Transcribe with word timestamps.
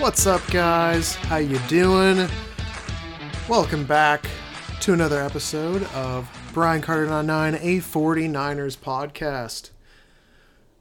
What's 0.00 0.26
up, 0.26 0.40
guys? 0.50 1.14
How 1.14 1.36
you 1.36 1.58
doing? 1.68 2.26
Welcome 3.50 3.84
back 3.84 4.24
to 4.80 4.94
another 4.94 5.22
episode 5.22 5.82
of 5.92 6.26
Brian 6.54 6.80
Carter 6.80 7.04
99, 7.04 7.56
a 7.56 7.80
49ers 7.80 8.78
podcast. 8.78 9.70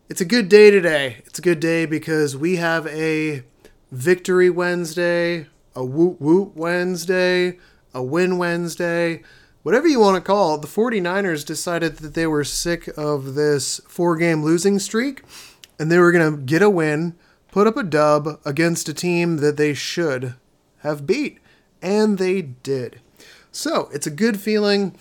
It's 0.07 0.21
a 0.21 0.25
good 0.25 0.47
day 0.47 0.71
today. 0.71 1.17
It's 1.25 1.37
a 1.37 1.41
good 1.41 1.59
day 1.59 1.85
because 1.85 2.37
we 2.37 2.55
have 2.55 2.87
a 2.87 3.43
Victory 3.91 4.49
Wednesday, 4.49 5.47
a 5.75 5.83
Woot 5.83 6.21
Woot 6.21 6.55
Wednesday, 6.55 7.59
a 7.93 8.01
Win 8.01 8.37
Wednesday, 8.37 9.21
whatever 9.63 9.89
you 9.89 9.99
want 9.99 10.15
to 10.15 10.21
call 10.21 10.55
it. 10.55 10.61
The 10.61 10.67
49ers 10.67 11.45
decided 11.45 11.97
that 11.97 12.13
they 12.13 12.25
were 12.25 12.45
sick 12.45 12.87
of 12.97 13.35
this 13.35 13.81
four 13.89 14.15
game 14.15 14.43
losing 14.43 14.79
streak 14.79 15.23
and 15.77 15.91
they 15.91 15.97
were 15.97 16.13
going 16.13 16.37
to 16.37 16.41
get 16.41 16.61
a 16.61 16.69
win, 16.69 17.15
put 17.51 17.67
up 17.67 17.77
a 17.77 17.83
dub 17.83 18.39
against 18.45 18.89
a 18.89 18.93
team 18.93 19.37
that 19.37 19.57
they 19.57 19.73
should 19.73 20.35
have 20.79 21.07
beat. 21.07 21.39
And 21.81 22.17
they 22.17 22.41
did. 22.41 22.99
So 23.51 23.89
it's 23.93 24.07
a 24.07 24.11
good 24.11 24.39
feeling. 24.39 24.95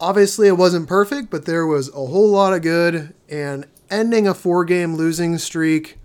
Obviously, 0.00 0.48
it 0.48 0.56
wasn't 0.56 0.88
perfect, 0.88 1.30
but 1.30 1.46
there 1.46 1.66
was 1.66 1.88
a 1.88 1.92
whole 1.92 2.30
lot 2.30 2.52
of 2.52 2.62
good. 2.62 3.14
And 3.28 3.66
ending 3.90 4.26
a 4.26 4.34
four 4.34 4.64
game 4.64 4.96
losing 4.96 5.38
streak, 5.38 5.98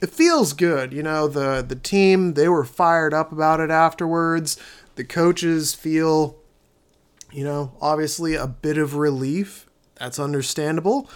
it 0.00 0.10
feels 0.10 0.52
good. 0.52 0.92
You 0.92 1.02
know, 1.02 1.28
the, 1.28 1.62
the 1.62 1.76
team, 1.76 2.34
they 2.34 2.48
were 2.48 2.64
fired 2.64 3.12
up 3.12 3.32
about 3.32 3.60
it 3.60 3.70
afterwards. 3.70 4.56
The 4.94 5.04
coaches 5.04 5.74
feel, 5.74 6.36
you 7.32 7.44
know, 7.44 7.72
obviously 7.80 8.34
a 8.34 8.46
bit 8.46 8.78
of 8.78 8.94
relief. 8.94 9.66
That's 9.96 10.18
understandable. 10.18 11.10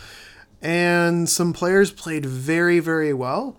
And 0.61 1.29
some 1.29 1.53
players 1.53 1.91
played 1.91 2.27
very, 2.27 2.79
very 2.79 3.13
well. 3.13 3.57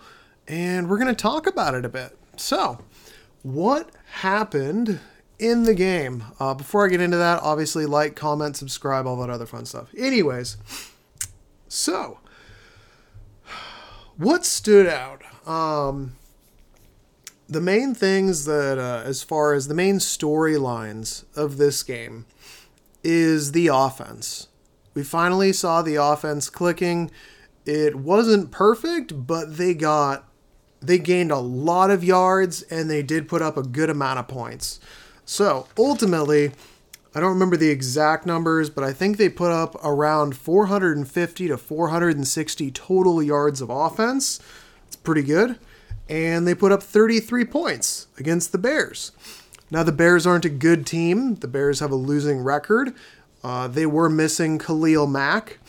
And 0.47 0.89
we're 0.89 0.97
going 0.97 1.13
to 1.13 1.21
talk 1.21 1.47
about 1.47 1.75
it 1.75 1.85
a 1.85 1.89
bit. 1.89 2.17
So, 2.35 2.79
what 3.41 3.89
happened 4.11 4.99
in 5.39 5.63
the 5.63 5.73
game? 5.73 6.23
Uh, 6.39 6.53
before 6.53 6.85
I 6.85 6.89
get 6.89 7.01
into 7.01 7.17
that, 7.17 7.41
obviously, 7.41 7.85
like, 7.85 8.15
comment, 8.15 8.57
subscribe, 8.57 9.05
all 9.05 9.17
that 9.17 9.29
other 9.29 9.45
fun 9.45 9.65
stuff. 9.65 9.89
Anyways, 9.97 10.57
so 11.67 12.19
what 14.17 14.45
stood 14.45 14.87
out? 14.87 15.21
Um, 15.47 16.13
the 17.47 17.61
main 17.61 17.93
things 17.93 18.45
that, 18.45 18.77
uh, 18.77 19.03
as 19.05 19.23
far 19.23 19.53
as 19.53 19.67
the 19.67 19.73
main 19.73 19.97
storylines 19.97 21.25
of 21.35 21.57
this 21.57 21.83
game, 21.83 22.25
is 23.03 23.51
the 23.51 23.67
offense. 23.67 24.47
We 24.93 25.03
finally 25.03 25.51
saw 25.51 25.81
the 25.81 25.95
offense 25.95 26.49
clicking. 26.49 27.11
It 27.65 27.95
wasn't 27.95 28.51
perfect, 28.51 29.27
but 29.27 29.57
they 29.57 29.73
got 29.73 30.25
they 30.83 30.99
gained 30.99 31.31
a 31.31 31.39
lot 31.39 31.89
of 31.89 32.03
yards 32.03 32.61
and 32.63 32.89
they 32.89 33.01
did 33.01 33.27
put 33.27 33.41
up 33.41 33.57
a 33.57 33.63
good 33.63 33.89
amount 33.89 34.19
of 34.19 34.27
points. 34.27 34.79
So, 35.25 35.67
ultimately, 35.77 36.51
I 37.15 37.19
don't 37.19 37.29
remember 37.33 37.57
the 37.57 37.69
exact 37.69 38.25
numbers, 38.25 38.69
but 38.69 38.83
I 38.83 38.91
think 38.91 39.17
they 39.17 39.29
put 39.29 39.51
up 39.51 39.75
around 39.83 40.35
450 40.35 41.47
to 41.47 41.57
460 41.57 42.71
total 42.71 43.23
yards 43.23 43.61
of 43.61 43.69
offense. 43.69 44.39
It's 44.87 44.95
pretty 44.95 45.23
good. 45.23 45.57
And 46.09 46.45
they 46.45 46.55
put 46.55 46.71
up 46.71 46.83
33 46.83 47.45
points 47.45 48.07
against 48.17 48.51
the 48.51 48.57
Bears. 48.57 49.11
Now, 49.71 49.83
the 49.83 49.91
Bears 49.91 50.27
aren't 50.27 50.45
a 50.45 50.49
good 50.49 50.85
team. 50.85 51.35
The 51.35 51.47
Bears 51.47 51.79
have 51.79 51.91
a 51.91 51.95
losing 51.95 52.39
record. 52.39 52.93
Uh, 53.43 53.67
they 53.67 53.85
were 53.85 54.09
missing 54.09 54.57
Khalil 54.57 55.07
Mack. 55.07 55.59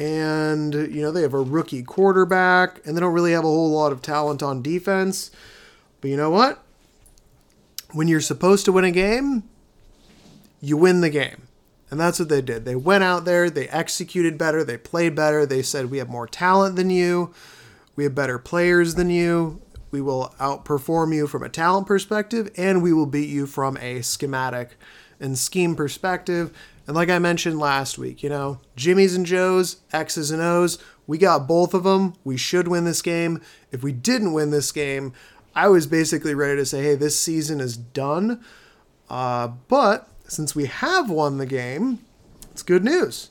And, 0.00 0.72
you 0.72 1.02
know, 1.02 1.12
they 1.12 1.20
have 1.20 1.34
a 1.34 1.42
rookie 1.42 1.82
quarterback, 1.82 2.80
and 2.86 2.96
they 2.96 3.00
don't 3.00 3.12
really 3.12 3.32
have 3.32 3.44
a 3.44 3.48
whole 3.48 3.70
lot 3.70 3.92
of 3.92 4.00
talent 4.00 4.42
on 4.42 4.62
defense. 4.62 5.30
But 6.00 6.08
you 6.08 6.16
know 6.16 6.30
what? 6.30 6.64
When 7.92 8.08
you're 8.08 8.22
supposed 8.22 8.64
to 8.64 8.72
win 8.72 8.84
a 8.86 8.90
game, 8.90 9.42
you 10.62 10.78
win 10.78 11.02
the 11.02 11.10
game. 11.10 11.48
And 11.90 12.00
that's 12.00 12.18
what 12.18 12.30
they 12.30 12.40
did. 12.40 12.64
They 12.64 12.76
went 12.76 13.04
out 13.04 13.26
there, 13.26 13.50
they 13.50 13.68
executed 13.68 14.38
better, 14.38 14.64
they 14.64 14.78
played 14.78 15.14
better. 15.14 15.44
They 15.44 15.60
said, 15.60 15.90
We 15.90 15.98
have 15.98 16.08
more 16.08 16.26
talent 16.26 16.76
than 16.76 16.88
you, 16.88 17.34
we 17.94 18.04
have 18.04 18.14
better 18.14 18.38
players 18.38 18.94
than 18.94 19.10
you, 19.10 19.60
we 19.90 20.00
will 20.00 20.34
outperform 20.40 21.14
you 21.14 21.26
from 21.26 21.42
a 21.42 21.50
talent 21.50 21.86
perspective, 21.86 22.48
and 22.56 22.82
we 22.82 22.94
will 22.94 23.06
beat 23.06 23.28
you 23.28 23.46
from 23.46 23.76
a 23.76 24.00
schematic 24.00 24.78
and 25.18 25.36
scheme 25.36 25.76
perspective. 25.76 26.56
And 26.90 26.96
like 26.96 27.08
I 27.08 27.20
mentioned 27.20 27.60
last 27.60 27.98
week, 27.98 28.20
you 28.20 28.28
know, 28.28 28.58
Jimmy's 28.74 29.14
and 29.14 29.24
Joe's, 29.24 29.76
X's 29.92 30.32
and 30.32 30.42
O's, 30.42 30.76
we 31.06 31.18
got 31.18 31.46
both 31.46 31.72
of 31.72 31.84
them. 31.84 32.14
We 32.24 32.36
should 32.36 32.66
win 32.66 32.84
this 32.84 33.00
game. 33.00 33.40
If 33.70 33.84
we 33.84 33.92
didn't 33.92 34.32
win 34.32 34.50
this 34.50 34.72
game, 34.72 35.12
I 35.54 35.68
was 35.68 35.86
basically 35.86 36.34
ready 36.34 36.56
to 36.56 36.66
say, 36.66 36.82
hey, 36.82 36.96
this 36.96 37.16
season 37.16 37.60
is 37.60 37.76
done. 37.76 38.44
Uh, 39.08 39.52
but 39.68 40.08
since 40.26 40.56
we 40.56 40.66
have 40.66 41.08
won 41.08 41.38
the 41.38 41.46
game, 41.46 42.00
it's 42.50 42.64
good 42.64 42.82
news. 42.82 43.30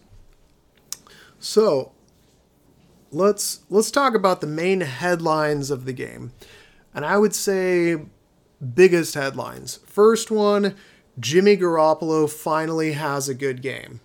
So 1.38 1.92
let's 3.12 3.60
let's 3.70 3.92
talk 3.92 4.16
about 4.16 4.40
the 4.40 4.48
main 4.48 4.80
headlines 4.80 5.70
of 5.70 5.84
the 5.84 5.92
game. 5.92 6.32
And 6.96 7.04
I 7.04 7.18
would 7.18 7.36
say 7.36 7.98
biggest 8.74 9.16
headlines. 9.16 9.82
First 9.86 10.32
one, 10.32 10.78
Jimmy 11.20 11.58
Garoppolo 11.58 12.30
finally 12.30 12.94
has 12.94 13.28
a 13.28 13.34
good 13.34 13.62
game. 13.62 14.00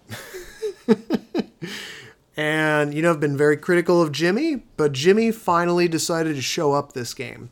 and, 2.37 2.95
you 2.95 3.03
know, 3.03 3.11
I've 3.11 3.21
been 3.21 3.37
very 3.37 3.57
critical 3.57 4.03
of 4.03 4.13
Jimmy, 4.13 4.63
but 4.77 4.93
Jimmy 4.93 5.31
finally 5.31 5.89
decided 5.89 6.37
to 6.37 6.43
show 6.43 6.73
up 6.73 6.93
this 6.93 7.15
game. 7.15 7.51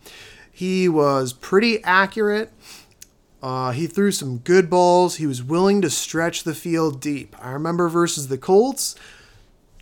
He 0.50 0.88
was 0.88 1.32
pretty 1.32 1.82
accurate. 1.84 2.52
Uh, 3.42 3.72
he 3.72 3.86
threw 3.86 4.12
some 4.12 4.38
good 4.38 4.70
balls. 4.70 5.16
He 5.16 5.26
was 5.26 5.42
willing 5.42 5.82
to 5.82 5.90
stretch 5.90 6.44
the 6.44 6.54
field 6.54 7.00
deep. 7.00 7.34
I 7.40 7.50
remember 7.50 7.88
versus 7.88 8.28
the 8.28 8.38
Colts. 8.38 8.94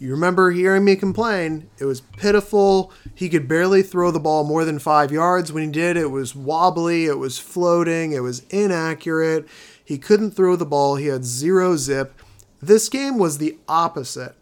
You 0.00 0.12
remember 0.12 0.50
hearing 0.50 0.86
me 0.86 0.96
complain. 0.96 1.68
It 1.78 1.84
was 1.84 2.00
pitiful. 2.00 2.90
He 3.14 3.28
could 3.28 3.46
barely 3.46 3.82
throw 3.82 4.10
the 4.10 4.18
ball 4.18 4.44
more 4.44 4.64
than 4.64 4.78
five 4.78 5.12
yards. 5.12 5.52
When 5.52 5.62
he 5.62 5.70
did, 5.70 5.98
it 5.98 6.10
was 6.10 6.34
wobbly, 6.34 7.04
it 7.04 7.18
was 7.18 7.38
floating, 7.38 8.12
it 8.12 8.22
was 8.22 8.40
inaccurate. 8.48 9.46
He 9.84 9.98
couldn't 9.98 10.30
throw 10.30 10.56
the 10.56 10.64
ball. 10.64 10.96
He 10.96 11.08
had 11.08 11.26
zero 11.26 11.76
zip. 11.76 12.18
This 12.62 12.88
game 12.88 13.18
was 13.18 13.36
the 13.36 13.58
opposite. 13.68 14.36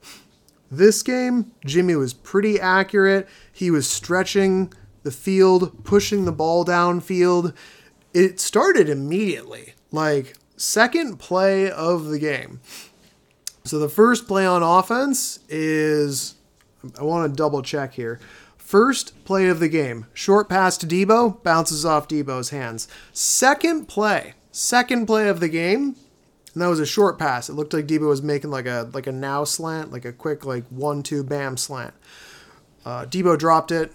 This 0.70 1.02
game, 1.02 1.50
Jimmy 1.66 1.96
was 1.96 2.14
pretty 2.14 2.60
accurate. 2.60 3.28
He 3.52 3.68
was 3.68 3.90
stretching 3.90 4.72
the 5.02 5.10
field, 5.10 5.84
pushing 5.84 6.24
the 6.24 6.32
ball 6.32 6.64
downfield. 6.64 7.52
It 8.14 8.38
started 8.38 8.88
immediately, 8.88 9.74
like 9.90 10.36
second 10.56 11.18
play 11.18 11.68
of 11.68 12.06
the 12.06 12.20
game. 12.20 12.60
So 13.68 13.78
the 13.78 13.88
first 13.88 14.26
play 14.26 14.46
on 14.46 14.62
offense 14.62 15.40
is 15.48 16.34
I 16.98 17.02
want 17.02 17.30
to 17.30 17.36
double 17.36 17.62
check 17.62 17.94
here. 17.94 18.20
First 18.56 19.24
play 19.24 19.48
of 19.48 19.60
the 19.60 19.68
game, 19.68 20.06
short 20.12 20.48
pass 20.48 20.76
to 20.78 20.86
Deebo, 20.86 21.42
bounces 21.42 21.84
off 21.84 22.08
Deebo's 22.08 22.50
hands. 22.50 22.86
Second 23.12 23.88
play, 23.88 24.34
second 24.52 25.06
play 25.06 25.28
of 25.28 25.40
the 25.40 25.48
game, 25.48 25.96
and 26.52 26.62
that 26.62 26.68
was 26.68 26.80
a 26.80 26.86
short 26.86 27.18
pass. 27.18 27.48
It 27.48 27.54
looked 27.54 27.72
like 27.72 27.86
Deebo 27.86 28.08
was 28.08 28.22
making 28.22 28.50
like 28.50 28.66
a 28.66 28.90
like 28.92 29.06
a 29.06 29.12
now 29.12 29.44
slant, 29.44 29.92
like 29.92 30.04
a 30.04 30.12
quick 30.12 30.44
like 30.44 30.66
one 30.68 31.02
two 31.02 31.22
bam 31.22 31.56
slant. 31.56 31.94
Uh, 32.84 33.04
Deebo 33.04 33.38
dropped 33.38 33.70
it. 33.70 33.92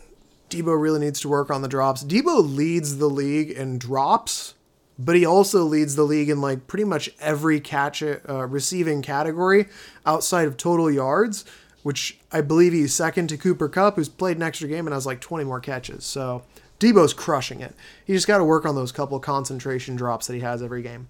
Deebo 0.50 0.80
really 0.80 1.00
needs 1.00 1.20
to 1.22 1.30
work 1.30 1.50
on 1.50 1.62
the 1.62 1.68
drops. 1.68 2.04
Deebo 2.04 2.56
leads 2.56 2.98
the 2.98 3.10
league 3.10 3.50
in 3.50 3.80
drops, 3.80 4.54
but 5.04 5.16
he 5.16 5.26
also 5.26 5.64
leads 5.64 5.96
the 5.96 6.04
league 6.04 6.30
in 6.30 6.42
like 6.42 6.68
pretty 6.68 6.84
much 6.84 7.10
every 7.20 7.60
catch 7.60 8.02
uh, 8.04 8.18
receiving 8.48 9.02
category 9.02 9.68
outside 10.06 10.48
of 10.48 10.58
total 10.58 10.90
yards, 10.90 11.46
which 11.82 12.20
I 12.32 12.42
believe 12.42 12.74
he's 12.74 12.94
second 12.94 13.28
to 13.30 13.38
Cooper 13.38 13.70
Kupp, 13.70 13.96
who's 13.96 14.10
played 14.10 14.38
an 14.38 14.44
extra 14.44 14.68
game 14.68 14.88
and 14.88 14.94
has 14.94 15.06
like 15.06 15.20
20 15.20 15.44
more 15.44 15.60
catches. 15.60 16.06
So 16.06 16.44
Deebo's 16.80 17.14
crushing 17.14 17.62
it. 17.62 17.76
He 18.06 18.14
just 18.14 18.28
got 18.28 18.38
to 18.38 18.44
work 18.44 18.66
on 18.66 18.76
those 18.76 18.92
couple 18.92 19.20
concentration 19.20 19.96
drops 19.96 20.28
that 20.28 20.34
he 20.34 20.42
has 20.42 20.62
every 20.62 20.82
game. 20.82 21.10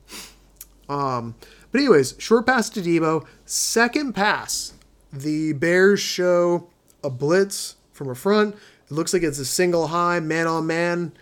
Um, 0.89 1.35
but 1.71 1.79
anyways, 1.79 2.15
short 2.19 2.45
pass 2.45 2.69
to 2.71 2.81
Deebo, 2.81 3.25
Second 3.45 4.13
pass, 4.13 4.73
the 5.12 5.53
Bears 5.53 6.00
show 6.00 6.69
a 7.03 7.09
blitz 7.09 7.75
from 7.91 8.09
a 8.09 8.15
front. 8.15 8.56
It 8.85 8.91
looks 8.91 9.13
like 9.13 9.23
it's 9.23 9.39
a 9.39 9.45
single 9.45 9.88
high 9.88 10.19
man 10.19 10.47
on 10.47 10.68
man 10.68 11.13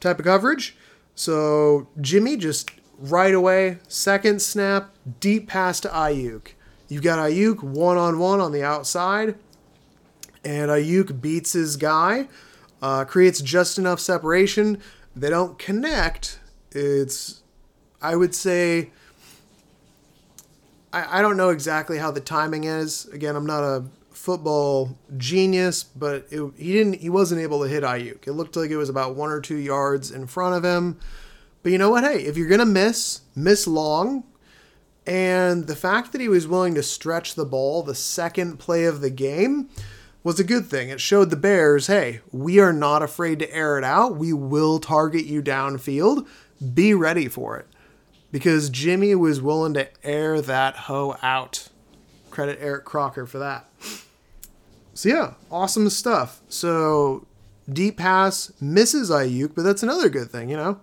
type 0.00 0.18
of 0.18 0.24
coverage. 0.24 0.76
So 1.18 1.88
Jimmy 2.00 2.36
just 2.36 2.70
right 2.96 3.34
away, 3.34 3.78
second 3.88 4.40
snap, 4.40 4.94
deep 5.18 5.48
pass 5.48 5.80
to 5.80 5.88
Aiyuk. 5.88 6.50
You've 6.86 7.02
got 7.02 7.18
Aiyuk 7.18 7.60
one 7.60 7.96
on 7.96 8.20
one 8.20 8.40
on 8.40 8.52
the 8.52 8.62
outside, 8.62 9.34
and 10.44 10.70
Aiyuk 10.70 11.20
beats 11.20 11.54
his 11.54 11.76
guy 11.76 12.28
uh, 12.80 13.04
creates 13.04 13.40
just 13.40 13.78
enough 13.78 13.98
separation. 13.98 14.80
They 15.16 15.28
don't 15.28 15.58
connect. 15.58 16.38
It's, 16.70 17.42
I 18.00 18.14
would 18.14 18.32
say, 18.32 18.90
I, 20.92 21.18
I 21.18 21.20
don't 21.20 21.36
know 21.36 21.48
exactly 21.48 21.98
how 21.98 22.12
the 22.12 22.20
timing 22.20 22.62
is. 22.62 23.06
Again, 23.06 23.34
I'm 23.34 23.44
not 23.44 23.64
a 23.64 23.84
football 24.18 24.98
genius, 25.16 25.84
but 25.84 26.26
it, 26.30 26.52
he 26.56 26.72
didn't. 26.72 27.00
He 27.00 27.08
wasn't 27.08 27.40
able 27.40 27.62
to 27.62 27.68
hit 27.68 27.82
Aiyuk. 27.82 28.26
It 28.26 28.32
looked 28.32 28.56
like 28.56 28.70
it 28.70 28.76
was 28.76 28.88
about 28.88 29.14
one 29.14 29.30
or 29.30 29.40
two 29.40 29.56
yards 29.56 30.10
in 30.10 30.26
front 30.26 30.56
of 30.56 30.64
him. 30.64 30.98
But 31.62 31.72
you 31.72 31.78
know 31.78 31.90
what? 31.90 32.04
Hey, 32.04 32.24
if 32.24 32.36
you're 32.36 32.48
gonna 32.48 32.66
miss, 32.66 33.22
miss 33.34 33.66
long. 33.66 34.24
And 35.06 35.66
the 35.66 35.76
fact 35.76 36.12
that 36.12 36.20
he 36.20 36.28
was 36.28 36.46
willing 36.46 36.74
to 36.74 36.82
stretch 36.82 37.34
the 37.34 37.46
ball 37.46 37.82
the 37.82 37.94
second 37.94 38.58
play 38.58 38.84
of 38.84 39.00
the 39.00 39.08
game 39.08 39.70
was 40.22 40.38
a 40.38 40.44
good 40.44 40.66
thing. 40.66 40.90
It 40.90 41.00
showed 41.00 41.30
the 41.30 41.36
Bears, 41.36 41.86
hey, 41.86 42.20
we 42.30 42.58
are 42.58 42.74
not 42.74 43.02
afraid 43.02 43.38
to 43.38 43.54
air 43.54 43.78
it 43.78 43.84
out. 43.84 44.16
We 44.16 44.34
will 44.34 44.78
target 44.78 45.24
you 45.24 45.40
downfield. 45.42 46.26
Be 46.74 46.92
ready 46.92 47.28
for 47.28 47.56
it. 47.56 47.66
Because 48.30 48.68
Jimmy 48.68 49.14
was 49.14 49.40
willing 49.40 49.72
to 49.74 49.88
air 50.04 50.42
that 50.42 50.76
hoe 50.76 51.16
out. 51.22 51.68
Credit 52.28 52.58
Eric 52.60 52.84
Crocker 52.84 53.24
for 53.24 53.38
that. 53.38 53.70
So 54.98 55.10
yeah, 55.10 55.34
awesome 55.48 55.88
stuff. 55.90 56.40
So 56.48 57.24
deep 57.72 57.98
pass 57.98 58.52
misses 58.60 59.10
Aiyuk, 59.10 59.54
but 59.54 59.62
that's 59.62 59.84
another 59.84 60.08
good 60.08 60.28
thing, 60.28 60.50
you 60.50 60.56
know. 60.56 60.80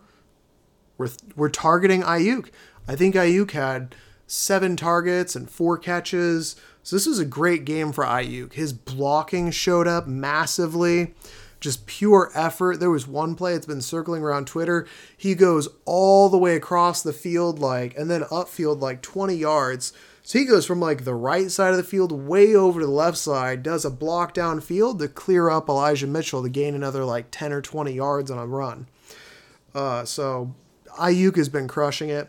We're 0.97 1.09
we're 1.35 1.50
targeting 1.50 2.01
Aiyuk. 2.01 2.50
I 2.88 2.95
think 2.95 3.15
Aiyuk 3.15 3.51
had 3.51 3.94
seven 4.25 4.77
targets 4.77 5.35
and 5.35 5.50
four 5.50 5.77
catches. 5.77 6.56
So 6.81 6.95
this 6.95 7.06
was 7.06 7.19
a 7.19 7.25
great 7.25 7.65
game 7.65 7.91
for 7.91 8.06
Aiyuk. 8.06 8.53
His 8.53 8.71
blocking 8.71 9.51
showed 9.51 9.85
up 9.85 10.07
massively. 10.07 11.13
Just 11.59 11.85
pure 11.85 12.31
effort. 12.33 12.79
There 12.79 12.89
was 12.89 13.06
one 13.06 13.35
play 13.35 13.51
that's 13.51 13.65
been 13.65 13.81
circling 13.81 14.23
around 14.23 14.47
Twitter. 14.47 14.88
He 15.17 15.35
goes 15.35 15.67
all 15.83 16.29
the 16.29 16.38
way 16.38 16.56
across 16.56 17.03
the 17.03 17.12
field, 17.12 17.59
like, 17.59 17.97
and 17.97 18.09
then 18.09 18.21
upfield 18.21 18.79
like 18.79 19.01
20 19.01 19.35
yards. 19.35 19.91
So 20.25 20.39
he 20.39 20.45
goes 20.45 20.66
from 20.66 20.80
like 20.80 21.04
the 21.04 21.13
right 21.13 21.51
side 21.51 21.69
of 21.69 21.77
the 21.77 21.83
field 21.83 22.12
way 22.12 22.56
over 22.56 22.80
to 22.80 22.86
the 22.88 22.92
left 22.92 23.16
side, 23.16 23.62
does 23.62 23.86
a 23.86 23.92
block 23.92 24.33
downfield 24.33 24.98
to 24.98 25.07
clear 25.07 25.51
up 25.51 25.69
Elijah 25.69 26.07
Mitchell 26.07 26.42
to 26.42 26.50
gain 26.50 26.74
another 26.74 27.06
like 27.06 27.27
10 27.30 27.54
or 27.54 27.62
20 27.62 27.94
yards 27.94 28.31
on 28.31 28.39
a 28.39 28.48
run. 28.48 28.88
Uh, 29.75 30.04
so 30.04 30.56
Aiyuk 30.98 31.36
has 31.36 31.48
been 31.48 31.68
crushing 31.68 32.10
it. 32.10 32.27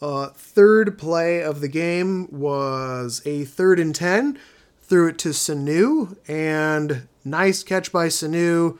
Uh, 0.00 0.28
third 0.28 0.96
play 0.96 1.42
of 1.42 1.60
the 1.60 1.68
game 1.68 2.28
was 2.30 3.22
a 3.26 3.44
third 3.44 3.80
and 3.80 3.92
10. 3.92 4.38
Threw 4.82 5.08
it 5.08 5.18
to 5.18 5.30
Sanu, 5.30 6.16
and 6.28 7.08
nice 7.24 7.64
catch 7.64 7.90
by 7.90 8.06
Sanu. 8.06 8.78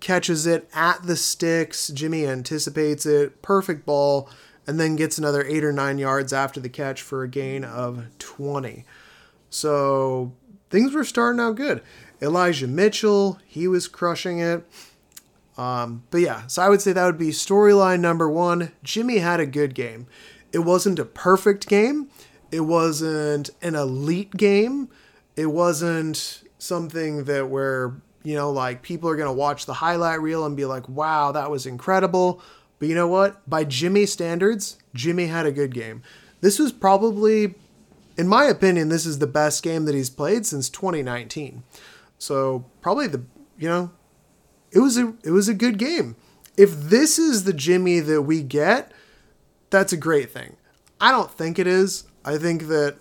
Catches 0.00 0.46
it 0.46 0.68
at 0.74 1.04
the 1.04 1.16
sticks. 1.16 1.88
Jimmy 1.88 2.26
anticipates 2.26 3.06
it. 3.06 3.40
Perfect 3.40 3.86
ball. 3.86 4.28
And 4.66 4.80
then 4.80 4.96
gets 4.96 5.16
another 5.16 5.44
eight 5.46 5.62
or 5.62 5.72
nine 5.72 5.98
yards 5.98 6.32
after 6.32 6.58
the 6.58 6.68
catch 6.68 7.00
for 7.00 7.22
a 7.22 7.28
gain 7.28 7.62
of 7.62 8.06
20. 8.18 8.84
So 9.48 10.32
things 10.70 10.92
were 10.92 11.04
starting 11.04 11.40
out 11.40 11.56
good. 11.56 11.82
Elijah 12.20 12.66
Mitchell, 12.66 13.38
he 13.46 13.68
was 13.68 13.88
crushing 13.88 14.40
it. 14.40 14.66
Um, 15.56 16.02
but 16.10 16.18
yeah, 16.18 16.46
so 16.46 16.62
I 16.62 16.68
would 16.68 16.82
say 16.82 16.92
that 16.92 17.04
would 17.04 17.18
be 17.18 17.28
storyline 17.28 18.00
number 18.00 18.28
one. 18.28 18.72
Jimmy 18.82 19.18
had 19.18 19.40
a 19.40 19.46
good 19.46 19.74
game. 19.74 20.06
It 20.52 20.60
wasn't 20.60 20.98
a 20.98 21.04
perfect 21.04 21.68
game. 21.68 22.08
It 22.50 22.60
wasn't 22.60 23.50
an 23.62 23.74
elite 23.74 24.36
game. 24.36 24.88
It 25.34 25.46
wasn't 25.46 26.42
something 26.58 27.24
that 27.24 27.48
where, 27.48 27.94
you 28.22 28.34
know, 28.34 28.50
like 28.50 28.82
people 28.82 29.08
are 29.08 29.16
going 29.16 29.28
to 29.28 29.32
watch 29.32 29.66
the 29.66 29.74
highlight 29.74 30.20
reel 30.20 30.44
and 30.46 30.56
be 30.56 30.64
like, 30.64 30.88
wow, 30.88 31.32
that 31.32 31.50
was 31.50 31.66
incredible. 31.66 32.42
But 32.78 32.88
you 32.88 32.94
know 32.94 33.08
what? 33.08 33.48
By 33.48 33.64
Jimmy 33.64 34.06
standards, 34.06 34.78
Jimmy 34.94 35.26
had 35.26 35.46
a 35.46 35.52
good 35.52 35.72
game. 35.72 36.02
This 36.40 36.58
was 36.58 36.72
probably, 36.72 37.54
in 38.16 38.28
my 38.28 38.44
opinion, 38.44 38.88
this 38.88 39.06
is 39.06 39.18
the 39.18 39.26
best 39.26 39.62
game 39.62 39.84
that 39.86 39.94
he's 39.94 40.10
played 40.10 40.46
since 40.46 40.68
2019. 40.68 41.62
So 42.18 42.66
probably 42.80 43.06
the, 43.06 43.22
you 43.58 43.68
know, 43.68 43.90
it 44.72 44.80
was 44.80 44.98
a 44.98 45.14
it 45.24 45.30
was 45.30 45.48
a 45.48 45.54
good 45.54 45.78
game. 45.78 46.16
If 46.56 46.74
this 46.74 47.18
is 47.18 47.44
the 47.44 47.52
Jimmy 47.52 48.00
that 48.00 48.22
we 48.22 48.42
get, 48.42 48.92
that's 49.70 49.92
a 49.92 49.96
great 49.96 50.30
thing. 50.30 50.56
I 51.00 51.10
don't 51.10 51.30
think 51.30 51.58
it 51.58 51.66
is. 51.66 52.04
I 52.24 52.38
think 52.38 52.68
that 52.68 52.96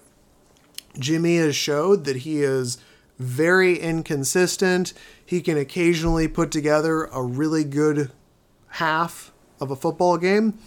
Jimmy 1.00 1.38
has 1.38 1.56
showed 1.56 2.06
that 2.06 2.18
he 2.18 2.42
is 2.42 2.78
very 3.18 3.78
inconsistent. 3.80 4.94
He 5.26 5.42
can 5.42 5.58
occasionally 5.58 6.28
put 6.28 6.52
together 6.52 7.06
a 7.06 7.22
really 7.22 7.64
good 7.64 8.12
half 8.68 9.32
of 9.66 9.72
a 9.72 9.76
football 9.76 10.18
game. 10.18 10.58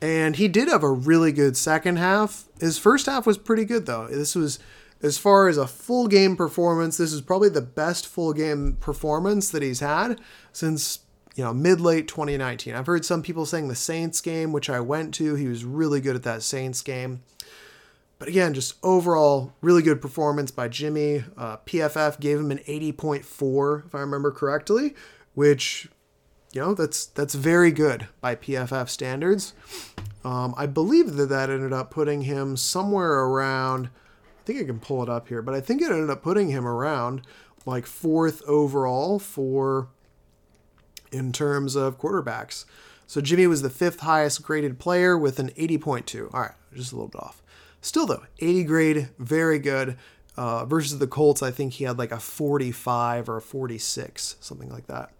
And 0.00 0.36
he 0.36 0.48
did 0.48 0.68
have 0.68 0.82
a 0.82 0.90
really 0.90 1.32
good 1.32 1.56
second 1.56 1.96
half. 1.96 2.44
His 2.60 2.78
first 2.78 3.06
half 3.06 3.26
was 3.26 3.38
pretty 3.38 3.64
good, 3.64 3.86
though. 3.86 4.06
This 4.08 4.34
was, 4.34 4.58
as 5.02 5.18
far 5.18 5.48
as 5.48 5.56
a 5.56 5.66
full 5.66 6.08
game 6.08 6.36
performance, 6.36 6.96
this 6.96 7.12
is 7.12 7.20
probably 7.20 7.48
the 7.48 7.62
best 7.62 8.06
full 8.06 8.32
game 8.32 8.76
performance 8.80 9.50
that 9.50 9.62
he's 9.62 9.80
had 9.80 10.20
since 10.52 11.00
you 11.34 11.42
know, 11.42 11.52
mid 11.52 11.80
late 11.80 12.06
2019. 12.06 12.74
I've 12.74 12.86
heard 12.86 13.04
some 13.04 13.22
people 13.22 13.46
saying 13.46 13.68
the 13.68 13.74
Saints 13.74 14.20
game, 14.20 14.52
which 14.52 14.70
I 14.70 14.80
went 14.80 15.14
to. 15.14 15.34
He 15.34 15.48
was 15.48 15.64
really 15.64 16.00
good 16.00 16.16
at 16.16 16.22
that 16.22 16.42
Saints 16.42 16.80
game. 16.80 17.22
But 18.18 18.28
again, 18.28 18.54
just 18.54 18.76
overall, 18.82 19.52
really 19.60 19.82
good 19.82 20.00
performance 20.00 20.50
by 20.50 20.68
Jimmy. 20.68 21.24
Uh, 21.36 21.56
PFF 21.58 22.20
gave 22.20 22.38
him 22.38 22.50
an 22.50 22.58
80.4, 22.58 23.86
if 23.86 23.94
I 23.94 24.00
remember 24.00 24.30
correctly, 24.30 24.94
which, 25.34 25.88
you 26.54 26.60
know, 26.60 26.74
that's 26.74 27.06
that's 27.06 27.34
very 27.34 27.72
good 27.72 28.08
by 28.20 28.36
PFF 28.36 28.88
standards. 28.88 29.54
Um, 30.24 30.54
I 30.56 30.66
believe 30.66 31.14
that 31.16 31.26
that 31.26 31.50
ended 31.50 31.72
up 31.72 31.90
putting 31.90 32.22
him 32.22 32.56
somewhere 32.56 33.24
around. 33.24 33.86
I 33.86 34.46
think 34.46 34.60
I 34.60 34.64
can 34.64 34.78
pull 34.78 35.02
it 35.02 35.08
up 35.08 35.28
here, 35.28 35.42
but 35.42 35.54
I 35.54 35.60
think 35.60 35.82
it 35.82 35.90
ended 35.90 36.10
up 36.10 36.22
putting 36.22 36.50
him 36.50 36.66
around 36.66 37.22
like 37.66 37.86
fourth 37.86 38.42
overall 38.46 39.18
for 39.18 39.88
in 41.12 41.32
terms 41.32 41.76
of 41.76 41.98
quarterbacks. 41.98 42.64
So 43.06 43.20
Jimmy 43.20 43.46
was 43.46 43.62
the 43.62 43.70
fifth 43.70 44.00
highest 44.00 44.42
graded 44.42 44.78
player 44.78 45.16
with 45.18 45.38
an 45.38 45.50
80.2. 45.50 46.32
All 46.32 46.40
right, 46.40 46.52
just 46.74 46.92
a 46.92 46.96
little 46.96 47.08
bit 47.08 47.22
off. 47.22 47.42
Still 47.80 48.06
though, 48.06 48.24
80 48.38 48.64
grade, 48.64 49.08
very 49.18 49.58
good. 49.58 49.96
Uh, 50.36 50.64
versus 50.64 50.98
the 50.98 51.06
Colts, 51.06 51.42
I 51.42 51.52
think 51.52 51.74
he 51.74 51.84
had 51.84 51.98
like 51.98 52.10
a 52.10 52.18
45 52.18 53.28
or 53.28 53.36
a 53.36 53.42
46, 53.42 54.36
something 54.40 54.68
like 54.68 54.86
that. 54.88 55.12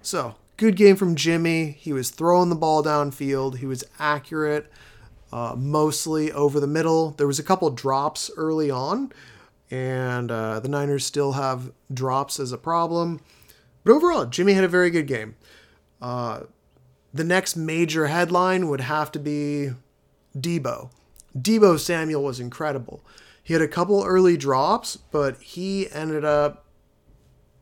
So 0.00 0.36
good 0.60 0.76
game 0.76 0.94
from 0.94 1.14
Jimmy. 1.14 1.70
He 1.80 1.90
was 1.90 2.10
throwing 2.10 2.50
the 2.50 2.54
ball 2.54 2.84
downfield. 2.84 3.56
He 3.56 3.66
was 3.66 3.82
accurate, 3.98 4.70
uh, 5.32 5.54
mostly 5.56 6.30
over 6.30 6.60
the 6.60 6.66
middle. 6.66 7.12
There 7.12 7.26
was 7.26 7.38
a 7.38 7.42
couple 7.42 7.70
drops 7.70 8.30
early 8.36 8.70
on, 8.70 9.10
and 9.70 10.30
uh, 10.30 10.60
the 10.60 10.68
Niners 10.68 11.06
still 11.06 11.32
have 11.32 11.72
drops 11.92 12.38
as 12.38 12.52
a 12.52 12.58
problem. 12.58 13.20
But 13.84 13.92
overall, 13.92 14.26
Jimmy 14.26 14.52
had 14.52 14.62
a 14.64 14.68
very 14.68 14.90
good 14.90 15.06
game. 15.06 15.34
Uh, 16.02 16.40
the 17.14 17.24
next 17.24 17.56
major 17.56 18.08
headline 18.08 18.68
would 18.68 18.82
have 18.82 19.10
to 19.12 19.18
be 19.18 19.70
Deebo. 20.36 20.90
Deebo 21.34 21.78
Samuel 21.78 22.22
was 22.22 22.38
incredible. 22.38 23.02
He 23.42 23.54
had 23.54 23.62
a 23.62 23.68
couple 23.68 24.04
early 24.04 24.36
drops, 24.36 24.96
but 24.96 25.40
he 25.40 25.90
ended 25.90 26.26
up 26.26 26.66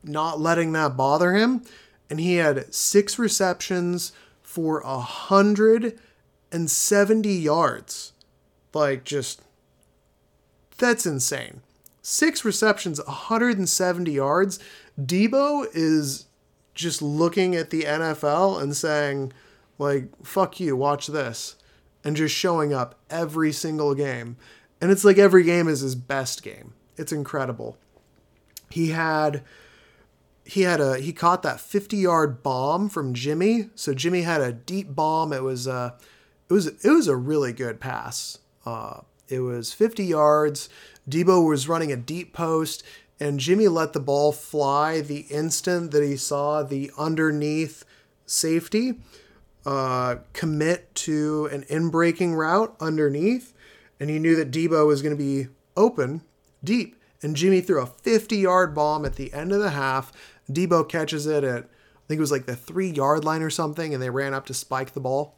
not 0.03 0.41
letting 0.41 0.73
that 0.73 0.97
bother 0.97 1.35
him. 1.35 1.63
And 2.11 2.21
he 2.21 2.37
had 2.37 2.73
six 2.75 3.19
receptions 3.19 4.13
for 4.43 4.81
a 4.81 5.01
hundred 5.01 5.99
and 6.51 6.71
seventy 6.71 7.35
yards. 7.35 8.13
Like 8.73 9.05
just 9.05 9.43
that's 10.79 11.07
insane. 11.07 11.61
Six 12.01 12.45
receptions, 12.45 13.05
170 13.05 14.11
yards. 14.11 14.59
Deebo 14.99 15.67
is 15.75 16.27
just 16.75 17.03
looking 17.03 17.55
at 17.55 17.71
the 17.71 17.83
NFL 17.83 18.63
and 18.63 18.75
saying, 18.75 19.33
like, 19.79 20.09
fuck 20.25 20.59
you, 20.59 20.77
watch 20.77 21.09
this. 21.09 21.57
And 22.05 22.17
just 22.17 22.35
showing 22.35 22.73
up 22.73 22.95
every 23.11 23.53
single 23.53 23.95
game. 23.95 24.37
And 24.81 24.91
it's 24.91 25.05
like 25.05 25.19
every 25.19 25.43
game 25.43 25.69
is 25.69 25.81
his 25.81 25.97
best 25.97 26.43
game. 26.43 26.73
It's 26.97 27.13
incredible. 27.13 27.77
He 28.71 28.91
had 28.91 29.43
he 30.49 30.63
had 30.63 30.81
a 30.81 30.99
he 30.99 31.13
caught 31.13 31.43
that 31.43 31.61
50 31.61 31.97
yard 31.97 32.43
bomb 32.43 32.89
from 32.89 33.15
Jimmy. 33.15 33.71
So 33.75 33.93
Jimmy 33.93 34.23
had 34.23 34.41
a 34.41 34.53
deep 34.53 34.95
bomb. 34.95 35.33
It 35.33 35.43
was 35.43 35.67
a 35.67 35.97
it 36.49 36.53
was 36.53 36.67
it 36.67 36.91
was 36.91 37.07
a 37.07 37.17
really 37.17 37.53
good 37.53 37.81
pass. 37.81 38.39
Uh, 38.65 39.01
it 39.29 39.41
was 39.41 39.73
50 39.73 40.05
yards. 40.05 40.69
Deebo 41.09 41.47
was 41.47 41.69
running 41.69 41.93
a 41.93 41.97
deep 41.97 42.33
post 42.33 42.83
and 43.21 43.41
Jimmy 43.41 43.69
let 43.69 43.93
the 43.93 44.01
ball 44.01 44.33
fly 44.33 45.01
the 45.01 45.27
instant 45.31 45.91
that 45.91 46.05
he 46.05 46.17
saw 46.17 46.63
the 46.63 46.91
underneath 46.97 47.85
safety 48.27 48.95
uh, 49.67 50.17
commit 50.33 50.95
to 50.95 51.49
an 51.53 51.65
in 51.69 51.91
breaking 51.91 52.35
route 52.35 52.75
underneath, 52.81 53.53
and 53.99 54.09
he 54.09 54.19
knew 54.19 54.37
that 54.37 54.51
Deebo 54.51 54.87
was 54.87 55.03
going 55.03 55.17
to 55.17 55.23
be 55.23 55.49
open 55.77 56.23
deep. 56.63 56.95
And 57.21 57.35
Jimmy 57.35 57.61
threw 57.61 57.83
a 57.83 57.87
50 57.87 58.37
yard 58.37 58.75
bomb 58.75 59.05
at 59.05 59.17
the 59.17 59.33
end 59.33 59.53
of 59.53 59.61
the 59.61 59.71
half. 59.71 60.13
Deebo 60.51 60.89
catches 60.89 61.27
it 61.27 61.45
at, 61.45 61.65
I 61.65 62.07
think 62.09 62.19
it 62.19 62.21
was 62.21 62.33
like 62.33 62.47
the 62.47 62.57
three 62.57 62.91
yard 62.91 63.25
line 63.25 63.43
or 63.43 63.51
something, 63.51 63.93
and 63.93 64.03
they 64.03 64.11
ran 64.11 64.35
up 64.35 64.47
to 64.47 64.55
spike 64.55 64.95
the 64.95 65.01
ball. 65.01 65.37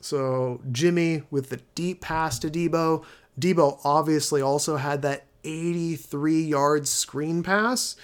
So 0.00 0.60
Jimmy 0.72 1.22
with 1.30 1.50
the 1.50 1.60
deep 1.74 2.00
pass 2.00 2.38
to 2.40 2.50
Deebo. 2.50 3.04
Deebo 3.38 3.80
obviously 3.84 4.42
also 4.42 4.76
had 4.76 5.02
that 5.02 5.26
83 5.44 6.42
yard 6.42 6.88
screen 6.88 7.42
pass 7.42 7.96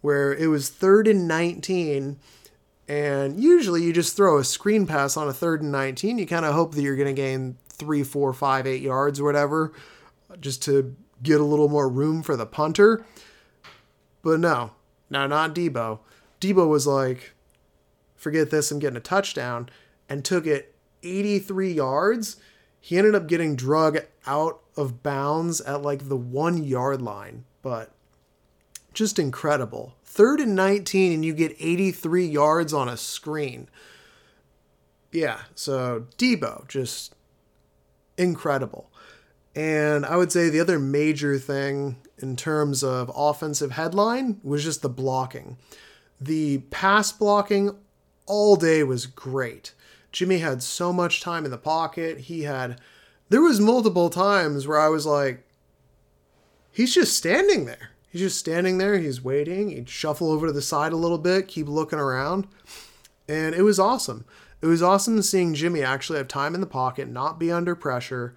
where 0.00 0.34
it 0.34 0.46
was 0.46 0.68
third 0.68 1.06
and 1.06 1.28
19. 1.28 2.18
And 2.88 3.40
usually 3.40 3.82
you 3.82 3.92
just 3.92 4.16
throw 4.16 4.38
a 4.38 4.44
screen 4.44 4.86
pass 4.86 5.16
on 5.16 5.28
a 5.28 5.32
third 5.32 5.62
and 5.62 5.70
19. 5.70 6.18
You 6.18 6.26
kind 6.26 6.44
of 6.44 6.54
hope 6.54 6.74
that 6.74 6.82
you're 6.82 6.96
going 6.96 7.14
to 7.14 7.20
gain 7.20 7.56
three, 7.68 8.02
four, 8.02 8.32
five, 8.32 8.66
eight 8.66 8.82
yards 8.82 9.20
or 9.20 9.24
whatever 9.24 9.72
just 10.40 10.62
to 10.64 10.96
get 11.22 11.40
a 11.40 11.44
little 11.44 11.68
more 11.68 11.88
room 11.88 12.22
for 12.22 12.36
the 12.36 12.46
punter. 12.46 13.04
But 14.22 14.40
no, 14.40 14.72
no, 15.10 15.26
not 15.26 15.54
Deebo. 15.54 15.98
Deebo 16.40 16.68
was 16.68 16.86
like, 16.86 17.34
forget 18.16 18.50
this, 18.50 18.70
I'm 18.70 18.78
getting 18.78 18.96
a 18.96 19.00
touchdown, 19.00 19.68
and 20.08 20.24
took 20.24 20.46
it 20.46 20.74
83 21.02 21.72
yards. 21.72 22.36
He 22.80 22.96
ended 22.96 23.14
up 23.14 23.26
getting 23.26 23.56
drug 23.56 23.98
out 24.26 24.60
of 24.76 25.02
bounds 25.02 25.60
at 25.60 25.82
like 25.82 26.08
the 26.08 26.16
one 26.16 26.64
yard 26.64 27.02
line, 27.02 27.44
but 27.62 27.90
just 28.94 29.18
incredible. 29.18 29.94
Third 30.04 30.40
and 30.40 30.54
19, 30.54 31.12
and 31.12 31.24
you 31.24 31.34
get 31.34 31.56
83 31.58 32.26
yards 32.26 32.72
on 32.72 32.88
a 32.88 32.96
screen. 32.96 33.68
Yeah, 35.12 35.40
so 35.54 36.06
Deebo, 36.18 36.68
just 36.68 37.14
incredible. 38.16 38.90
And 39.54 40.06
I 40.06 40.16
would 40.16 40.30
say 40.30 40.48
the 40.48 40.60
other 40.60 40.78
major 40.78 41.38
thing 41.38 41.96
in 42.22 42.36
terms 42.36 42.82
of 42.82 43.10
offensive 43.14 43.72
headline 43.72 44.40
was 44.42 44.64
just 44.64 44.82
the 44.82 44.88
blocking. 44.88 45.56
The 46.20 46.58
pass 46.70 47.12
blocking 47.12 47.76
all 48.26 48.56
day 48.56 48.82
was 48.82 49.06
great. 49.06 49.74
Jimmy 50.12 50.38
had 50.38 50.62
so 50.62 50.92
much 50.92 51.20
time 51.20 51.44
in 51.44 51.50
the 51.50 51.58
pocket. 51.58 52.18
He 52.18 52.42
had 52.42 52.80
there 53.28 53.40
was 53.40 53.60
multiple 53.60 54.10
times 54.10 54.66
where 54.66 54.80
I 54.80 54.88
was 54.88 55.06
like 55.06 55.44
he's 56.72 56.94
just 56.94 57.16
standing 57.16 57.64
there. 57.64 57.90
He's 58.10 58.22
just 58.22 58.38
standing 58.38 58.78
there, 58.78 58.98
he's 58.98 59.22
waiting. 59.22 59.70
He'd 59.70 59.88
shuffle 59.88 60.32
over 60.32 60.48
to 60.48 60.52
the 60.52 60.62
side 60.62 60.92
a 60.92 60.96
little 60.96 61.18
bit, 61.18 61.46
keep 61.46 61.68
looking 61.68 62.00
around. 62.00 62.48
And 63.28 63.54
it 63.54 63.62
was 63.62 63.78
awesome. 63.78 64.24
It 64.60 64.66
was 64.66 64.82
awesome 64.82 65.22
seeing 65.22 65.54
Jimmy 65.54 65.82
actually 65.82 66.18
have 66.18 66.28
time 66.28 66.54
in 66.54 66.60
the 66.60 66.66
pocket, 66.66 67.08
not 67.08 67.38
be 67.38 67.52
under 67.52 67.76
pressure. 67.76 68.34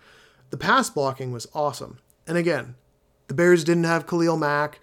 The 0.52 0.58
pass 0.58 0.90
blocking 0.90 1.32
was 1.32 1.48
awesome. 1.54 1.98
And 2.28 2.38
again, 2.38 2.76
the 3.28 3.34
Bears 3.34 3.64
didn't 3.64 3.86
have 3.86 4.08
Khalil 4.08 4.38
Mack. 4.38 4.80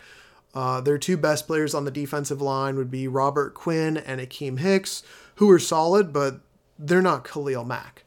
Uh, 0.53 0.81
their 0.81 0.99
two 0.99 1.17
best 1.17 1.47
players 1.47 1.75
on 1.75 1.85
the 1.85 1.91
defensive 1.91 2.43
line 2.43 2.77
would 2.77 2.91
be 2.91 3.07
Robert 3.07 3.55
Quinn 3.55 3.97
and 3.97 4.21
Akiem 4.21 4.59
Hicks, 4.59 5.03
who 5.37 5.51
are 5.51 5.59
solid, 5.59 6.13
but 6.13 6.41
they're 6.79 7.03
not 7.03 7.25
Khalil 7.25 7.65
Mack. 7.65 8.05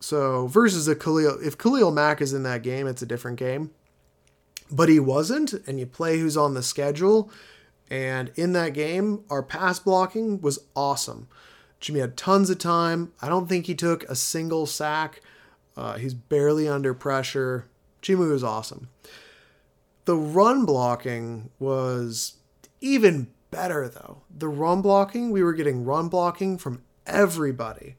So 0.00 0.46
versus 0.46 0.88
a 0.88 0.96
Khalil, 0.96 1.38
if 1.44 1.58
Khalil 1.58 1.90
Mack 1.90 2.20
is 2.20 2.32
in 2.32 2.42
that 2.44 2.62
game, 2.62 2.86
it's 2.86 3.02
a 3.02 3.06
different 3.06 3.38
game. 3.38 3.70
But 4.70 4.88
he 4.88 4.98
wasn't, 5.00 5.52
and 5.66 5.78
you 5.78 5.86
play 5.86 6.18
who's 6.18 6.36
on 6.36 6.54
the 6.54 6.62
schedule. 6.62 7.30
And 7.90 8.30
in 8.36 8.52
that 8.52 8.72
game, 8.72 9.24
our 9.28 9.42
pass 9.42 9.80
blocking 9.80 10.40
was 10.40 10.60
awesome. 10.76 11.28
Jimmy 11.80 12.00
had 12.00 12.16
tons 12.16 12.48
of 12.50 12.58
time. 12.58 13.12
I 13.20 13.28
don't 13.28 13.48
think 13.48 13.66
he 13.66 13.74
took 13.74 14.04
a 14.04 14.14
single 14.14 14.66
sack. 14.66 15.22
Uh, 15.76 15.96
he's 15.96 16.14
barely 16.14 16.68
under 16.68 16.94
pressure. 16.94 17.66
Jimmy 18.00 18.26
was 18.26 18.44
awesome. 18.44 18.88
The 20.04 20.16
run 20.16 20.64
blocking 20.64 21.50
was 21.58 22.38
even 22.80 23.28
better, 23.50 23.88
though. 23.88 24.22
The 24.30 24.48
run 24.48 24.82
blocking, 24.82 25.30
we 25.30 25.42
were 25.42 25.52
getting 25.52 25.84
run 25.84 26.08
blocking 26.08 26.58
from 26.58 26.82
everybody. 27.06 27.96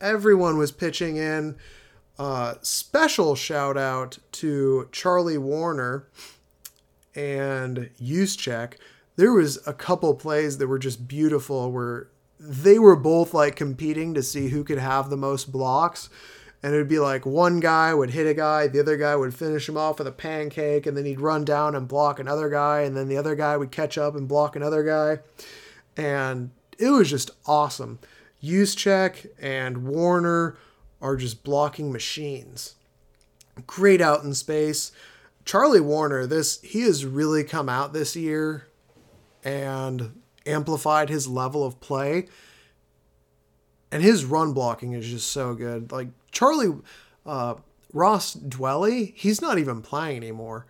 Everyone 0.00 0.58
was 0.58 0.72
pitching 0.72 1.16
in. 1.16 1.56
Uh, 2.18 2.54
special 2.62 3.34
shout 3.34 3.76
out 3.76 4.18
to 4.32 4.88
Charlie 4.92 5.38
Woerner 5.38 6.04
and 7.14 7.90
Juszczyk. 8.00 8.74
There 9.16 9.32
was 9.32 9.66
a 9.66 9.72
couple 9.72 10.14
plays 10.14 10.58
that 10.58 10.66
were 10.66 10.78
just 10.78 11.06
beautiful 11.06 11.70
where 11.70 12.08
they 12.38 12.78
were 12.78 12.96
both 12.96 13.34
like 13.34 13.56
competing 13.56 14.14
to 14.14 14.22
see 14.22 14.48
who 14.48 14.64
could 14.64 14.78
have 14.78 15.10
the 15.10 15.16
most 15.16 15.52
blocks 15.52 16.10
and 16.62 16.74
it 16.74 16.76
would 16.76 16.88
be 16.88 16.98
like 16.98 17.26
one 17.26 17.60
guy 17.60 17.92
would 17.92 18.10
hit 18.10 18.26
a 18.26 18.34
guy, 18.34 18.68
the 18.68 18.80
other 18.80 18.96
guy 18.96 19.16
would 19.16 19.34
finish 19.34 19.68
him 19.68 19.76
off 19.76 19.98
with 19.98 20.06
a 20.06 20.12
pancake, 20.12 20.86
and 20.86 20.96
then 20.96 21.04
he'd 21.04 21.20
run 21.20 21.44
down 21.44 21.74
and 21.74 21.88
block 21.88 22.18
another 22.18 22.48
guy, 22.48 22.82
and 22.82 22.96
then 22.96 23.08
the 23.08 23.16
other 23.16 23.34
guy 23.34 23.56
would 23.56 23.72
catch 23.72 23.98
up 23.98 24.14
and 24.14 24.28
block 24.28 24.54
another 24.54 24.84
guy. 24.84 25.22
And 25.96 26.50
it 26.78 26.90
was 26.90 27.10
just 27.10 27.30
awesome. 27.46 27.98
Juszczyk 28.42 29.26
and 29.40 29.78
Woerner 29.78 30.56
are 31.00 31.16
just 31.16 31.42
blocking 31.42 31.92
machines. 31.92 32.76
Great 33.66 34.00
out 34.00 34.24
in 34.24 34.34
space. 34.34 34.92
Charlie 35.44 35.80
Woerner, 35.80 36.28
this 36.28 36.60
he 36.62 36.82
has 36.82 37.04
really 37.04 37.44
come 37.44 37.68
out 37.68 37.92
this 37.92 38.14
year 38.16 38.68
and 39.44 40.20
amplified 40.46 41.08
his 41.08 41.28
level 41.28 41.64
of 41.64 41.80
play. 41.80 42.28
And 43.90 44.02
his 44.02 44.24
run 44.24 44.52
blocking 44.52 44.92
is 44.92 45.08
just 45.08 45.30
so 45.30 45.54
good. 45.54 45.92
Like 45.92 46.08
Charlie 46.32 46.74
uh, 47.24 47.54
Ross 47.92 48.34
Dwelley, 48.34 49.14
he's 49.14 49.40
not 49.40 49.58
even 49.58 49.82
playing 49.82 50.16
anymore, 50.16 50.66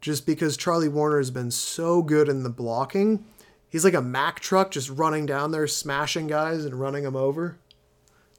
just 0.00 0.26
because 0.26 0.56
Charlie 0.56 0.88
Woerner 0.88 1.18
has 1.18 1.30
been 1.30 1.50
so 1.50 2.02
good 2.02 2.28
in 2.28 2.42
the 2.42 2.50
blocking. 2.50 3.24
He's 3.68 3.84
like 3.84 3.94
a 3.94 4.02
Mack 4.02 4.40
truck 4.40 4.70
just 4.70 4.90
running 4.90 5.26
down 5.26 5.50
there, 5.50 5.66
smashing 5.66 6.26
guys 6.26 6.64
and 6.64 6.78
running 6.78 7.04
them 7.04 7.16
over. 7.16 7.58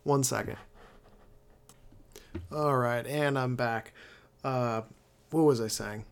One 0.04 0.24
second. 0.24 0.58
All 2.52 2.78
right, 2.78 3.06
and 3.06 3.38
I'm 3.38 3.56
back. 3.56 3.94
Uh, 4.44 4.82
what 5.32 5.42
was 5.44 5.60
I 5.60 5.68
saying? 5.68 6.06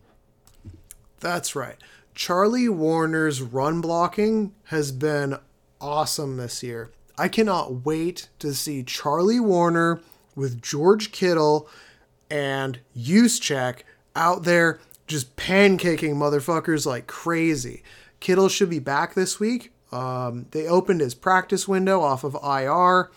That's 1.20 1.56
right. 1.56 1.76
Charlie 2.14 2.66
Woerner's 2.66 3.40
run 3.40 3.80
blocking 3.80 4.54
has 4.64 4.92
been 4.92 5.38
awesome 5.80 6.36
this 6.36 6.62
year. 6.62 6.90
I 7.16 7.28
cannot 7.28 7.84
wait 7.84 8.28
to 8.40 8.54
see 8.54 8.82
Charlie 8.82 9.40
Woerner 9.40 10.00
with 10.38 10.62
George 10.62 11.10
Kittle 11.10 11.68
and 12.30 12.78
Juszczyk 12.96 13.80
out 14.14 14.44
there 14.44 14.78
just 15.06 15.34
pancaking 15.36 16.14
motherfuckers 16.14 16.86
like 16.86 17.06
crazy. 17.06 17.82
Kittle 18.20 18.48
should 18.48 18.70
be 18.70 18.78
back 18.78 19.14
this 19.14 19.40
week. 19.40 19.72
Um, 19.90 20.46
they 20.52 20.66
opened 20.66 21.00
his 21.00 21.14
practice 21.14 21.66
window 21.66 22.00
off 22.00 22.22
of 22.22 22.36
IR, 22.44 23.10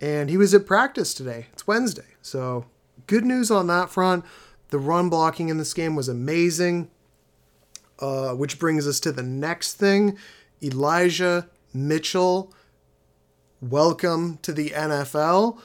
and 0.00 0.28
he 0.28 0.36
was 0.36 0.52
at 0.52 0.66
practice 0.66 1.14
today. 1.14 1.46
It's 1.52 1.66
Wednesday. 1.66 2.16
So, 2.22 2.66
good 3.06 3.24
news 3.24 3.50
on 3.50 3.66
that 3.68 3.90
front. 3.90 4.24
The 4.70 4.78
run 4.78 5.08
blocking 5.08 5.50
in 5.50 5.58
this 5.58 5.74
game 5.74 5.94
was 5.94 6.08
amazing, 6.08 6.90
uh, 8.00 8.32
which 8.32 8.58
brings 8.58 8.88
us 8.88 8.98
to 9.00 9.12
the 9.12 9.22
next 9.22 9.74
thing 9.74 10.18
Elijah 10.62 11.48
Mitchell. 11.72 12.52
Welcome 13.60 14.38
to 14.42 14.52
the 14.52 14.70
NFL. 14.70 15.60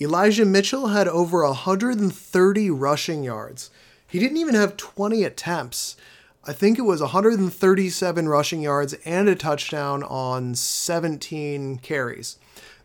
Elijah 0.00 0.44
Mitchell 0.44 0.88
had 0.88 1.06
over 1.06 1.44
130 1.44 2.70
rushing 2.70 3.22
yards. 3.22 3.70
He 4.08 4.18
didn't 4.18 4.38
even 4.38 4.56
have 4.56 4.76
20 4.76 5.22
attempts. 5.22 5.96
I 6.44 6.52
think 6.52 6.78
it 6.78 6.82
was 6.82 7.00
137 7.00 8.28
rushing 8.28 8.60
yards 8.60 8.94
and 9.04 9.28
a 9.28 9.36
touchdown 9.36 10.02
on 10.02 10.56
17 10.56 11.78
carries. 11.78 12.38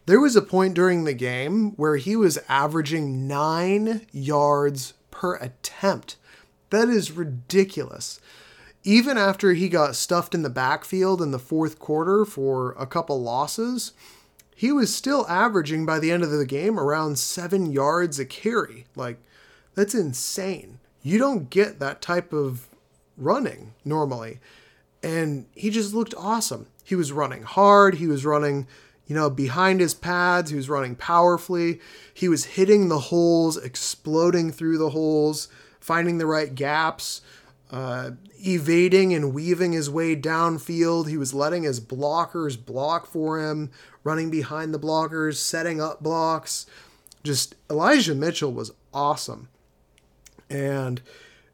There 0.06 0.20
was 0.20 0.36
a 0.36 0.42
point 0.42 0.76
during 0.76 1.04
the 1.04 1.14
game 1.14 1.72
where 1.72 1.98
he 1.98 2.16
was 2.16 2.40
averaging 2.48 3.28
nine 3.28 4.06
yards 4.12 4.94
per 5.10 5.36
attempt. 5.38 6.16
That 6.70 6.90
is 6.90 7.12
ridiculous. 7.12 8.20
Even 8.84 9.18
after 9.18 9.54
he 9.54 9.68
got 9.68 9.96
stuffed 9.96 10.34
in 10.34 10.44
the 10.44 10.50
backfield 10.50 11.22
in 11.22 11.32
the 11.32 11.40
fourth 11.40 11.80
quarter 11.80 12.24
for 12.24 12.72
a 12.80 12.86
couple 12.86 13.22
losses, 13.22 13.94
he 14.60 14.74
was 14.74 14.94
still 14.94 15.26
averaging 15.30 15.86
by 15.86 16.00
the 16.00 16.12
end 16.12 16.22
of 16.22 16.32
the 16.32 16.46
game 16.46 16.78
around 16.78 17.18
seven 17.18 17.72
yards 17.72 18.20
a 18.20 18.26
carry. 18.26 18.88
Like, 18.94 19.18
that's 19.74 19.96
insane. 19.96 20.80
You 21.02 21.18
don't 21.18 21.50
get 21.50 21.80
that 21.80 22.02
type 22.02 22.34
of 22.34 22.68
running 23.16 23.74
normally. 23.86 24.42
And 25.02 25.46
he 25.56 25.70
just 25.70 25.94
looked 25.94 26.14
awesome. 26.18 26.68
He 26.84 26.94
was 26.94 27.14
running 27.14 27.44
hard. 27.44 27.96
He 27.96 28.08
was 28.08 28.26
running, 28.26 28.68
you 29.08 29.16
know, 29.16 29.30
behind 29.30 29.80
his 29.80 29.94
pads. 29.94 30.50
He 30.50 30.58
was 30.58 30.68
running 30.68 30.98
powerfully. 30.98 31.80
He 32.14 32.28
was 32.28 32.44
hitting 32.44 32.90
the 32.90 33.00
holes, 33.00 33.56
exploding 33.56 34.52
through 34.52 34.78
the 34.78 34.90
holes, 34.90 35.48
finding 35.80 36.18
the 36.18 36.26
right 36.26 36.54
gaps, 36.54 37.22
uh, 37.72 38.12
evading 38.46 39.14
and 39.14 39.34
weaving 39.34 39.72
his 39.74 39.90
way 39.90 40.16
downfield. 40.16 41.08
He 41.08 41.18
was 41.18 41.34
letting 41.34 41.64
his 41.64 41.80
blockers 41.80 42.64
block 42.64 43.06
for 43.06 43.40
him, 43.40 43.72
running 44.04 44.30
behind 44.30 44.74
the 44.74 44.80
blockers, 44.80 45.36
setting 45.36 45.82
up 45.82 46.02
blocks. 46.02 46.66
Just 47.24 47.56
Elijah 47.70 48.16
Mitchell 48.16 48.52
was 48.52 48.72
awesome. 48.94 49.50
And 50.50 51.02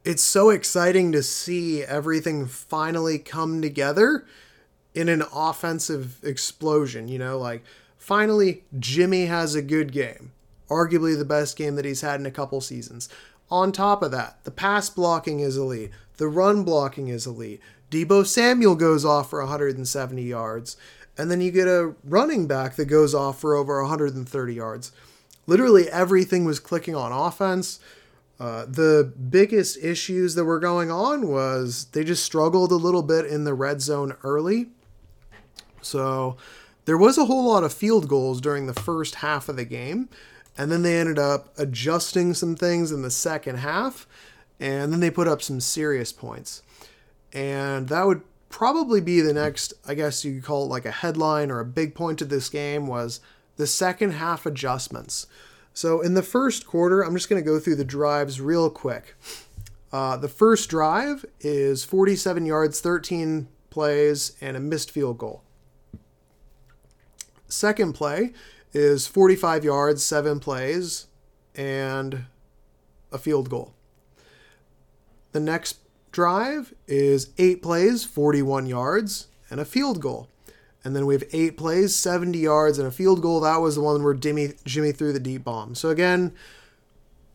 it's 0.03 0.23
so 0.23 0.49
exciting 0.49 1.11
to 1.11 1.23
see 1.23 1.83
everything 1.83 2.45
finally 2.45 3.17
come 3.17 3.61
together 3.61 4.25
in 4.93 5.09
an 5.09 5.23
offensive 5.33 6.23
explosion. 6.23 7.07
You 7.07 7.19
know, 7.19 7.37
like 7.37 7.63
finally 7.97 8.63
Jimmy 8.79 9.25
has 9.25 9.55
a 9.55 9.61
good 9.61 9.91
game, 9.91 10.31
arguably 10.69 11.17
the 11.17 11.25
best 11.25 11.57
game 11.57 11.75
that 11.75 11.85
he's 11.85 12.01
had 12.01 12.19
in 12.19 12.25
a 12.25 12.31
couple 12.31 12.61
seasons. 12.61 13.09
On 13.51 13.71
top 13.71 14.01
of 14.01 14.11
that, 14.11 14.43
the 14.43 14.51
pass 14.51 14.89
blocking 14.89 15.39
is 15.39 15.57
elite, 15.57 15.91
the 16.17 16.27
run 16.27 16.63
blocking 16.63 17.09
is 17.09 17.27
elite. 17.27 17.61
Deebo 17.91 18.25
Samuel 18.25 18.75
goes 18.75 19.05
off 19.05 19.29
for 19.29 19.39
170 19.39 20.21
yards, 20.21 20.77
and 21.17 21.29
then 21.29 21.41
you 21.41 21.51
get 21.51 21.67
a 21.67 21.93
running 22.03 22.47
back 22.47 22.75
that 22.75 22.85
goes 22.85 23.13
off 23.13 23.39
for 23.39 23.55
over 23.55 23.81
130 23.81 24.53
yards. 24.53 24.91
Literally 25.47 25.89
everything 25.89 26.45
was 26.45 26.59
clicking 26.59 26.95
on 26.95 27.11
offense. 27.11 27.79
Uh, 28.39 28.65
the 28.65 29.13
biggest 29.29 29.77
issues 29.81 30.35
that 30.35 30.43
were 30.43 30.59
going 30.59 30.91
on 30.91 31.27
was 31.27 31.85
they 31.93 32.03
just 32.03 32.23
struggled 32.23 32.71
a 32.71 32.75
little 32.75 33.03
bit 33.03 33.25
in 33.25 33.43
the 33.43 33.53
red 33.53 33.81
zone 33.81 34.15
early. 34.23 34.67
So 35.81 36.35
there 36.85 36.97
was 36.97 37.17
a 37.17 37.25
whole 37.25 37.47
lot 37.47 37.63
of 37.63 37.73
field 37.73 38.09
goals 38.09 38.41
during 38.41 38.65
the 38.65 38.73
first 38.73 39.15
half 39.15 39.47
of 39.47 39.55
the 39.55 39.65
game. 39.65 40.09
And 40.57 40.71
then 40.71 40.81
they 40.83 40.97
ended 40.97 41.19
up 41.19 41.49
adjusting 41.57 42.33
some 42.33 42.55
things 42.55 42.91
in 42.91 43.01
the 43.01 43.11
second 43.11 43.57
half. 43.57 44.07
And 44.59 44.91
then 44.91 44.99
they 45.01 45.11
put 45.11 45.27
up 45.27 45.41
some 45.41 45.59
serious 45.59 46.11
points. 46.13 46.61
And 47.33 47.89
that 47.89 48.05
would 48.05 48.21
probably 48.49 49.01
be 49.01 49.19
the 49.19 49.33
next, 49.33 49.73
I 49.85 49.95
guess 49.95 50.23
you 50.23 50.35
could 50.35 50.45
call 50.45 50.63
it 50.63 50.69
like 50.69 50.85
a 50.85 50.91
headline 50.91 51.51
or 51.51 51.59
a 51.59 51.65
big 51.65 51.93
point 51.93 52.21
of 52.21 52.29
this 52.29 52.47
game 52.47 52.87
was 52.87 53.19
the 53.57 53.67
second 53.67 54.11
half 54.11 54.45
adjustments. 54.45 55.27
So 55.73 55.99
in 55.99 56.13
the 56.13 56.23
first 56.23 56.65
quarter, 56.65 57.01
I'm 57.01 57.15
just 57.15 57.29
going 57.29 57.41
to 57.41 57.45
go 57.45 57.59
through 57.59 57.75
the 57.75 57.83
drives 57.83 58.39
real 58.39 58.69
quick. 58.69 59.15
Uh, 59.91 60.15
the 60.15 60.29
first 60.29 60.69
drive 60.69 61.25
is 61.41 61.83
47 61.83 62.45
yards, 62.45 62.79
13 62.79 63.49
plays, 63.69 64.37
and 64.39 64.55
a 64.55 64.59
missed 64.61 64.89
field 64.89 65.17
goal. 65.17 65.43
Second 67.47 67.93
play 67.93 68.31
is 68.75 69.07
45 69.07 69.63
yards, 69.63 70.03
seven 70.03 70.39
plays, 70.39 71.07
and 71.55 72.25
a 73.11 73.17
field 73.17 73.49
goal. 73.49 73.73
The 75.31 75.39
next 75.39 75.77
drive 76.11 76.73
is 76.85 77.29
eight 77.37 77.61
plays, 77.61 78.03
41 78.03 78.65
yards, 78.65 79.27
and 79.49 79.61
a 79.61 79.65
field 79.65 80.01
goal. 80.01 80.27
And 80.83 80.95
then 80.95 81.05
we 81.05 81.13
have 81.13 81.23
eight 81.31 81.57
plays, 81.57 81.95
70 81.95 82.37
yards, 82.37 82.77
and 82.77 82.87
a 82.87 82.91
field 82.91 83.21
goal. 83.21 83.39
That 83.39 83.61
was 83.61 83.75
the 83.75 83.81
one 83.81 84.03
where 84.03 84.13
Jimmy, 84.13 84.53
Jimmy 84.65 84.91
threw 84.91 85.13
the 85.13 85.19
deep 85.21 85.45
bomb. 85.45 85.73
So 85.73 85.89
again, 85.89 86.33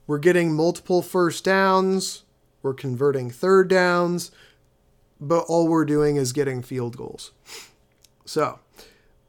we're 0.07 0.19
getting 0.19 0.55
multiple 0.55 1.01
first 1.01 1.45
downs, 1.45 2.25
we're 2.63 2.75
converting 2.75 3.31
third 3.31 3.69
downs, 3.69 4.31
but 5.19 5.45
all 5.49 5.69
we're 5.69 5.87
doing 5.87 6.17
is 6.17 6.33
getting 6.33 6.63
field 6.63 6.97
goals. 6.97 7.33
So 8.27 8.59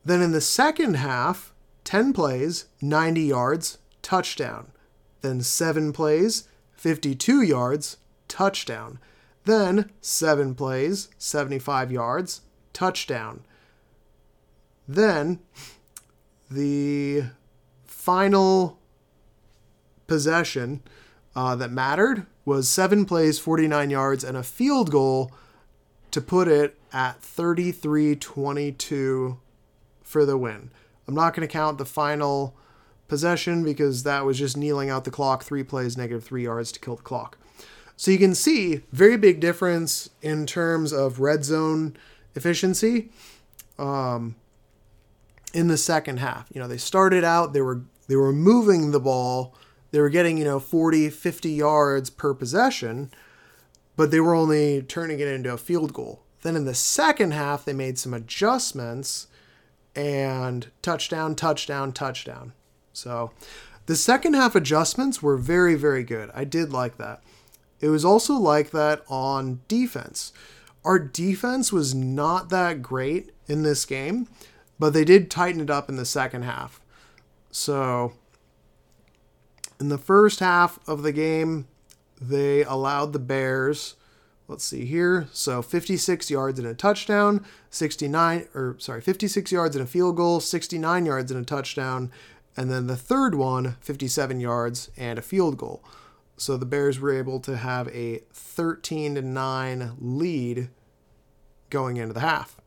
then 0.04 0.22
in 0.22 0.32
the 0.32 0.42
second 0.42 0.96
half, 0.96 1.51
10 1.84 2.14
plays, 2.14 2.66
90 2.82 3.22
yards, 3.22 3.78
touchdown. 4.02 4.72
Then 5.22 5.42
7 5.42 5.94
plays, 5.94 6.48
52 6.74 7.42
yards, 7.42 7.98
touchdown. 8.28 9.00
Then 9.46 9.92
7 10.02 10.56
plays, 10.56 11.10
75 11.18 11.92
yards, 11.92 12.42
touchdown. 12.74 13.42
Then 14.88 15.40
the 16.50 17.24
final 17.86 18.80
possession 20.08 20.82
uh, 21.36 21.56
that 21.56 21.72
mattered 21.72 22.26
was 22.46 22.68
7 22.68 23.06
plays, 23.06 23.40
49 23.40 23.90
yards, 23.90 24.24
and 24.24 24.36
a 24.36 24.44
field 24.44 24.92
goal 24.92 25.32
to 26.12 26.20
put 26.20 26.48
it 26.48 26.78
at 26.92 27.22
33 27.22 28.16
22 28.16 29.40
for 30.04 30.26
the 30.26 30.38
win. 30.38 30.72
I'm 31.12 31.16
not 31.16 31.34
going 31.34 31.46
to 31.46 31.52
count 31.52 31.78
the 31.78 31.84
final 31.84 32.56
possession 33.10 33.66
because 33.66 34.04
that 34.04 34.24
was 34.24 34.40
just 34.40 34.56
kneeling 34.56 34.90
out 34.90 35.04
the 35.04 35.12
clock, 35.12 35.44
three 35.44 35.62
plays, 35.62 35.98
negative 35.98 36.24
three 36.24 36.44
yards 36.46 36.72
to 36.72 36.80
kill 36.80 36.96
the 36.96 37.02
clock. 37.02 37.38
So 37.98 38.12
you 38.12 38.18
can 38.18 38.34
see 38.34 38.84
very 38.94 39.18
big 39.18 39.42
difference 39.42 40.10
in 40.22 40.46
terms 40.46 40.94
of 40.94 41.20
red 41.20 41.44
zone 41.44 41.98
efficiency 42.34 43.10
um, 43.78 44.36
in 45.54 45.68
the 45.68 45.76
second 45.76 46.20
half. 46.20 46.48
You 46.54 46.62
know, 46.62 46.68
they 46.70 46.78
started 46.78 47.26
out, 47.26 47.52
they 47.52 47.62
were 47.62 47.82
they 48.08 48.16
were 48.16 48.32
moving 48.32 48.92
the 48.92 49.00
ball, 49.02 49.54
they 49.92 50.00
were 50.00 50.10
getting, 50.10 50.38
you 50.38 50.46
know, 50.46 50.62
40, 50.62 51.10
50 51.10 51.50
yards 51.50 52.10
per 52.10 52.34
possession, 52.34 53.12
but 53.98 54.12
they 54.12 54.22
were 54.22 54.34
only 54.34 54.82
turning 54.82 55.20
it 55.20 55.28
into 55.28 55.52
a 55.52 55.58
field 55.58 55.92
goal. 55.92 56.24
Then 56.42 56.56
in 56.56 56.64
the 56.64 56.74
second 56.74 57.32
half, 57.32 57.66
they 57.66 57.74
made 57.74 58.00
some 58.00 58.14
adjustments 58.14 59.28
and 59.96 60.72
touchdown, 60.82 61.36
touchdown, 61.36 61.92
touchdown. 61.92 62.54
So 62.94 63.32
the 63.86 63.96
second 63.96 64.34
half 64.36 64.56
adjustments 64.56 65.22
were 65.22 65.38
very, 65.38 65.76
very 65.76 66.04
good. 66.04 66.30
I 66.34 66.44
did 66.44 66.72
like 66.72 66.98
that. 66.98 67.22
It 67.80 67.90
was 67.90 68.06
also 68.06 68.36
like 68.36 68.72
that 68.72 69.02
on 69.08 69.62
defense. 69.68 70.32
Our 70.84 71.00
defense 71.00 71.72
was 71.72 71.94
not 71.94 72.50
that 72.50 72.82
great 72.82 73.32
in 73.48 73.64
this 73.64 73.86
game, 73.86 74.28
but 74.80 74.94
they 74.94 75.04
did 75.04 75.30
tighten 75.30 75.62
it 75.62 75.70
up 75.70 75.90
in 75.90 75.96
the 75.96 76.06
second 76.06 76.44
half. 76.44 76.80
So 77.52 78.14
in 79.80 79.90
the 79.90 79.98
first 79.98 80.40
half 80.40 80.80
of 80.88 81.04
the 81.04 81.12
game, 81.12 81.68
they 82.20 82.64
allowed 82.64 83.14
the 83.14 83.20
Bears 83.20 83.96
let's 84.52 84.66
see 84.66 84.86
here. 84.86 85.28
So 85.32 85.62
56 85.62 86.30
yards 86.30 86.60
and 86.60 86.68
a 86.68 86.76
touchdown, 86.76 87.44
69 87.72 88.48
or 88.54 88.76
sorry, 88.78 89.02
56 89.02 89.52
yards 89.52 89.76
and 89.76 89.84
a 89.84 89.88
field 89.88 90.18
goal, 90.18 90.40
69 90.40 91.06
yards 91.06 91.32
and 91.32 91.42
a 91.42 91.46
touchdown, 91.46 92.12
and 92.56 92.70
then 92.70 92.88
the 92.88 92.98
third 92.98 93.34
one, 93.34 93.78
57 93.80 94.40
yards 94.40 94.92
and 94.98 95.18
a 95.18 95.22
field 95.22 95.58
goal. 95.58 95.84
So 96.38 96.58
the 96.58 96.66
Bears 96.66 97.00
were 97.00 97.18
able 97.18 97.40
to 97.42 97.58
have 97.58 97.88
a 97.90 98.24
13 98.34 99.16
to 99.16 99.22
9 99.22 99.94
lead 100.00 100.70
going 101.70 101.98
into 101.98 102.14
the 102.14 102.20
half. 102.20 102.58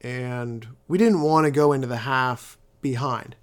And 0.00 0.68
we 0.88 0.98
didn't 0.98 1.22
want 1.22 1.44
to 1.44 1.50
go 1.50 1.72
into 1.72 1.86
the 1.86 1.98
half 1.98 2.58
behind. 2.80 3.36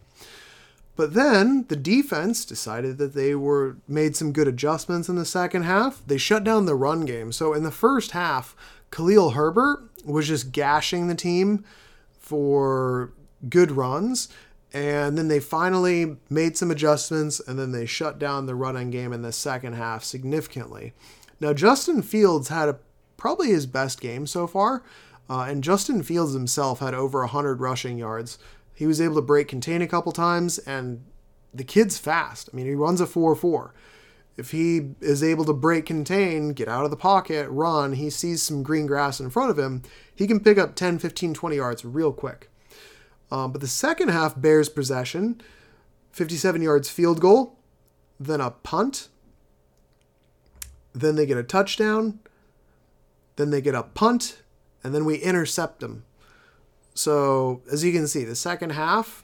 But 0.95 1.13
then 1.13 1.65
the 1.69 1.75
defense 1.75 2.45
decided 2.45 2.97
that 2.99 3.13
they 3.13 3.33
were 3.33 3.77
made 3.87 4.15
some 4.15 4.31
good 4.31 4.47
adjustments 4.47 5.09
in 5.09 5.15
the 5.15 5.25
second 5.25 5.63
half. 5.63 6.03
They 6.05 6.17
shut 6.17 6.43
down 6.43 6.65
the 6.65 6.75
run 6.75 7.05
game. 7.05 7.31
So 7.31 7.53
in 7.53 7.63
the 7.63 7.71
first 7.71 8.11
half, 8.11 8.55
Khalil 8.91 9.31
Herbert 9.31 9.89
was 10.05 10.27
just 10.27 10.51
gashing 10.51 11.07
the 11.07 11.15
team 11.15 11.65
for 12.19 13.11
good 13.49 13.71
runs. 13.71 14.29
And 14.71 15.17
then 15.17 15.27
they 15.27 15.39
finally 15.39 16.17
made 16.29 16.57
some 16.57 16.71
adjustments 16.71 17.39
and 17.39 17.57
then 17.57 17.71
they 17.71 17.85
shut 17.85 18.19
down 18.19 18.45
the 18.45 18.55
running 18.55 18.89
game 18.91 19.13
in 19.13 19.21
the 19.21 19.31
second 19.31 19.73
half 19.73 20.03
significantly. 20.03 20.93
Now, 21.39 21.53
Justin 21.53 22.01
Fields 22.01 22.49
had 22.49 22.69
a, 22.69 22.79
probably 23.17 23.49
his 23.49 23.65
best 23.65 23.99
game 23.99 24.25
so 24.27 24.47
far. 24.47 24.83
Uh, 25.29 25.45
and 25.47 25.63
Justin 25.63 26.03
Fields 26.03 26.33
himself 26.33 26.79
had 26.79 26.93
over 26.93 27.19
100 27.21 27.61
rushing 27.61 27.97
yards. 27.97 28.37
He 28.83 28.87
was 28.87 28.99
able 28.99 29.15
to 29.15 29.21
break 29.21 29.47
contain 29.47 29.81
a 29.81 29.87
couple 29.87 30.11
times, 30.11 30.59
and 30.59 31.05
the 31.53 31.63
kid's 31.63 31.97
fast. 31.97 32.49
I 32.51 32.55
mean, 32.57 32.65
he 32.65 32.75
runs 32.75 32.99
a 32.99 33.05
4 33.07 33.33
4. 33.33 33.73
If 34.35 34.51
he 34.51 34.95
is 34.99 35.23
able 35.23 35.45
to 35.45 35.53
break 35.53 35.85
contain, 35.85 36.49
get 36.49 36.67
out 36.67 36.83
of 36.83 36.91
the 36.91 36.97
pocket, 36.97 37.49
run, 37.49 37.93
he 37.93 38.09
sees 38.09 38.43
some 38.43 38.61
green 38.61 38.85
grass 38.85 39.21
in 39.21 39.29
front 39.29 39.51
of 39.51 39.57
him, 39.57 39.83
he 40.13 40.27
can 40.27 40.41
pick 40.41 40.57
up 40.57 40.75
10, 40.75 40.99
15, 40.99 41.33
20 41.33 41.55
yards 41.55 41.85
real 41.85 42.11
quick. 42.11 42.51
Um, 43.31 43.53
but 43.53 43.61
the 43.61 43.67
second 43.67 44.09
half 44.09 44.37
Bears 44.37 44.67
possession 44.67 45.39
57 46.11 46.61
yards 46.61 46.89
field 46.89 47.21
goal, 47.21 47.57
then 48.19 48.41
a 48.41 48.51
punt, 48.51 49.07
then 50.91 51.15
they 51.15 51.25
get 51.25 51.37
a 51.37 51.43
touchdown, 51.43 52.19
then 53.37 53.49
they 53.49 53.61
get 53.61 53.75
a 53.75 53.83
punt, 53.83 54.41
and 54.83 54.93
then 54.93 55.05
we 55.05 55.15
intercept 55.19 55.79
them. 55.79 56.03
So, 56.93 57.61
as 57.71 57.83
you 57.83 57.91
can 57.91 58.07
see, 58.07 58.23
the 58.23 58.35
second 58.35 58.71
half, 58.71 59.23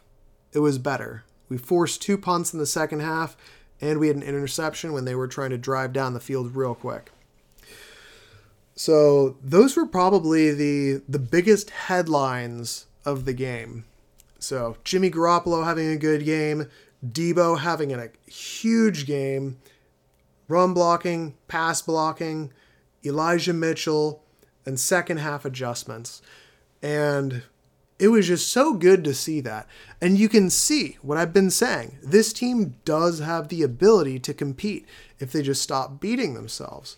it 0.54 0.60
was 0.60 0.78
better. 0.78 1.24
We 1.50 1.58
forced 1.58 2.02
two 2.02 2.18
punts 2.18 2.54
in 2.54 2.60
the 2.60 2.66
second 2.66 3.02
half, 3.02 3.38
and 3.80 4.00
we 4.00 4.08
had 4.08 4.16
an 4.16 4.24
interception 4.24 4.94
when 4.94 5.06
they 5.06 5.16
were 5.16 5.28
trying 5.28 5.52
to 5.52 5.58
drive 5.58 5.94
down 5.94 6.14
the 6.14 6.20
field 6.20 6.56
real 6.56 6.76
quick. 6.76 7.12
So, 8.76 9.38
those 9.44 9.76
were 9.76 9.86
probably 9.86 10.54
the 10.54 11.02
the 11.08 11.20
biggest 11.20 11.70
headlines 11.70 12.88
of 13.06 13.26
the 13.26 13.34
game. 13.34 13.86
So, 14.40 14.78
Jimmy 14.84 15.12
Garoppolo 15.12 15.66
having 15.66 15.90
a 15.90 15.98
good 15.98 16.26
game, 16.26 16.68
Deebo 17.06 17.60
having 17.60 17.94
a 17.94 18.10
huge 18.28 19.06
game, 19.06 19.58
run 20.48 20.74
blocking, 20.74 21.36
pass 21.48 21.82
blocking, 21.82 22.52
Elijah 23.06 23.54
Mitchell, 23.54 24.24
and 24.66 24.80
second 24.80 25.18
half 25.18 25.46
adjustments. 25.46 26.22
And 26.82 27.44
it 28.00 28.08
was 28.08 28.28
just 28.28 28.50
so 28.50 28.74
good 28.74 29.04
to 29.04 29.14
see 29.14 29.42
that. 29.42 29.68
And 30.02 30.18
you 30.18 30.30
can 30.30 30.50
see 30.50 30.98
what 31.02 31.18
I've 31.18 31.34
been 31.34 31.52
saying. 31.52 32.00
This 32.02 32.32
team 32.32 32.76
does 32.86 33.20
have 33.20 33.50
the 33.50 33.62
ability 33.62 34.20
to 34.20 34.34
compete 34.34 34.88
if 35.20 35.34
they 35.34 35.42
just 35.42 35.62
stop 35.62 36.00
beating 36.00 36.34
themselves. 36.34 36.98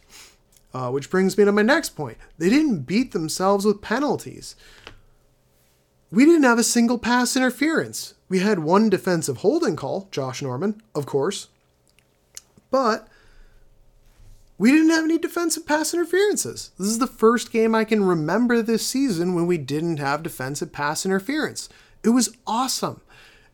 Uh, 0.73 0.89
which 0.89 1.09
brings 1.09 1.37
me 1.37 1.43
to 1.43 1.51
my 1.51 1.63
next 1.63 1.89
point. 1.89 2.17
They 2.37 2.49
didn't 2.49 2.83
beat 2.83 3.11
themselves 3.11 3.65
with 3.65 3.81
penalties. 3.81 4.55
We 6.11 6.23
didn't 6.23 6.43
have 6.43 6.59
a 6.59 6.63
single 6.63 6.97
pass 6.97 7.35
interference. 7.35 8.13
We 8.29 8.39
had 8.39 8.59
one 8.59 8.89
defensive 8.89 9.37
holding 9.37 9.75
call, 9.75 10.07
Josh 10.11 10.41
Norman, 10.41 10.81
of 10.95 11.05
course. 11.05 11.49
But 12.69 13.07
we 14.61 14.71
didn't 14.71 14.91
have 14.91 15.05
any 15.05 15.17
defensive 15.17 15.65
pass 15.65 15.91
interferences. 15.91 16.69
This 16.77 16.89
is 16.89 16.99
the 16.99 17.07
first 17.07 17.51
game 17.51 17.73
I 17.73 17.83
can 17.83 18.03
remember 18.03 18.61
this 18.61 18.85
season 18.85 19.33
when 19.33 19.47
we 19.47 19.57
didn't 19.57 19.97
have 19.97 20.21
defensive 20.21 20.71
pass 20.71 21.03
interference. 21.03 21.67
It 22.03 22.09
was 22.09 22.37
awesome. 22.45 23.01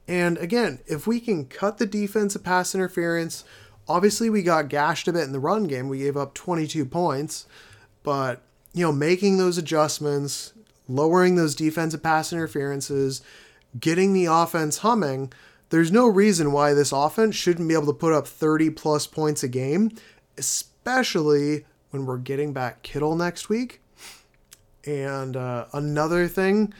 And 0.05 0.37
again, 0.37 0.79
if 0.85 1.07
we 1.07 1.21
can 1.21 1.45
cut 1.45 1.77
the 1.77 1.85
defensive 1.85 2.43
pass 2.43 2.75
interference, 2.75 3.45
obviously 3.87 4.29
we 4.29 4.43
got 4.43 4.67
gashed 4.67 5.07
a 5.07 5.13
bit 5.13 5.23
in 5.23 5.31
the 5.31 5.39
run 5.39 5.63
game. 5.63 5.87
We 5.87 5.99
gave 5.99 6.17
up 6.17 6.33
22 6.33 6.85
points, 6.85 7.45
but 8.03 8.41
you 8.73 8.83
know, 8.83 8.91
making 8.91 9.37
those 9.37 9.57
adjustments, 9.57 10.51
lowering 10.89 11.35
those 11.35 11.55
defensive 11.55 12.03
pass 12.03 12.33
interferences, 12.33 13.21
getting 13.79 14.11
the 14.11 14.25
offense 14.25 14.79
humming, 14.79 15.31
there's 15.69 15.89
no 15.89 16.05
reason 16.05 16.51
why 16.51 16.73
this 16.73 16.91
offense 16.91 17.33
shouldn't 17.33 17.69
be 17.69 17.75
able 17.75 17.85
to 17.85 17.93
put 17.93 18.11
up 18.11 18.27
30 18.27 18.71
plus 18.71 19.07
points 19.07 19.41
a 19.41 19.47
game, 19.47 19.91
especially 20.37 20.73
when 20.87 22.05
we're 22.05 22.17
getting 22.17 22.53
back 22.53 22.81
Kittle 22.81 23.15
next 23.15 23.49
week. 23.49 23.81
And 24.85 25.35
uh, 25.35 25.65
another 25.73 26.27
thing 26.27 26.73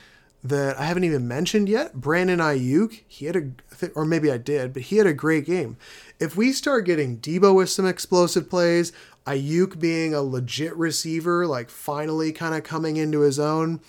that 0.43 0.79
I 0.79 0.85
haven't 0.85 1.03
even 1.03 1.27
mentioned 1.27 1.67
yet, 1.67 1.95
Brandon 1.95 2.39
Aiyuk, 2.39 3.01
he 3.07 3.25
had 3.25 3.35
a, 3.35 3.91
or 3.95 4.05
maybe 4.05 4.31
I 4.31 4.37
did, 4.37 4.71
but 4.71 4.83
he 4.83 4.97
had 4.97 5.07
a 5.07 5.13
great 5.13 5.45
game. 5.45 5.75
If 6.19 6.37
we 6.37 6.53
start 6.53 6.85
getting 6.85 7.17
Deebo 7.17 7.53
with 7.53 7.69
some 7.69 7.85
explosive 7.85 8.49
plays, 8.49 8.93
Aiyuk 9.25 9.77
being 9.77 10.13
a 10.13 10.21
legit 10.21 10.75
receiver, 10.77 11.45
like 11.45 11.69
finally 11.69 12.31
kind 12.31 12.55
of 12.55 12.63
coming 12.63 12.95
into 12.95 13.21
his 13.21 13.39
own, 13.39 13.81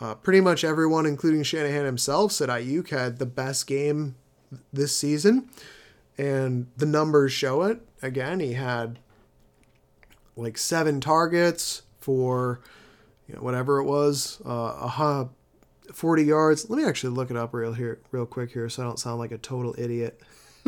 uh, 0.00 0.16
pretty 0.16 0.40
much 0.40 0.64
everyone, 0.64 1.06
including 1.06 1.44
Shanahan 1.44 1.84
himself, 1.84 2.32
said 2.32 2.48
Aiyuk 2.48 2.88
had 2.88 3.18
the 3.18 3.26
best 3.26 3.68
game 3.68 4.16
this 4.72 4.96
season, 4.96 5.48
and 6.18 6.66
the 6.76 6.86
numbers 6.86 7.32
show 7.32 7.62
it. 7.62 7.80
Again, 8.02 8.40
he 8.40 8.54
had 8.54 8.98
like 10.36 10.58
seven 10.58 11.00
targets 11.00 11.82
for 11.98 12.60
you 13.28 13.34
know, 13.34 13.42
whatever 13.42 13.78
it 13.78 13.84
was, 13.84 14.40
uh, 14.44 14.76
a 14.80 14.88
hub, 14.88 15.32
40 15.92 16.24
yards. 16.24 16.68
Let 16.68 16.78
me 16.78 16.84
actually 16.84 17.14
look 17.14 17.30
it 17.30 17.36
up 17.36 17.54
real 17.54 17.72
here, 17.72 18.00
real 18.10 18.26
quick 18.26 18.52
here, 18.52 18.68
so 18.68 18.82
I 18.82 18.86
don't 18.86 18.98
sound 18.98 19.18
like 19.18 19.32
a 19.32 19.38
total 19.38 19.74
idiot. 19.78 20.20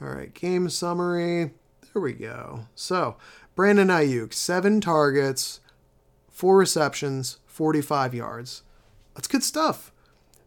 All 0.00 0.08
right, 0.08 0.32
game 0.34 0.68
summary. 0.68 1.52
There 1.92 2.02
we 2.02 2.12
go. 2.12 2.66
So 2.74 3.16
Brandon 3.54 3.88
Aiyuk, 3.88 4.34
seven 4.34 4.80
targets, 4.80 5.60
four 6.30 6.58
receptions, 6.58 7.38
45 7.46 8.14
yards. 8.14 8.62
That's 9.14 9.28
good 9.28 9.42
stuff. 9.42 9.92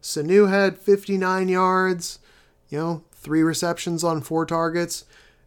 Sanu 0.00 0.48
had 0.48 0.78
59 0.78 1.48
yards, 1.48 2.20
you 2.68 2.78
know, 2.78 3.04
three 3.12 3.42
receptions 3.42 4.02
on 4.04 4.20
four 4.20 4.46
targets. 4.46 5.04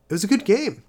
It 0.10 0.13
was 0.13 0.24
a 0.24 0.28
good 0.28 0.46
game. 0.46 0.84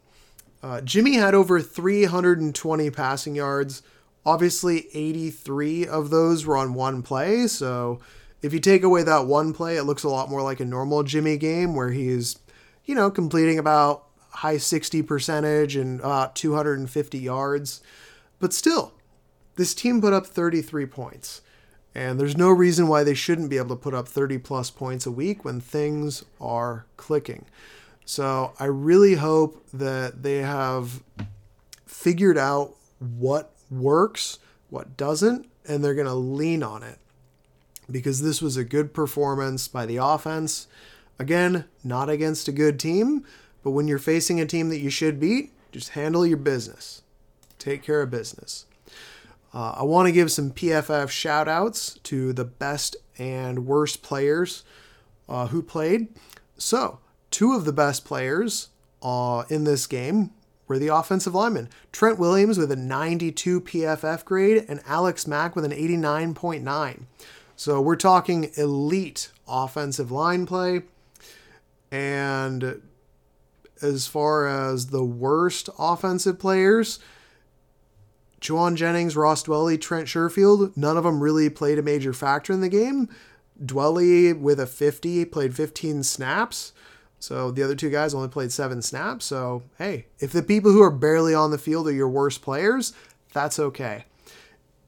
Uh, 0.64 0.80
Jimmy 0.80 1.16
had 1.16 1.34
over 1.34 1.60
320 1.60 2.88
passing 2.88 3.34
yards. 3.34 3.82
Obviously, 4.24 4.86
83 4.94 5.86
of 5.86 6.08
those 6.08 6.46
were 6.46 6.56
on 6.56 6.72
one 6.72 7.02
play. 7.02 7.46
So 7.48 8.00
if 8.40 8.54
you 8.54 8.60
take 8.60 8.82
away 8.82 9.02
that 9.02 9.26
one 9.26 9.52
play, 9.52 9.76
it 9.76 9.82
looks 9.82 10.04
a 10.04 10.08
lot 10.08 10.30
more 10.30 10.40
like 10.40 10.60
a 10.60 10.64
normal 10.64 11.02
Jimmy 11.02 11.36
game 11.36 11.74
where 11.74 11.90
he's, 11.90 12.38
you 12.86 12.94
know, 12.94 13.10
completing 13.10 13.58
about 13.58 14.06
high 14.30 14.56
60 14.56 15.02
percentage 15.02 15.76
and 15.76 16.00
about 16.00 16.34
250 16.34 17.18
yards. 17.18 17.82
But 18.40 18.54
still, 18.54 18.94
this 19.56 19.74
team 19.74 20.00
put 20.00 20.14
up 20.14 20.26
33 20.26 20.86
points. 20.86 21.42
And 21.94 22.18
there's 22.18 22.38
no 22.38 22.48
reason 22.48 22.88
why 22.88 23.04
they 23.04 23.12
shouldn't 23.12 23.50
be 23.50 23.58
able 23.58 23.76
to 23.76 23.82
put 23.82 23.92
up 23.92 24.08
30 24.08 24.38
plus 24.38 24.70
points 24.70 25.04
a 25.04 25.10
week 25.10 25.44
when 25.44 25.60
things 25.60 26.24
are 26.40 26.86
clicking. 26.96 27.44
So 28.04 28.52
I 28.58 28.66
really 28.66 29.14
hope 29.14 29.64
that 29.72 30.22
they 30.22 30.38
have 30.38 31.02
figured 31.86 32.36
out 32.36 32.74
what 32.98 33.52
works, 33.70 34.38
what 34.70 34.96
doesn't, 34.96 35.48
and 35.66 35.82
they're 35.82 35.94
going 35.94 36.06
to 36.06 36.14
lean 36.14 36.62
on 36.62 36.82
it 36.82 36.98
because 37.90 38.22
this 38.22 38.42
was 38.42 38.56
a 38.56 38.64
good 38.64 38.92
performance 38.92 39.68
by 39.68 39.86
the 39.86 39.96
offense. 39.96 40.66
Again, 41.18 41.64
not 41.82 42.08
against 42.10 42.48
a 42.48 42.52
good 42.52 42.78
team, 42.78 43.24
but 43.62 43.70
when 43.70 43.88
you're 43.88 43.98
facing 43.98 44.40
a 44.40 44.46
team 44.46 44.68
that 44.68 44.80
you 44.80 44.90
should 44.90 45.18
beat, 45.18 45.52
just 45.72 45.90
handle 45.90 46.26
your 46.26 46.36
business. 46.36 47.02
Take 47.58 47.82
care 47.82 48.02
of 48.02 48.10
business. 48.10 48.66
Uh, 49.52 49.74
I 49.78 49.82
want 49.84 50.06
to 50.06 50.12
give 50.12 50.32
some 50.32 50.50
PFF 50.50 51.08
shout 51.08 51.48
outs 51.48 51.98
to 52.04 52.32
the 52.32 52.44
best 52.44 52.96
and 53.18 53.66
worst 53.66 54.02
players 54.02 54.64
uh, 55.28 55.46
who 55.46 55.62
played. 55.62 56.08
So, 56.58 56.98
two 57.34 57.52
of 57.52 57.64
the 57.64 57.72
best 57.72 58.04
players 58.04 58.68
uh, 59.02 59.42
in 59.50 59.64
this 59.64 59.88
game 59.88 60.30
were 60.68 60.78
the 60.78 60.86
offensive 60.86 61.34
linemen 61.34 61.68
Trent 61.90 62.16
Williams 62.16 62.58
with 62.58 62.70
a 62.70 62.76
92 62.76 63.60
PFF 63.60 64.24
grade 64.24 64.64
and 64.68 64.80
Alex 64.86 65.26
Mack 65.26 65.56
with 65.56 65.64
an 65.64 65.72
89.9. 65.72 67.02
So, 67.56 67.80
we're 67.80 67.96
talking 67.96 68.52
elite 68.56 69.32
offensive 69.48 70.12
line 70.12 70.46
play. 70.46 70.82
And 71.90 72.80
as 73.82 74.06
far 74.06 74.46
as 74.46 74.88
the 74.88 75.04
worst 75.04 75.68
offensive 75.76 76.38
players, 76.38 77.00
Jauan 78.40 78.76
Jennings, 78.76 79.16
Ross 79.16 79.42
Dwelley, 79.42 79.80
Trent 79.80 80.06
Sherfield, 80.06 80.76
none 80.76 80.96
of 80.96 81.02
them 81.02 81.20
really 81.20 81.50
played 81.50 81.80
a 81.80 81.82
major 81.82 82.12
factor 82.12 82.52
in 82.52 82.60
the 82.60 82.68
game. 82.68 83.08
Dwelley 83.60 84.38
with 84.38 84.60
a 84.60 84.66
50 84.66 85.24
played 85.26 85.56
15 85.56 86.04
snaps. 86.04 86.72
So 87.24 87.50
the 87.50 87.62
other 87.62 87.74
two 87.74 87.88
guys 87.88 88.12
only 88.12 88.28
played 88.28 88.52
seven 88.52 88.82
snaps. 88.82 89.24
So, 89.24 89.62
hey, 89.78 90.04
if 90.18 90.30
the 90.30 90.42
people 90.42 90.72
who 90.72 90.82
are 90.82 90.90
barely 90.90 91.34
on 91.34 91.50
the 91.50 91.58
field 91.58 91.88
are 91.88 91.92
your 91.92 92.08
worst 92.08 92.42
players, 92.42 92.92
that's 93.32 93.58
okay. 93.58 94.04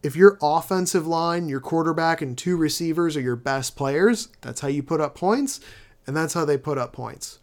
If 0.03 0.14
your 0.14 0.37
offensive 0.42 1.07
line, 1.07 1.49
your 1.49 1.61
quarterback, 1.61 2.20
and 2.20 2.37
two 2.37 2.59
receivers 2.59 3.16
are 3.16 3.22
your 3.22 3.37
best 3.37 3.75
players, 3.75 4.29
that's 4.42 4.61
how 4.61 4.68
you 4.68 4.83
put 4.83 5.01
up 5.01 5.14
points, 5.14 5.61
and 6.07 6.14
that's 6.14 6.35
how 6.35 6.44
they 6.44 6.59
put 6.59 6.77
up 6.77 6.92
points. 6.92 7.38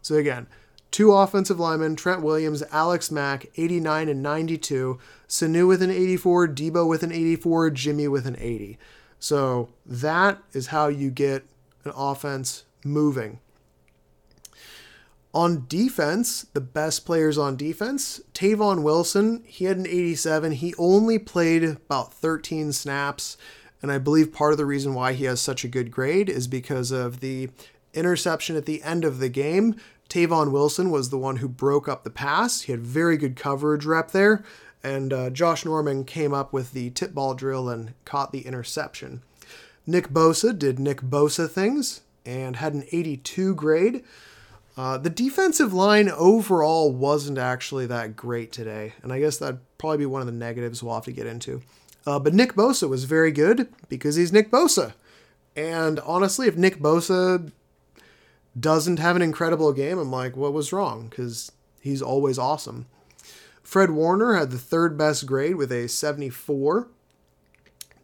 So, 0.00 0.14
again, 0.14 0.46
Two 0.92 1.12
offensive 1.12 1.60
linemen, 1.60 1.96
Trent 1.96 2.22
Williams, 2.22 2.62
Alex 2.72 3.10
Mack, 3.10 3.46
89 3.56 4.08
and 4.08 4.22
92. 4.22 4.98
Sanu 5.28 5.68
with 5.68 5.82
an 5.82 5.90
84, 5.90 6.48
Deebo 6.48 6.88
with 6.88 7.02
an 7.02 7.12
84, 7.12 7.70
Jimmy 7.70 8.08
with 8.08 8.26
an 8.26 8.36
80. 8.38 8.78
So 9.18 9.68
that 9.84 10.38
is 10.54 10.68
how 10.68 10.86
you 10.86 11.10
get 11.10 11.44
an 11.84 11.92
offense 11.94 12.64
moving. 12.82 13.40
On 15.36 15.66
defense, 15.68 16.46
the 16.54 16.62
best 16.62 17.04
players 17.04 17.36
on 17.36 17.56
defense, 17.56 18.22
Tavon 18.32 18.82
Wilson, 18.82 19.42
he 19.46 19.66
had 19.66 19.76
an 19.76 19.86
87. 19.86 20.52
He 20.52 20.72
only 20.78 21.18
played 21.18 21.62
about 21.62 22.14
13 22.14 22.72
snaps. 22.72 23.36
And 23.82 23.92
I 23.92 23.98
believe 23.98 24.32
part 24.32 24.52
of 24.52 24.58
the 24.58 24.64
reason 24.64 24.94
why 24.94 25.12
he 25.12 25.26
has 25.26 25.38
such 25.38 25.62
a 25.62 25.68
good 25.68 25.90
grade 25.90 26.30
is 26.30 26.48
because 26.48 26.90
of 26.90 27.20
the 27.20 27.50
interception 27.92 28.56
at 28.56 28.64
the 28.64 28.82
end 28.82 29.04
of 29.04 29.18
the 29.18 29.28
game 29.28 29.76
Tavon 30.08 30.52
Wilson 30.52 30.90
was 30.90 31.10
the 31.10 31.18
one 31.18 31.36
who 31.36 31.48
broke 31.48 31.88
up 31.88 32.04
the 32.04 32.10
pass. 32.10 32.62
He 32.62 32.72
had 32.72 32.80
very 32.80 33.16
good 33.16 33.36
coverage 33.36 33.84
rep 33.84 34.12
there, 34.12 34.44
and 34.82 35.12
uh, 35.12 35.30
Josh 35.30 35.64
Norman 35.64 36.04
came 36.04 36.32
up 36.32 36.52
with 36.52 36.72
the 36.72 36.90
tip 36.90 37.12
ball 37.12 37.34
drill 37.34 37.68
and 37.68 37.92
caught 38.04 38.32
the 38.32 38.46
interception. 38.46 39.22
Nick 39.86 40.08
Bosa 40.08 40.56
did 40.56 40.78
Nick 40.78 41.00
Bosa 41.00 41.50
things 41.50 42.02
and 42.24 42.56
had 42.56 42.74
an 42.74 42.84
82 42.92 43.54
grade. 43.54 44.04
Uh, 44.76 44.98
the 44.98 45.08
defensive 45.10 45.72
line 45.72 46.10
overall 46.10 46.92
wasn't 46.92 47.38
actually 47.38 47.86
that 47.86 48.14
great 48.14 48.52
today, 48.52 48.92
and 49.02 49.10
I 49.12 49.18
guess 49.20 49.38
that'd 49.38 49.60
probably 49.78 49.98
be 49.98 50.06
one 50.06 50.20
of 50.20 50.26
the 50.26 50.32
negatives 50.32 50.82
we'll 50.82 50.94
have 50.94 51.04
to 51.04 51.12
get 51.12 51.26
into. 51.26 51.62
Uh, 52.06 52.18
but 52.18 52.34
Nick 52.34 52.52
Bosa 52.52 52.88
was 52.88 53.04
very 53.04 53.32
good 53.32 53.68
because 53.88 54.16
he's 54.16 54.32
Nick 54.32 54.50
Bosa. 54.50 54.92
And 55.56 55.98
honestly, 56.00 56.46
if 56.46 56.56
Nick 56.56 56.78
Bosa 56.78 57.50
doesn't 58.58 58.98
have 58.98 59.16
an 59.16 59.22
incredible 59.22 59.72
game, 59.72 59.98
I'm 59.98 60.10
like, 60.10 60.36
what 60.36 60.52
was 60.52 60.72
wrong? 60.72 61.08
Because 61.08 61.50
he's 61.80 62.02
always 62.02 62.38
awesome. 62.38 62.86
Fred 63.62 63.90
Warner 63.90 64.36
had 64.36 64.50
the 64.50 64.58
third 64.58 64.96
best 64.96 65.26
grade 65.26 65.56
with 65.56 65.72
a 65.72 65.88
74. 65.88 66.88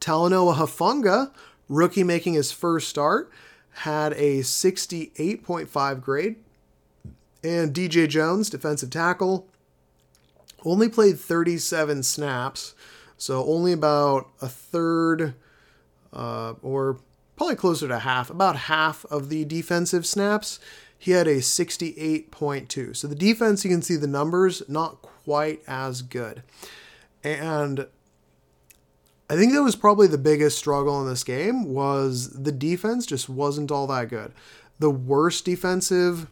Talanoa 0.00 0.56
Hufanga, 0.56 1.30
rookie 1.68 2.02
making 2.02 2.35
his 2.35 2.50
first 2.50 2.88
start, 2.88 3.30
had 3.74 4.12
a 4.14 4.40
68.5 4.40 6.00
grade. 6.00 6.37
And 7.44 7.74
DJ 7.74 8.09
Jones, 8.09 8.50
defensive 8.50 8.90
tackle, 8.90 9.48
only 10.64 10.88
played 10.88 11.18
37 11.18 12.02
snaps, 12.05 12.74
so 13.16 13.44
only 13.44 13.72
about 13.72 14.28
a 14.40 14.48
third 14.48 15.35
uh, 16.12 16.55
or 16.62 16.98
probably 17.37 17.57
closer 17.57 17.88
to 17.88 18.00
half, 18.00 18.31
about 18.31 18.57
half 18.57 19.05
of 19.07 19.28
the 19.28 19.44
defensive 19.44 20.07
snaps. 20.07 20.61
He 20.96 21.11
had 21.11 21.26
a 21.26 21.38
68.2. 21.38 22.96
So 22.96 23.09
the 23.09 23.14
defense, 23.16 23.64
you 23.64 23.70
can 23.70 23.83
see 23.83 23.96
the 23.96 24.07
numbers, 24.07 24.62
not 24.68 25.02
quite 25.02 25.61
as 25.66 26.00
good. 26.02 26.44
And 27.24 27.87
I 29.28 29.37
think 29.37 29.52
that 29.52 29.62
was 29.62 29.74
probably 29.74 30.07
the 30.07 30.18
biggest 30.18 30.59
struggle 30.59 31.00
in 31.00 31.09
this 31.09 31.24
game 31.24 31.64
was 31.64 32.31
the 32.31 32.52
defense 32.52 33.07
just 33.07 33.28
wasn't 33.28 33.72
all 33.72 33.87
that 33.88 34.11
good. 34.11 34.33
The 34.78 34.90
worst 34.90 35.44
defensive 35.44 36.28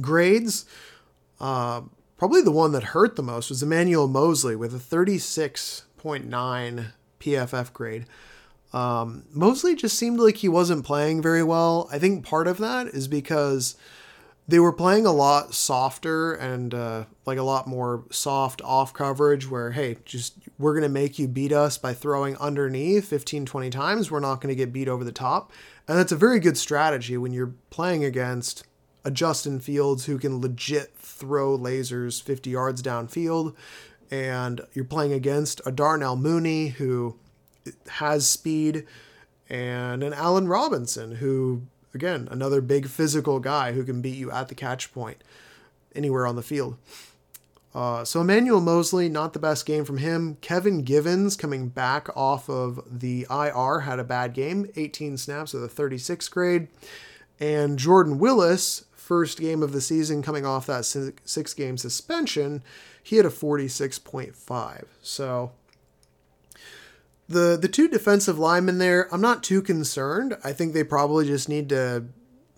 grades, 0.00 0.64
uh, 1.40 1.82
probably 2.16 2.42
the 2.42 2.50
one 2.50 2.72
that 2.72 2.82
hurt 2.84 3.16
the 3.16 3.22
most 3.22 3.50
was 3.50 3.62
Emmanuel 3.62 4.08
Moseley 4.08 4.56
with 4.56 4.74
a 4.74 4.78
36.9 4.78 6.86
PFF 7.20 7.72
grade. 7.72 8.06
Um, 8.72 9.24
Moseley 9.32 9.74
just 9.74 9.98
seemed 9.98 10.20
like 10.20 10.38
he 10.38 10.48
wasn't 10.48 10.84
playing 10.84 11.22
very 11.22 11.42
well. 11.42 11.88
I 11.90 11.98
think 11.98 12.24
part 12.24 12.46
of 12.46 12.58
that 12.58 12.88
is 12.88 13.08
because 13.08 13.76
they 14.48 14.58
were 14.58 14.72
playing 14.72 15.06
a 15.06 15.12
lot 15.12 15.54
softer 15.54 16.34
and 16.34 16.72
uh, 16.72 17.04
like 17.24 17.38
a 17.38 17.42
lot 17.42 17.66
more 17.66 18.04
soft 18.10 18.62
off 18.62 18.92
coverage 18.92 19.50
where 19.50 19.72
hey 19.72 19.96
just 20.04 20.34
we're 20.58 20.72
going 20.72 20.82
to 20.82 20.88
make 20.88 21.18
you 21.18 21.26
beat 21.26 21.52
us 21.52 21.78
by 21.78 21.92
throwing 21.92 22.36
underneath 22.36 23.08
15 23.08 23.46
20 23.46 23.70
times 23.70 24.10
we're 24.10 24.20
not 24.20 24.40
going 24.40 24.52
to 24.52 24.56
get 24.56 24.72
beat 24.72 24.88
over 24.88 25.04
the 25.04 25.12
top 25.12 25.52
and 25.88 25.98
that's 25.98 26.12
a 26.12 26.16
very 26.16 26.38
good 26.38 26.56
strategy 26.56 27.16
when 27.16 27.32
you're 27.32 27.54
playing 27.70 28.04
against 28.04 28.64
a 29.06 29.10
justin 29.10 29.60
fields 29.60 30.04
who 30.04 30.18
can 30.18 30.40
legit 30.40 30.94
throw 30.98 31.56
lasers 31.56 32.22
50 32.22 32.50
yards 32.50 32.82
downfield 32.82 33.54
and 34.10 34.60
you're 34.74 34.84
playing 34.84 35.12
against 35.12 35.60
a 35.64 35.72
darnell 35.72 36.16
mooney 36.16 36.68
who 36.68 37.16
has 37.88 38.26
speed 38.26 38.84
and 39.48 40.02
an 40.02 40.12
allen 40.12 40.46
robinson 40.48 41.16
who 41.16 41.62
Again, 41.96 42.28
another 42.30 42.60
big 42.60 42.88
physical 42.88 43.40
guy 43.40 43.72
who 43.72 43.82
can 43.82 44.02
beat 44.02 44.18
you 44.18 44.30
at 44.30 44.48
the 44.48 44.54
catch 44.54 44.92
point 44.92 45.24
anywhere 45.94 46.26
on 46.26 46.36
the 46.36 46.42
field. 46.42 46.76
Uh, 47.74 48.04
so 48.04 48.20
Emmanuel 48.20 48.60
Moseley, 48.60 49.08
not 49.08 49.32
the 49.32 49.38
best 49.38 49.64
game 49.64 49.82
from 49.82 49.96
him. 49.96 50.36
Kevin 50.42 50.82
Givens 50.82 51.36
coming 51.36 51.68
back 51.68 52.14
off 52.14 52.50
of 52.50 52.82
the 52.86 53.26
IR 53.30 53.80
had 53.80 53.98
a 53.98 54.04
bad 54.04 54.34
game, 54.34 54.70
18 54.76 55.16
snaps 55.16 55.54
of 55.54 55.62
the 55.62 55.70
36 55.70 56.28
grade. 56.28 56.68
And 57.40 57.78
Jordan 57.78 58.18
Willis, 58.18 58.84
first 59.06 59.38
game 59.38 59.62
of 59.62 59.70
the 59.70 59.80
season 59.80 60.20
coming 60.20 60.44
off 60.44 60.66
that 60.66 60.84
six 60.84 61.54
game 61.54 61.78
suspension, 61.78 62.62
he 63.00 63.16
had 63.16 63.24
a 63.24 63.30
46.5. 63.30 64.84
So 65.00 65.52
the 67.28 67.56
the 67.60 67.68
two 67.68 67.88
defensive 67.88 68.38
linemen 68.38 68.78
there, 68.78 69.12
I'm 69.14 69.20
not 69.20 69.44
too 69.44 69.62
concerned. 69.62 70.36
I 70.42 70.52
think 70.52 70.72
they 70.72 70.82
probably 70.82 71.24
just 71.24 71.48
need 71.48 71.68
to, 71.68 72.04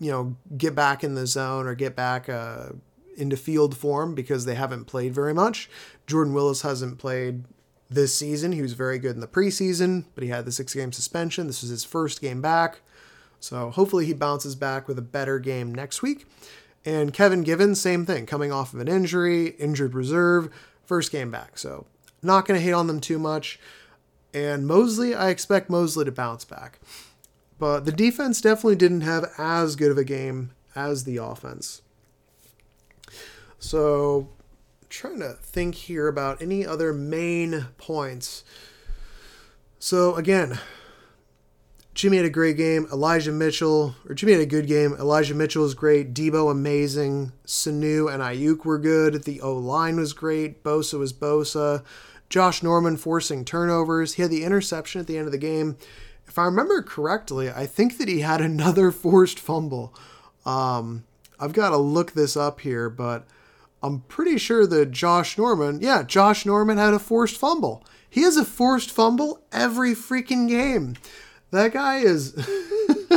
you 0.01 0.11
know, 0.11 0.37
get 0.57 0.75
back 0.75 1.05
in 1.05 1.15
the 1.15 1.27
zone 1.27 1.67
or 1.67 1.75
get 1.75 1.95
back 1.95 2.31
uh, 2.31 2.71
into 3.17 3.37
field 3.37 3.77
form 3.77 4.15
because 4.15 4.47
they 4.47 4.55
haven't 4.55 4.87
played 4.87 5.15
very 5.15 5.35
much. 5.35 5.69
Jordan 6.07 6.33
Willis 6.33 6.63
hasn't 6.63 6.99
played 6.99 7.45
this 7.91 8.15
season. 8.15 8.53
He 8.53 8.63
was 8.63 8.73
very 8.73 8.99
good 8.99 9.15
in 9.15 9.21
the 9.21 9.27
preseason, 9.27 10.05
but 10.15 10.25
he 10.25 10.31
had 10.31 10.47
the 10.47 10.53
six 10.53 10.73
game 10.73 10.93
suspension. 10.93 11.47
This 11.47 11.61
was 11.61 11.71
his 11.71 11.85
first 11.85 12.23
game 12.23 12.41
back. 12.41 12.81
So 13.41 13.71
hopefully 13.71 14.07
he 14.07 14.13
bounces 14.13 14.55
back 14.55 14.89
with 14.89 14.99
a 14.99 15.03
better 15.03 15.39
game 15.39 15.75
next 15.75 16.03
week. 16.03 16.27
And 16.85 17.13
Kevin 17.13 17.43
Givens, 17.43 17.81
same 17.81 18.07
thing, 18.07 18.27
coming 18.27 18.53
off 18.53 18.73
of 18.73 18.81
an 18.81 18.89
injury, 18.89 19.49
injured 19.59 19.95
reserve, 19.95 20.49
first 20.85 21.13
game 21.13 21.31
back. 21.31 21.59
So 21.59 21.87
not 22.23 22.47
going 22.47 22.59
to 22.59 22.65
hate 22.65 22.73
on 22.73 22.87
them 22.87 23.01
too 23.01 23.19
much. 23.19 23.61
And 24.35 24.67
Moseley, 24.67 25.15
I 25.15 25.29
expect 25.31 25.71
Moseley 25.71 26.05
to 26.05 26.13
bounce 26.13 26.45
back. 26.45 26.79
But 27.59 27.85
the 27.85 27.93
defense 27.93 28.41
definitely 28.41 28.77
didn't 28.77 29.01
have 29.01 29.33
as 29.37 29.77
good 29.77 29.91
of 29.91 29.99
a 29.99 30.05
game 30.05 30.53
as 30.77 31.05
the 31.05 31.17
offense. 31.17 31.83
So, 33.59 34.29
trying 34.89 35.19
to 35.19 35.33
think 35.33 35.75
here 35.75 36.07
about 36.07 36.41
any 36.41 36.65
other 36.65 36.93
main 36.93 37.67
points. 37.77 38.45
So, 39.81 40.15
again, 40.15 40.61
Jimmy 41.99 42.19
had 42.19 42.27
a 42.27 42.31
great 42.31 42.57
game. 42.57 42.87
Elijah 42.93 43.33
Mitchell, 43.33 43.97
or 44.09 44.15
Jimmy 44.15 44.31
had 44.31 44.41
a 44.41 44.47
good 44.47 44.69
game. 44.69 44.95
Elijah 45.01 45.35
Mitchell 45.35 45.65
was 45.65 45.75
great. 45.75 46.15
Deebo 46.15 46.49
amazing. 46.49 47.33
Sanu 47.45 48.09
and 48.09 48.23
Aiyuk 48.23 48.65
were 48.65 48.79
good. 48.79 49.25
The 49.25 49.41
O 49.41 49.55
line 49.55 49.97
was 49.97 50.13
great. 50.13 50.63
Bosa 50.63 50.97
was 50.97 51.13
Bosa. 51.13 51.83
Josh 52.29 52.63
Norman 52.63 52.97
forcing 52.97 53.45
turnovers. 53.45 54.15
He 54.15 54.23
had 54.23 54.31
the 54.31 54.45
interception 54.45 55.01
at 55.01 55.09
the 55.09 55.19
end 55.19 55.27
of 55.27 55.33
the 55.33 55.39
game. 55.39 55.77
If 56.29 56.39
I 56.39 56.45
remember 56.45 56.83
correctly, 56.83 57.51
I 57.51 57.67
think 57.67 57.99
that 57.99 58.07
he 58.07 58.21
had 58.21 58.41
another 58.43 58.93
forced 58.93 59.41
fumble. 59.41 59.93
Um, 60.47 61.03
I've 61.41 61.53
got 61.53 61.71
to 61.71 61.79
look 61.79 62.13
this 62.13 62.37
up 62.37 62.61
here, 62.61 62.89
but 62.89 63.27
I'm 63.83 64.03
pretty 64.03 64.39
sure 64.39 64.69
that 64.69 64.93
Josh 64.93 65.37
Norman, 65.37 65.81
yeah, 65.81 66.05
Josh 66.05 66.47
Norman 66.47 66.79
had 66.79 66.95
a 66.95 67.01
forced 67.01 67.37
fumble. 67.37 67.85
He 68.09 68.23
has 68.23 68.37
a 68.37 68.45
forced 68.45 68.93
fumble 68.93 69.43
every 69.51 69.97
freaking 69.97 70.49
game. 70.49 70.95
That 71.51 71.73
guy 71.73 71.99
is. 71.99 72.35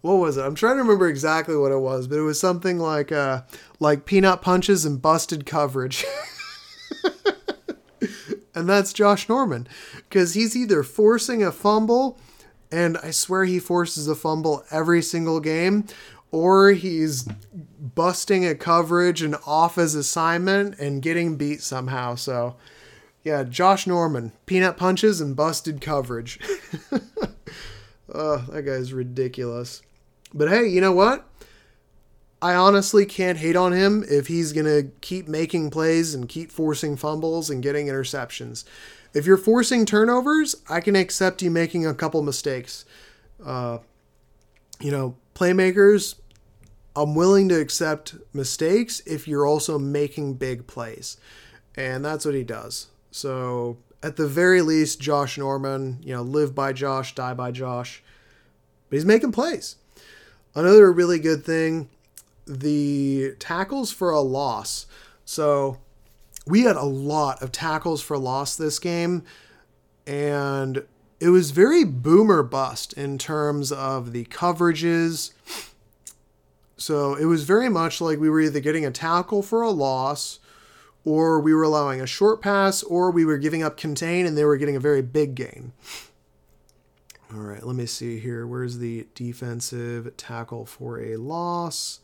what 0.00 0.14
was 0.14 0.36
it? 0.36 0.42
I'm 0.42 0.54
trying 0.54 0.76
to 0.76 0.82
remember 0.82 1.08
exactly 1.08 1.56
what 1.56 1.72
it 1.72 1.78
was, 1.78 2.06
but 2.06 2.18
it 2.18 2.22
was 2.22 2.38
something 2.38 2.78
like 2.78 3.10
uh, 3.10 3.42
like 3.80 4.04
peanut 4.04 4.42
punches 4.42 4.84
and 4.84 5.00
busted 5.00 5.46
coverage. 5.46 6.04
and 8.54 8.68
that's 8.68 8.92
Josh 8.92 9.28
Norman 9.28 9.66
because 9.94 10.34
he's 10.34 10.54
either 10.54 10.82
forcing 10.82 11.42
a 11.42 11.50
fumble, 11.50 12.18
and 12.70 12.98
I 12.98 13.10
swear 13.10 13.44
he 13.44 13.58
forces 13.58 14.06
a 14.06 14.14
fumble 14.14 14.64
every 14.70 15.00
single 15.00 15.40
game, 15.40 15.86
or 16.30 16.72
he's 16.72 17.26
busting 17.94 18.46
a 18.46 18.54
coverage 18.54 19.22
and 19.22 19.36
off 19.46 19.76
his 19.76 19.94
assignment 19.94 20.78
and 20.78 21.00
getting 21.00 21.36
beat 21.36 21.62
somehow. 21.62 22.14
So, 22.16 22.56
yeah, 23.24 23.42
Josh 23.42 23.86
Norman, 23.86 24.32
peanut 24.44 24.76
punches 24.76 25.20
and 25.20 25.34
busted 25.34 25.80
coverage. 25.80 26.38
that 28.08 28.62
guy's 28.66 28.92
ridiculous. 28.92 29.82
But 30.32 30.50
hey, 30.50 30.68
you 30.68 30.80
know 30.82 30.92
what? 30.92 31.26
I 32.42 32.54
honestly 32.54 33.06
can't 33.06 33.38
hate 33.38 33.56
on 33.56 33.72
him 33.72 34.04
if 34.06 34.26
he's 34.26 34.52
going 34.52 34.66
to 34.66 34.90
keep 35.00 35.26
making 35.26 35.70
plays 35.70 36.14
and 36.14 36.28
keep 36.28 36.52
forcing 36.52 36.96
fumbles 36.96 37.48
and 37.48 37.62
getting 37.62 37.86
interceptions. 37.86 38.64
If 39.14 39.24
you're 39.24 39.38
forcing 39.38 39.86
turnovers, 39.86 40.56
I 40.68 40.80
can 40.80 40.94
accept 40.94 41.40
you 41.40 41.50
making 41.50 41.86
a 41.86 41.94
couple 41.94 42.20
mistakes. 42.20 42.84
Uh, 43.42 43.78
you 44.80 44.90
know, 44.90 45.16
playmakers, 45.34 46.16
I'm 46.94 47.14
willing 47.14 47.48
to 47.48 47.58
accept 47.58 48.16
mistakes 48.34 49.00
if 49.06 49.26
you're 49.26 49.46
also 49.46 49.78
making 49.78 50.34
big 50.34 50.66
plays. 50.66 51.16
And 51.74 52.04
that's 52.04 52.26
what 52.26 52.34
he 52.34 52.44
does. 52.44 52.88
So, 53.14 53.76
at 54.02 54.16
the 54.16 54.26
very 54.26 54.60
least, 54.60 55.00
Josh 55.00 55.38
Norman, 55.38 56.00
you 56.02 56.12
know, 56.12 56.22
live 56.22 56.52
by 56.52 56.72
Josh, 56.72 57.14
die 57.14 57.32
by 57.32 57.52
Josh. 57.52 58.02
But 58.90 58.96
he's 58.96 59.04
making 59.04 59.30
plays. 59.30 59.76
Another 60.52 60.90
really 60.90 61.20
good 61.20 61.44
thing 61.44 61.88
the 62.44 63.36
tackles 63.38 63.92
for 63.92 64.10
a 64.10 64.20
loss. 64.20 64.86
So 65.24 65.78
we 66.44 66.62
had 66.62 66.74
a 66.74 66.82
lot 66.82 67.40
of 67.40 67.52
tackles 67.52 68.02
for 68.02 68.18
loss 68.18 68.56
this 68.56 68.80
game, 68.80 69.22
and 70.08 70.84
it 71.20 71.28
was 71.28 71.52
very 71.52 71.84
boomer 71.84 72.42
bust 72.42 72.94
in 72.94 73.16
terms 73.16 73.70
of 73.70 74.10
the 74.10 74.24
coverages. 74.24 75.32
So 76.76 77.14
it 77.14 77.26
was 77.26 77.44
very 77.44 77.68
much 77.68 78.00
like 78.00 78.18
we 78.18 78.28
were 78.28 78.40
either 78.40 78.58
getting 78.58 78.84
a 78.84 78.90
tackle 78.90 79.40
for 79.40 79.62
a 79.62 79.70
loss, 79.70 80.40
or 81.04 81.40
we 81.40 81.54
were 81.54 81.62
allowing 81.62 82.00
a 82.00 82.06
short 82.06 82.40
pass, 82.40 82.82
or 82.82 83.10
we 83.10 83.24
were 83.24 83.38
giving 83.38 83.62
up 83.62 83.76
contain 83.76 84.26
and 84.26 84.36
they 84.36 84.44
were 84.44 84.56
getting 84.56 84.76
a 84.76 84.80
very 84.80 85.02
big 85.02 85.34
gain. 85.34 85.72
All 87.32 87.40
right, 87.40 87.64
let 87.64 87.76
me 87.76 87.86
see 87.86 88.18
here. 88.20 88.46
Where's 88.46 88.78
the 88.78 89.06
defensive 89.14 90.16
tackle 90.16 90.66
for 90.66 91.00
a 91.00 91.16
loss? 91.16 92.00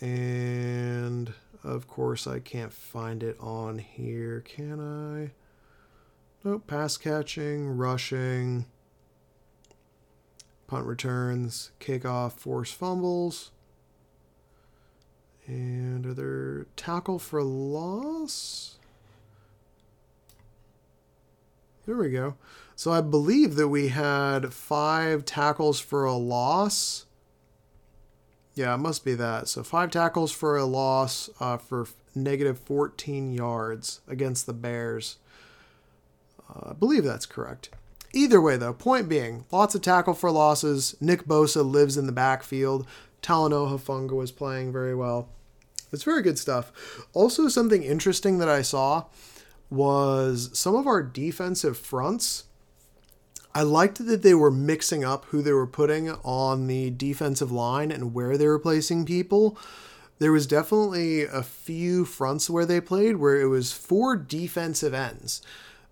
And 0.00 1.32
of 1.64 1.88
course, 1.88 2.26
I 2.26 2.38
can't 2.38 2.72
find 2.72 3.22
it 3.22 3.36
on 3.40 3.78
here, 3.78 4.42
can 4.46 4.80
I? 4.80 5.32
Nope, 6.46 6.66
pass 6.66 6.96
catching, 6.96 7.68
rushing, 7.68 8.66
punt 10.66 10.86
returns, 10.86 11.72
kickoff, 11.80 12.32
force 12.32 12.70
fumbles. 12.70 13.50
And 15.46 16.06
other 16.06 16.66
tackle 16.76 17.18
for 17.18 17.42
loss? 17.42 18.76
There 21.86 21.96
we 21.96 22.10
go. 22.10 22.36
So 22.76 22.92
I 22.92 23.02
believe 23.02 23.56
that 23.56 23.68
we 23.68 23.88
had 23.88 24.52
five 24.54 25.24
tackles 25.24 25.80
for 25.80 26.04
a 26.04 26.16
loss 26.16 27.04
yeah, 28.54 28.74
it 28.74 28.78
must 28.78 29.04
be 29.04 29.14
that. 29.14 29.48
So 29.48 29.62
five 29.62 29.90
tackles 29.90 30.30
for 30.30 30.56
a 30.56 30.64
loss 30.64 31.28
uh, 31.40 31.56
for 31.56 31.86
negative 32.14 32.58
14 32.58 33.32
yards 33.32 34.00
against 34.06 34.46
the 34.46 34.52
Bears. 34.52 35.18
Uh, 36.48 36.70
I 36.70 36.72
believe 36.72 37.04
that's 37.04 37.26
correct. 37.26 37.70
Either 38.12 38.40
way, 38.40 38.56
though, 38.56 38.72
point 38.72 39.08
being, 39.08 39.44
lots 39.50 39.74
of 39.74 39.82
tackle 39.82 40.14
for 40.14 40.30
losses. 40.30 40.96
Nick 41.00 41.24
Bosa 41.24 41.68
lives 41.68 41.96
in 41.96 42.06
the 42.06 42.12
backfield. 42.12 42.86
Talanoa 43.24 43.78
Hufanga 43.78 44.12
was 44.12 44.30
playing 44.30 44.72
very 44.72 44.94
well. 44.94 45.28
It's 45.92 46.04
very 46.04 46.22
good 46.22 46.38
stuff. 46.38 46.72
Also, 47.12 47.48
something 47.48 47.82
interesting 47.82 48.38
that 48.38 48.48
I 48.48 48.62
saw 48.62 49.06
was 49.70 50.50
some 50.52 50.76
of 50.76 50.86
our 50.86 51.02
defensive 51.02 51.78
fronts 51.78 52.44
I 53.56 53.62
liked 53.62 54.04
that 54.04 54.22
they 54.22 54.34
were 54.34 54.50
mixing 54.50 55.04
up 55.04 55.26
who 55.26 55.40
they 55.40 55.52
were 55.52 55.66
putting 55.66 56.10
on 56.10 56.66
the 56.66 56.90
defensive 56.90 57.52
line 57.52 57.92
and 57.92 58.12
where 58.12 58.36
they 58.36 58.48
were 58.48 58.58
placing 58.58 59.06
people 59.06 59.56
there 60.18 60.32
was 60.32 60.46
definitely 60.46 61.24
a 61.24 61.42
few 61.42 62.04
fronts 62.04 62.48
where 62.48 62.66
they 62.66 62.80
played 62.80 63.16
where 63.16 63.40
it 63.40 63.46
was 63.46 63.72
four 63.72 64.16
defensive 64.16 64.94
ends. 64.94 65.42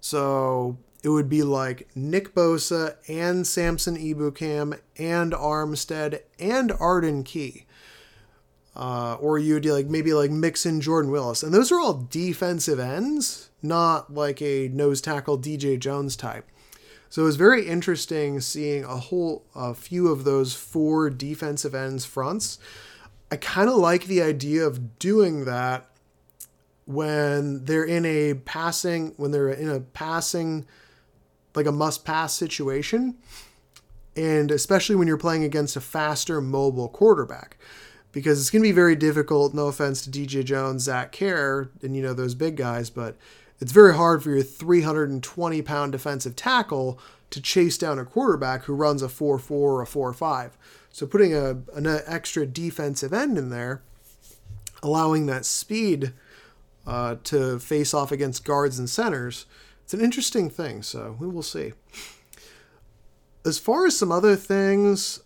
So 0.00 0.78
it 1.02 1.08
would 1.08 1.28
be 1.28 1.42
like 1.42 1.88
Nick 1.96 2.34
Bosa 2.34 2.96
and 3.08 3.46
Samson 3.46 3.96
Ebukam 3.96 4.78
and 4.96 5.32
Armstead 5.32 6.20
and 6.38 6.72
Arden 6.72 7.24
Key. 7.24 7.66
Uh, 8.74 9.14
or 9.20 9.38
you'd 9.38 9.66
like 9.66 9.86
maybe 9.86 10.14
like 10.14 10.30
Mixon 10.30 10.80
Jordan 10.80 11.10
Willis. 11.10 11.42
And 11.42 11.52
those 11.52 11.70
are 11.70 11.80
all 11.80 12.06
defensive 12.08 12.78
ends, 12.78 13.50
not 13.60 14.14
like 14.14 14.40
a 14.40 14.68
nose 14.68 15.00
tackle 15.00 15.38
DJ 15.38 15.78
Jones 15.78 16.16
type. 16.16 16.48
So 17.10 17.20
it 17.20 17.26
was 17.26 17.36
very 17.36 17.66
interesting 17.66 18.40
seeing 18.40 18.84
a 18.84 18.96
whole 18.96 19.44
a 19.54 19.74
few 19.74 20.08
of 20.08 20.24
those 20.24 20.54
four 20.54 21.10
defensive 21.10 21.74
ends 21.74 22.06
fronts. 22.06 22.58
I 23.30 23.36
kind 23.36 23.68
of 23.68 23.74
like 23.76 24.06
the 24.06 24.22
idea 24.22 24.64
of 24.64 24.98
doing 24.98 25.44
that 25.44 25.90
when 26.86 27.66
they're 27.66 27.84
in 27.84 28.06
a 28.06 28.34
passing 28.34 29.12
when 29.18 29.30
they're 29.30 29.50
in 29.50 29.68
a 29.68 29.80
passing 29.80 30.66
like 31.54 31.66
a 31.66 31.72
must 31.72 32.04
pass 32.04 32.34
situation 32.34 33.16
and 34.16 34.50
especially 34.50 34.94
when 34.94 35.08
you're 35.08 35.16
playing 35.16 35.44
against 35.44 35.76
a 35.76 35.80
faster 35.80 36.40
mobile 36.40 36.88
quarterback 36.88 37.56
because 38.12 38.40
it's 38.40 38.50
going 38.50 38.62
to 38.62 38.68
be 38.68 38.72
very 38.72 38.96
difficult 38.96 39.54
no 39.54 39.66
offense 39.66 40.02
to 40.02 40.10
dj 40.10 40.44
jones 40.44 40.84
zach 40.84 41.12
kerr 41.12 41.70
and 41.82 41.96
you 41.96 42.02
know 42.02 42.14
those 42.14 42.34
big 42.34 42.56
guys 42.56 42.90
but 42.90 43.16
it's 43.60 43.72
very 43.72 43.94
hard 43.94 44.22
for 44.22 44.30
your 44.30 44.42
320 44.42 45.62
pound 45.62 45.92
defensive 45.92 46.36
tackle 46.36 46.98
to 47.30 47.40
chase 47.40 47.78
down 47.78 47.98
a 47.98 48.04
quarterback 48.04 48.64
who 48.64 48.74
runs 48.74 49.02
a 49.02 49.08
4-4 49.08 49.50
or 49.50 49.82
a 49.82 49.86
4-5 49.86 50.50
so 50.90 51.06
putting 51.06 51.34
a, 51.34 51.50
an 51.74 51.86
extra 52.06 52.44
defensive 52.44 53.12
end 53.12 53.38
in 53.38 53.50
there 53.50 53.82
allowing 54.82 55.26
that 55.26 55.44
speed 55.44 56.12
uh, 56.86 57.16
to 57.24 57.58
face 57.58 57.94
off 57.94 58.10
against 58.10 58.44
guards 58.44 58.78
and 58.78 58.90
centers 58.90 59.46
it's 59.92 60.00
an 60.00 60.04
interesting 60.06 60.48
thing, 60.48 60.82
so 60.82 61.16
we 61.20 61.26
will 61.26 61.42
see. 61.42 61.74
As 63.44 63.58
far 63.58 63.84
as 63.84 63.98
some 63.98 64.10
other 64.10 64.36
things 64.36 65.20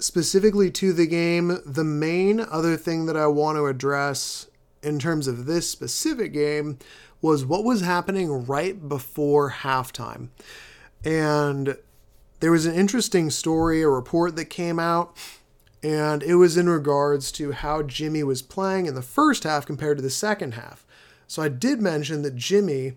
specifically 0.00 0.72
to 0.72 0.92
the 0.92 1.06
game, 1.06 1.60
the 1.64 1.84
main 1.84 2.40
other 2.40 2.76
thing 2.76 3.06
that 3.06 3.16
I 3.16 3.28
want 3.28 3.58
to 3.58 3.66
address 3.66 4.48
in 4.82 4.98
terms 4.98 5.28
of 5.28 5.46
this 5.46 5.70
specific 5.70 6.32
game 6.32 6.80
was 7.22 7.46
what 7.46 7.62
was 7.62 7.82
happening 7.82 8.44
right 8.48 8.88
before 8.88 9.52
halftime. 9.52 10.30
And 11.04 11.76
there 12.40 12.50
was 12.50 12.66
an 12.66 12.74
interesting 12.74 13.30
story, 13.30 13.82
a 13.82 13.88
report 13.88 14.34
that 14.34 14.46
came 14.46 14.80
out, 14.80 15.16
and 15.84 16.24
it 16.24 16.34
was 16.34 16.56
in 16.56 16.68
regards 16.68 17.30
to 17.32 17.52
how 17.52 17.84
Jimmy 17.84 18.24
was 18.24 18.42
playing 18.42 18.86
in 18.86 18.96
the 18.96 19.00
first 19.00 19.44
half 19.44 19.64
compared 19.64 19.98
to 19.98 20.02
the 20.02 20.10
second 20.10 20.54
half. 20.54 20.84
So 21.28 21.40
I 21.40 21.48
did 21.48 21.80
mention 21.80 22.22
that 22.22 22.34
Jimmy 22.34 22.96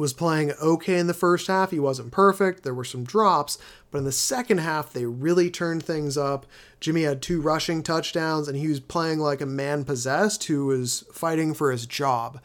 was 0.00 0.14
playing 0.14 0.50
okay 0.62 0.98
in 0.98 1.08
the 1.08 1.14
first 1.14 1.46
half. 1.46 1.72
He 1.72 1.78
wasn't 1.78 2.10
perfect. 2.10 2.62
There 2.62 2.72
were 2.72 2.84
some 2.84 3.04
drops, 3.04 3.58
but 3.90 3.98
in 3.98 4.04
the 4.04 4.12
second 4.12 4.56
half, 4.56 4.94
they 4.94 5.04
really 5.04 5.50
turned 5.50 5.82
things 5.82 6.16
up. 6.16 6.46
Jimmy 6.80 7.02
had 7.02 7.20
two 7.20 7.42
rushing 7.42 7.82
touchdowns, 7.82 8.48
and 8.48 8.56
he 8.56 8.66
was 8.66 8.80
playing 8.80 9.18
like 9.18 9.42
a 9.42 9.46
man 9.46 9.84
possessed 9.84 10.44
who 10.44 10.64
was 10.64 11.04
fighting 11.12 11.52
for 11.52 11.70
his 11.70 11.84
job. 11.84 12.40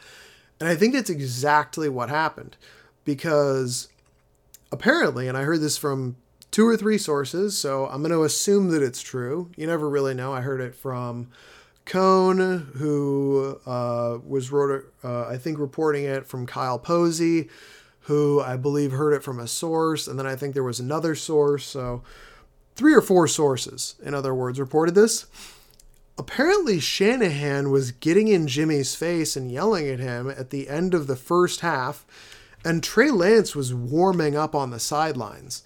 And 0.60 0.68
I 0.68 0.76
think 0.76 0.94
that's 0.94 1.10
exactly 1.10 1.88
what 1.88 2.10
happened 2.10 2.58
because 3.06 3.88
apparently, 4.70 5.30
and 5.30 5.38
I 5.38 5.44
heard 5.44 5.62
this 5.62 5.78
from 5.78 6.18
two 6.52 6.68
or 6.68 6.76
three 6.76 6.98
sources, 6.98 7.58
so 7.58 7.86
I'm 7.88 8.02
going 8.02 8.12
to 8.12 8.26
assume 8.26 8.72
that 8.72 8.84
it's 8.84 9.02
true. 9.02 9.50
You 9.56 9.66
never 9.66 9.90
really 9.90 10.14
know. 10.14 10.34
I 10.34 10.42
heard 10.42 10.60
it 10.60 10.76
from 10.76 11.30
Cone, 11.86 12.72
who 12.76 13.60
uh, 13.66 14.18
was 14.26 14.52
wrote, 14.52 14.92
uh, 15.04 15.28
I 15.28 15.38
think, 15.38 15.60
reporting 15.60 16.04
it 16.04 16.26
from 16.26 16.46
Kyle 16.46 16.80
Posey, 16.80 17.50
who 18.02 18.42
I 18.42 18.58
believe 18.58 18.92
heard 18.92 19.14
it 19.14 19.24
from 19.24 19.40
a 19.40 19.48
source, 19.48 20.08
and 20.08 20.18
then 20.18 20.28
I 20.28 20.36
think 20.36 20.54
there 20.54 20.64
was 20.64 20.80
another 20.80 21.16
source. 21.16 21.66
So, 21.66 22.04
three 22.76 22.94
or 22.94 23.02
four 23.02 23.28
sources, 23.28 23.96
in 24.04 24.14
other 24.14 24.34
words, 24.34 24.60
reported 24.60 24.96
this. 24.96 25.28
Apparently, 26.18 26.80
Shanahan 26.80 27.72
was 27.72 27.92
getting 27.92 28.30
in 28.30 28.48
Jimmy's 28.48 28.96
face 28.96 29.36
and 29.36 29.52
yelling 29.52 29.88
at 29.88 30.00
him 30.00 30.30
at 30.30 30.50
the 30.50 30.70
end 30.70 30.94
of 30.94 31.08
the 31.08 31.16
first 31.16 31.60
half, 31.60 32.06
and 32.64 32.84
Trey 32.84 33.12
Lance 33.12 33.56
was 33.56 33.74
warming 33.74 34.36
up 34.36 34.56
on 34.56 34.72
the 34.72 34.80
sidelines. 34.80 35.64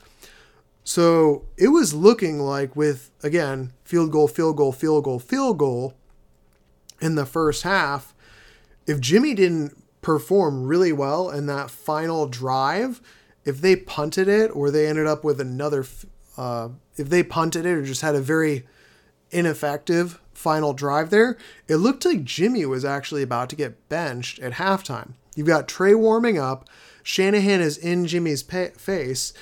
So 0.84 1.46
it 1.56 1.68
was 1.68 1.94
looking 1.94 2.40
like, 2.40 2.76
with 2.76 3.12
again, 3.22 3.74
field 3.84 4.12
goal, 4.12 4.28
field 4.28 4.58
goal, 4.58 4.72
field 4.72 5.04
goal, 5.04 5.20
field 5.20 5.60
goal, 5.60 5.94
in 7.02 7.16
the 7.16 7.26
first 7.26 7.64
half, 7.64 8.14
if 8.86 9.00
Jimmy 9.00 9.34
didn't 9.34 9.78
perform 10.02 10.66
really 10.66 10.92
well 10.92 11.30
in 11.30 11.46
that 11.48 11.70
final 11.70 12.28
drive, 12.28 13.02
if 13.46 13.62
they 13.62 13.76
punted 13.76 14.28
it 14.28 14.50
or 14.56 14.72
they 14.72 14.88
ended 14.88 15.08
up 15.08 15.24
with 15.24 15.40
another, 15.42 15.86
uh, 16.38 16.70
if 16.98 17.10
they 17.10 17.24
punted 17.24 17.66
it 17.66 17.70
or 17.70 17.84
just 17.84 18.02
had 18.02 18.16
a 18.16 18.22
very 18.22 18.66
ineffective 19.32 20.20
final 20.34 20.74
drive 20.74 21.10
there, 21.10 21.38
it 21.68 21.76
looked 21.78 22.06
like 22.06 22.24
Jimmy 22.24 22.66
was 22.66 22.86
actually 22.86 23.22
about 23.22 23.50
to 23.50 23.56
get 23.56 23.90
benched 23.90 24.40
at 24.40 24.54
halftime. 24.54 25.14
You've 25.36 25.48
got 25.48 25.68
Trey 25.68 25.94
warming 25.94 26.38
up, 26.38 26.68
Shanahan 27.04 27.62
is 27.62 27.78
in 27.78 28.08
Jimmy's 28.08 28.44
pa- 28.44 28.76
face, 28.78 29.34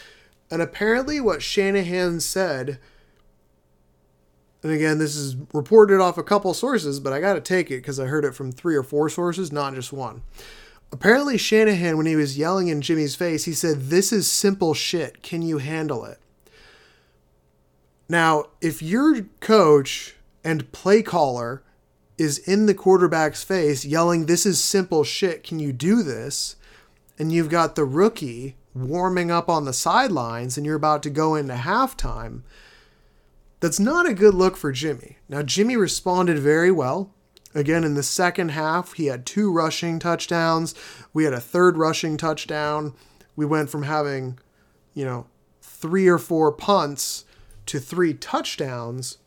and 0.49 0.61
apparently 0.61 1.19
what 1.19 1.41
Shanahan 1.41 2.19
said 2.19 2.79
and 4.63 4.71
again, 4.71 4.97
this 4.97 5.15
is 5.15 5.35
reported 5.53 6.01
off 6.01 6.17
a 6.17 6.23
couple 6.23 6.53
sources, 6.53 6.99
but 6.99 7.13
I 7.13 7.19
got 7.19 7.33
to 7.33 7.41
take 7.41 7.69
it 7.69 7.77
because 7.77 7.99
I 7.99 8.05
heard 8.05 8.25
it 8.25 8.33
from 8.33 8.51
three 8.51 8.75
or 8.75 8.83
four 8.83 9.09
sources, 9.09 9.51
not 9.51 9.75
just 9.75 9.93
one. 9.93 10.23
Apparently, 10.91 11.37
Shanahan, 11.37 11.97
when 11.97 12.05
he 12.05 12.15
was 12.15 12.37
yelling 12.37 12.67
in 12.69 12.81
Jimmy's 12.81 13.15
face, 13.15 13.45
he 13.45 13.53
said, 13.53 13.89
This 13.89 14.11
is 14.11 14.29
simple 14.29 14.73
shit. 14.73 15.21
Can 15.21 15.41
you 15.41 15.59
handle 15.59 16.05
it? 16.05 16.19
Now, 18.09 18.45
if 18.61 18.81
your 18.81 19.23
coach 19.41 20.15
and 20.43 20.71
play 20.71 21.03
caller 21.03 21.61
is 22.17 22.39
in 22.39 22.65
the 22.65 22.73
quarterback's 22.73 23.43
face 23.43 23.85
yelling, 23.85 24.25
This 24.25 24.45
is 24.45 24.63
simple 24.63 25.03
shit. 25.03 25.43
Can 25.43 25.59
you 25.59 25.71
do 25.71 26.03
this? 26.03 26.55
And 27.19 27.31
you've 27.31 27.49
got 27.49 27.75
the 27.75 27.85
rookie 27.85 28.55
warming 28.73 29.29
up 29.29 29.49
on 29.49 29.65
the 29.65 29.73
sidelines 29.73 30.55
and 30.55 30.65
you're 30.65 30.75
about 30.75 31.03
to 31.03 31.09
go 31.09 31.35
into 31.35 31.55
halftime 31.55 32.43
that's 33.59 33.79
not 33.79 34.07
a 34.07 34.13
good 34.13 34.33
look 34.33 34.55
for 34.57 34.71
Jimmy. 34.71 35.17
Now, 35.27 35.41
Jimmy 35.41 35.75
responded 35.75 36.39
very 36.39 36.71
well. 36.71 37.11
Again, 37.55 37.83
in 37.83 37.95
the 37.95 38.03
second 38.03 38.49
half, 38.49 38.93
he 38.93 39.07
had 39.07 39.25
two 39.25 39.51
rushing 39.51 39.99
touchdowns. 39.99 40.75
We 41.13 41.23
had 41.23 41.33
a 41.33 41.39
third 41.39 41.77
rushing 41.77 42.17
touchdown. 42.17 42.93
We 43.35 43.45
went 43.45 43.69
from 43.69 43.83
having, 43.83 44.37
you 44.93 45.05
know, 45.05 45.27
three 45.61 46.07
or 46.07 46.17
four 46.17 46.51
punts 46.51 47.25
to 47.67 47.79
three 47.79 48.13
touchdowns. 48.13 49.17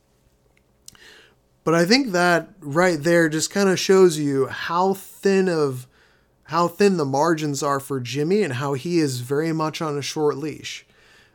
But 1.64 1.75
I 1.75 1.85
think 1.85 2.12
that 2.12 2.51
right 2.61 3.03
there 3.03 3.29
just 3.29 3.51
kind 3.51 3.69
of 3.69 3.79
shows 3.79 4.19
you 4.19 4.47
how 4.47 4.95
thin 4.95 5.49
of 5.49 5.87
how 6.45 6.66
thin 6.66 6.97
the 6.97 7.05
margins 7.05 7.62
are 7.62 7.79
for 7.79 8.01
Jimmy 8.01 8.43
and 8.43 8.55
how 8.55 8.75
he 8.75 8.99
is 8.99 9.21
very 9.21 9.53
much 9.53 9.81
on 9.81 9.97
a 9.97 10.03
short 10.03 10.37
leash. 10.37 10.85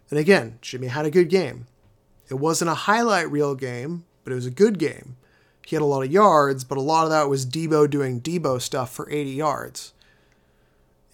And 0.10 0.20
again, 0.20 0.60
Jimmy 0.62 0.88
had 0.88 1.06
a 1.06 1.12
good 1.12 1.30
game. 1.30 1.68
It 2.30 2.36
wasn't 2.36 2.72
a 2.72 2.76
highlight 2.76 3.30
reel 3.32 3.56
game, 3.56 4.06
but 4.24 4.32
it 4.32 4.36
was 4.36 4.46
a 4.46 4.52
good 4.52 4.80
game. 4.80 5.18
He 5.66 5.76
had 5.76 5.82
a 5.82 5.86
lot 5.86 6.04
of 6.04 6.12
yards, 6.12 6.64
but 6.64 6.78
a 6.78 6.82
lot 6.82 7.06
of 7.06 7.10
that 7.10 7.30
was 7.30 7.46
Deebo 7.46 7.90
doing 7.90 8.22
Deebo 8.22 8.62
stuff 8.62 8.92
for 8.94 9.10
80 9.10 9.32
yards. 9.32 9.94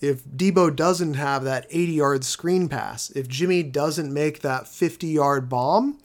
If 0.02 0.26
Deebo 0.26 0.76
doesn't 0.76 1.14
have 1.14 1.44
that 1.44 1.68
80 1.70 1.92
yard 1.94 2.24
screen 2.26 2.68
pass, 2.68 3.12
if 3.12 3.28
Jimmy 3.28 3.64
doesn't 3.64 4.14
make 4.14 4.42
that 4.42 4.68
50 4.68 5.08
yard 5.08 5.48
bomb, 5.48 6.00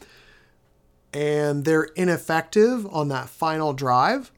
and 1.13 1.65
they're 1.65 1.89
ineffective 1.97 2.87
on 2.93 3.09
that 3.09 3.29
final 3.29 3.73
drive, 3.73 4.31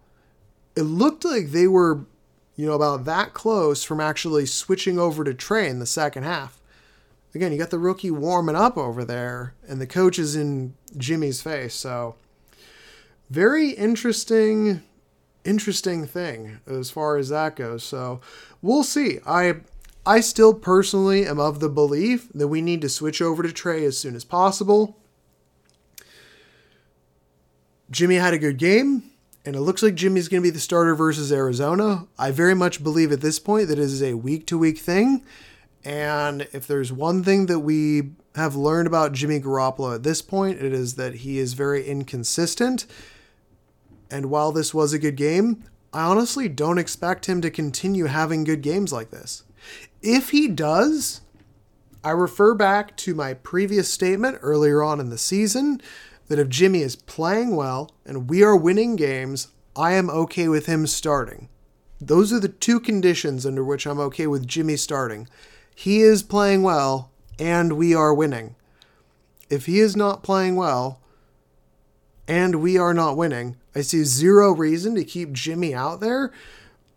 it 0.76 0.82
looked 0.82 1.24
like 1.24 1.49
they 1.49 1.66
were, 1.66 2.07
you 2.55 2.66
know, 2.66 2.74
about 2.74 3.05
that 3.05 3.34
close 3.34 3.82
from 3.82 4.01
actually 4.01 4.47
switching 4.47 4.99
over 4.99 5.24
to 5.24 5.34
Trey 5.34 5.68
in 5.68 5.80
the 5.80 5.86
second 5.86 6.22
half 6.22 6.57
again, 7.35 7.53
you 7.53 7.59
got 7.59 7.70
the 7.70 7.79
rookie 7.79 8.11
warming 8.11 8.57
up 8.57 8.76
over 8.76 9.05
there, 9.05 9.55
and 9.66 9.81
the 9.81 9.87
coach 9.87 10.18
is 10.18 10.37
in 10.37 10.74
Jimmy's 10.97 11.43
face. 11.43 11.74
So, 11.74 12.16
very 13.31 13.70
interesting, 13.70 14.83
interesting 15.45 16.07
thing 16.07 16.61
as 16.66 16.91
far 16.91 17.16
as 17.16 17.29
that 17.29 17.57
goes. 17.57 17.85
So, 17.85 18.20
we'll 18.62 18.85
see. 18.85 19.18
I 19.26 19.57
I 20.07 20.20
still 20.20 20.55
personally 20.55 21.26
am 21.26 21.39
of 21.39 21.61
the 21.61 21.68
belief 21.68 22.33
that 22.33 22.49
we 22.49 22.62
need 22.62 22.81
to 22.81 22.89
switch 22.89 23.20
over 23.20 23.43
to 23.43 23.53
Trey 23.53 23.85
as 23.85 23.99
soon 23.99 24.16
as 24.16 24.24
possible. 24.24 24.97
Jimmy 27.91 28.14
had 28.16 28.33
a 28.33 28.39
good 28.39 28.57
game, 28.57 29.03
and 29.45 29.55
it 29.55 29.61
looks 29.61 29.83
like 29.83 29.95
Jimmy's 29.95 30.29
going 30.29 30.43
to 30.43 30.47
be 30.47 30.51
the 30.51 30.61
starter 30.61 30.95
versus 30.95 31.31
Arizona. 31.31 32.07
I 32.18 32.31
very 32.31 32.55
much 32.55 32.83
believe 32.83 33.12
at 33.12 33.20
this 33.20 33.39
point 33.39 33.68
that 33.68 33.79
it 33.79 33.83
is 33.83 34.03
a 34.03 34.14
week 34.14 34.47
to 34.47 34.59
week 34.59 34.79
thing 34.79 35.24
and 35.85 36.49
if 36.53 36.66
there's 36.66 36.93
one 36.93 37.22
thing 37.22 37.47
that 37.47 37.61
we 37.61 38.11
have 38.35 38.57
learned 38.57 38.87
about 38.87 39.12
Jimmy 39.12 39.41
Garoppolo 39.41 39.95
at 39.95 40.03
this 40.03 40.22
point, 40.22 40.61
it 40.61 40.72
is 40.72 40.95
that 40.95 41.16
he 41.16 41.39
is 41.39 41.55
very 41.55 41.85
inconsistent. 41.87 42.87
And 44.11 44.26
while 44.26 44.53
this 44.53 44.72
was 44.72 44.93
a 44.93 44.99
good 44.99 45.16
game, 45.16 45.64
I 45.93 46.03
honestly 46.03 46.49
don't 46.49 46.79
expect 46.79 47.26
him 47.26 47.41
to 47.43 47.51
continue 47.51 48.07
having 48.07 48.45
good 48.45 48.62
games 48.62 48.93
like 48.93 49.11
this. 49.11 49.45
If 50.03 50.31
he 50.31 50.49
does, 50.49 51.22
I 52.05 52.11
refer 52.11 52.55
back 52.55 52.97
to 52.99 53.14
my 53.14 53.35
previous 53.35 53.91
statement 53.91 54.39
earlier 54.41 54.83
on 54.83 55.01
in 55.01 55.11
the 55.11 55.18
season 55.18 55.81
that 56.29 56.39
if 56.39 56.49
Jimmy 56.49 56.83
is 56.83 56.97
playing 56.97 57.57
well 57.57 57.91
and 58.05 58.29
we 58.29 58.43
are 58.43 58.57
winning 58.57 58.97
games, 58.97 59.49
I 59.74 59.93
am 59.93 60.11
okay 60.11 60.49
with 60.49 60.66
him 60.66 60.87
starting. 60.87 61.49
Those 62.01 62.33
are 62.33 62.41
the 62.41 62.49
two 62.49 62.79
conditions 62.79 63.45
under 63.45 63.64
which 63.64 63.87
I'm 63.87 63.99
okay 64.01 64.26
with 64.26 64.47
Jimmy 64.47 64.76
starting. 64.76 65.29
He 65.81 66.01
is 66.01 66.24
playing 66.24 66.64
well 66.64 67.12
and 67.39 67.74
we 67.74 67.95
are 67.95 68.12
winning. 68.12 68.57
If 69.49 69.66
he 69.66 69.79
is 69.79 69.95
not 69.95 70.24
playing 70.24 70.57
well 70.57 71.01
and 72.26 72.57
we 72.57 72.76
are 72.76 72.93
not 72.93 73.16
winning, 73.16 73.55
I 73.76 73.83
see 73.83 74.03
zero 74.03 74.51
reason 74.51 74.97
to 74.97 75.05
keep 75.05 75.31
Jimmy 75.31 75.76
out 75.76 76.01
there 76.01 76.33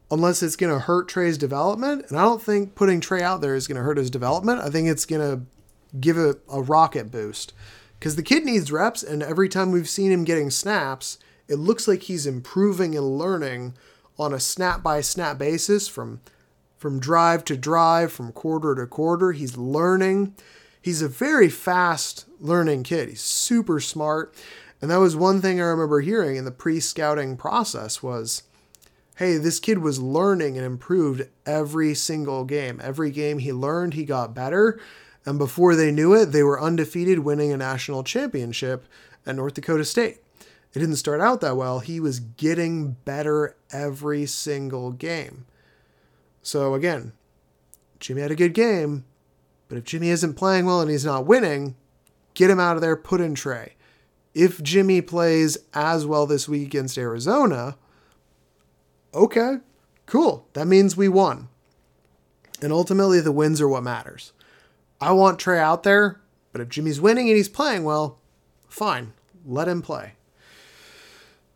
unless 0.10 0.42
it's 0.42 0.56
going 0.56 0.74
to 0.74 0.80
hurt 0.80 1.08
Trey's 1.08 1.38
development. 1.38 2.06
And 2.10 2.18
I 2.18 2.24
don't 2.24 2.42
think 2.42 2.74
putting 2.74 3.02
Trey 3.02 3.22
out 3.22 3.40
there 3.40 3.54
is 3.54 3.68
going 3.68 3.76
to 3.76 3.84
hurt 3.84 3.98
his 4.00 4.10
development. 4.10 4.62
I 4.62 4.72
think 4.72 4.88
it's 4.88 5.06
going 5.06 5.22
to 5.22 5.46
give 6.00 6.18
it 6.18 6.42
a 6.52 6.60
rocket 6.60 7.12
boost 7.12 7.54
because 8.00 8.16
the 8.16 8.24
kid 8.24 8.46
needs 8.46 8.72
reps. 8.72 9.04
And 9.04 9.22
every 9.22 9.48
time 9.48 9.72
we've 9.72 9.88
seen 9.88 10.12
him 10.12 10.24
getting 10.24 10.50
snaps, 10.50 11.20
it 11.48 11.58
looks 11.58 11.88
like 11.88 12.02
he's 12.02 12.26
improving 12.26 12.98
and 12.98 13.20
learning 13.20 13.76
on 14.18 14.34
a 14.34 14.40
snap 14.40 14.82
by 14.82 15.02
snap 15.02 15.38
basis 15.38 15.88
from 15.88 16.20
from 16.82 17.00
drive 17.00 17.46
to 17.46 17.56
drive, 17.56 18.12
from 18.12 18.32
quarter 18.32 18.74
to 18.74 18.88
quarter. 18.88 19.34
He's 19.34 19.56
learning. 19.56 20.34
He's 20.82 21.04
a 21.04 21.08
very 21.08 21.48
fast 21.48 22.26
learning 22.40 22.82
kid. 22.82 23.08
He's 23.08 23.22
super 23.22 23.80
smart. 23.80 24.34
And 24.82 24.90
that 24.90 24.98
was 24.98 25.16
one 25.16 25.42
thing 25.42 25.62
I 25.62 25.66
remember 25.66 26.02
hearing 26.02 26.38
in 26.38 26.46
the 26.46 26.50
pre-scouting 26.50 27.38
process 27.38 28.02
was 28.02 28.42
hey, 29.18 29.38
this 29.38 29.60
kid 29.60 29.78
was 29.78 30.02
learning 30.02 30.58
and 30.58 30.66
improved 30.66 31.28
every 31.46 31.94
single 31.94 32.46
game. 32.46 32.82
Every 32.84 33.12
game 33.12 33.38
he 33.38 33.54
learned, 33.54 33.94
he 33.94 34.04
got 34.04 34.34
better. 34.34 34.80
And 35.24 35.38
before 35.38 35.76
they 35.76 35.92
knew 35.92 36.16
it, 36.16 36.28
they 36.28 36.42
were 36.42 36.60
undefeated, 36.60 37.20
winning 37.20 37.52
a 37.52 37.58
national 37.58 38.04
championship 38.04 38.88
at 39.24 39.36
North 39.36 39.54
Dakota 39.54 39.86
State. 39.86 40.18
It 40.74 40.80
didn't 40.80 40.96
start 40.96 41.22
out 41.22 41.42
that 41.42 41.58
well. 41.58 41.78
He 41.78 42.00
was 42.00 42.20
getting 42.20 42.94
better 43.06 43.56
every 43.72 44.26
single 44.26 44.92
game. 44.92 45.46
So 46.42 46.74
again, 46.74 47.14
Jimmy 48.00 48.22
had 48.22 48.32
a 48.32 48.36
good 48.36 48.54
game, 48.54 49.06
but 49.70 49.78
if 49.78 49.84
Jimmy 49.84 50.10
isn't 50.10 50.34
playing 50.34 50.66
well 50.66 50.82
and 50.82 50.90
he's 50.90 51.06
not 51.06 51.26
winning, 51.26 51.76
get 52.34 52.50
him 52.50 52.60
out 52.60 52.76
of 52.76 52.82
there, 52.82 52.96
put 52.96 53.22
in 53.22 53.36
Trey. 53.36 53.76
If 54.34 54.62
Jimmy 54.62 55.02
plays 55.02 55.58
as 55.74 56.06
well 56.06 56.26
this 56.26 56.48
week 56.48 56.66
against 56.66 56.98
Arizona, 56.98 57.78
okay, 59.14 59.58
cool. 60.06 60.48
That 60.54 60.68
means 60.68 60.98
we 60.98 61.10
won. 61.10 61.50
And 62.62 62.72
ultimately, 62.72 63.20
the 63.20 63.32
wins 63.32 63.60
are 63.60 63.68
what 63.68 63.84
matters. 63.84 64.34
I 65.00 65.12
want 65.12 65.40
Trey 65.40 65.60
out 65.60 65.84
there, 65.84 66.22
but 66.52 66.62
if 66.62 66.70
Jimmy's 66.70 67.02
winning 67.02 67.28
and 67.28 67.36
he's 67.36 67.50
playing 67.50 67.84
well, 67.84 68.20
fine, 68.68 69.14
let 69.46 69.68
him 69.68 69.82
play. 69.82 70.14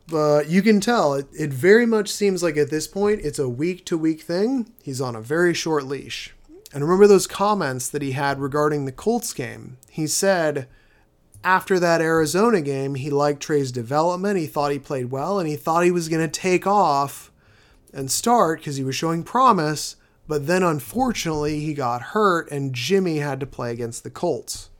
But 0.08 0.48
you 0.48 0.62
can 0.62 0.80
tell 0.80 1.14
it, 1.14 1.26
it 1.32 1.52
very 1.52 1.84
much 1.84 2.08
seems 2.10 2.42
like 2.42 2.56
at 2.56 2.70
this 2.70 2.86
point 2.86 3.20
it's 3.24 3.38
a 3.38 3.48
week 3.48 3.84
to 3.86 3.98
week 3.98 4.22
thing. 4.22 4.72
He's 4.82 5.00
on 5.00 5.16
a 5.16 5.20
very 5.20 5.52
short 5.52 5.84
leash. 5.84 6.34
And 6.72 6.84
remember 6.84 7.06
those 7.06 7.26
comments 7.26 7.88
that 7.88 8.02
he 8.02 8.12
had 8.12 8.38
regarding 8.38 8.84
the 8.84 8.92
Colts 8.92 9.32
game? 9.32 9.78
He 9.90 10.06
said 10.06 10.68
after 11.42 11.78
that 11.78 12.00
Arizona 12.00 12.60
game, 12.60 12.96
he 12.96 13.10
liked 13.10 13.40
Trey's 13.40 13.72
development. 13.72 14.38
He 14.38 14.46
thought 14.46 14.72
he 14.72 14.78
played 14.78 15.10
well 15.10 15.38
and 15.38 15.48
he 15.48 15.56
thought 15.56 15.84
he 15.84 15.90
was 15.90 16.08
going 16.08 16.28
to 16.28 16.40
take 16.40 16.66
off 16.66 17.30
and 17.92 18.10
start 18.10 18.60
because 18.60 18.76
he 18.76 18.84
was 18.84 18.96
showing 18.96 19.22
promise. 19.22 19.96
But 20.28 20.46
then 20.46 20.62
unfortunately, 20.62 21.60
he 21.60 21.72
got 21.72 22.02
hurt 22.02 22.50
and 22.50 22.74
Jimmy 22.74 23.18
had 23.18 23.40
to 23.40 23.46
play 23.46 23.72
against 23.72 24.02
the 24.02 24.10
Colts. 24.10 24.70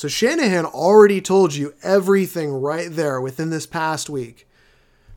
So 0.00 0.08
Shanahan 0.08 0.64
already 0.64 1.20
told 1.20 1.54
you 1.54 1.74
everything 1.82 2.54
right 2.54 2.88
there 2.90 3.20
within 3.20 3.50
this 3.50 3.66
past 3.66 4.08
week. 4.08 4.48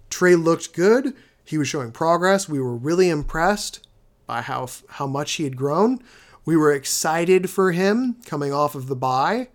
Trey 0.09 0.35
looked 0.35 0.73
good. 0.73 1.13
He 1.45 1.57
was 1.57 1.69
showing 1.69 1.93
progress. 1.93 2.49
We 2.49 2.59
were 2.59 2.75
really 2.75 3.07
impressed 3.07 3.87
by 4.27 4.41
how 4.41 4.67
how 4.89 5.07
much 5.07 5.31
he 5.35 5.45
had 5.45 5.55
grown. 5.55 5.99
We 6.43 6.57
were 6.57 6.73
excited 6.73 7.49
for 7.49 7.71
him 7.71 8.17
coming 8.25 8.51
off 8.51 8.75
of 8.75 8.87
the 8.87 8.95
bye. 8.97 9.47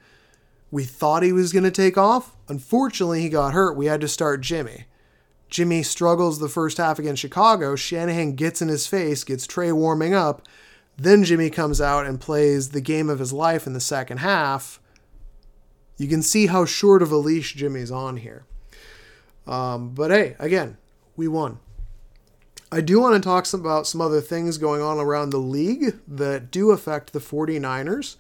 We 0.71 0.85
thought 0.85 1.23
he 1.23 1.33
was 1.33 1.53
going 1.53 1.65
to 1.65 1.71
take 1.71 1.99
off. 1.99 2.35
Unfortunately, 2.49 3.21
he 3.21 3.29
got 3.29 3.53
hurt. 3.53 3.77
We 3.77 3.85
had 3.85 4.01
to 4.01 4.09
start 4.09 4.41
Jimmy. 4.41 4.87
Jimmy 5.51 5.83
struggles 5.83 6.39
the 6.39 6.49
first 6.49 6.79
half 6.79 6.99
against 6.99 7.21
Chicago. 7.21 7.77
Shanahan 7.77 8.33
gets 8.35 8.63
in 8.63 8.69
his 8.69 8.87
face, 8.87 9.25
gets 9.25 9.47
Trey 9.47 9.73
warming 9.73 10.15
up. 10.15 10.49
Then 10.97 11.23
Jimmy 11.23 11.51
comes 11.51 11.83
out 11.83 12.07
and 12.07 12.19
plays 12.19 12.71
the 12.71 12.81
game 12.81 13.11
of 13.11 13.19
his 13.19 13.35
life 13.35 13.67
in 13.67 13.75
the 13.75 13.79
second 13.79 14.21
half. 14.21 14.81
You 15.99 16.09
can 16.09 16.23
see 16.23 16.47
how 16.47 16.65
short 16.65 17.03
of 17.03 17.13
a 17.13 17.17
leash 17.17 17.55
Jimmy's 17.55 17.91
on 17.91 18.17
here. 18.17 18.45
Um, 19.47 19.91
but 19.91 20.11
hey, 20.11 20.37
again, 20.39 20.77
we 21.17 21.29
won. 21.29 21.59
I 22.71 22.81
do 22.81 23.01
want 23.01 23.15
to 23.15 23.27
talk 23.27 23.47
some, 23.47 23.61
about 23.61 23.87
some 23.87 24.01
other 24.01 24.21
things 24.21 24.59
going 24.59 24.83
on 24.83 24.99
around 24.99 25.31
the 25.31 25.39
league 25.39 25.99
that 26.07 26.51
do 26.51 26.71
affect 26.71 27.13
the 27.13 27.19
49ers. 27.19 28.17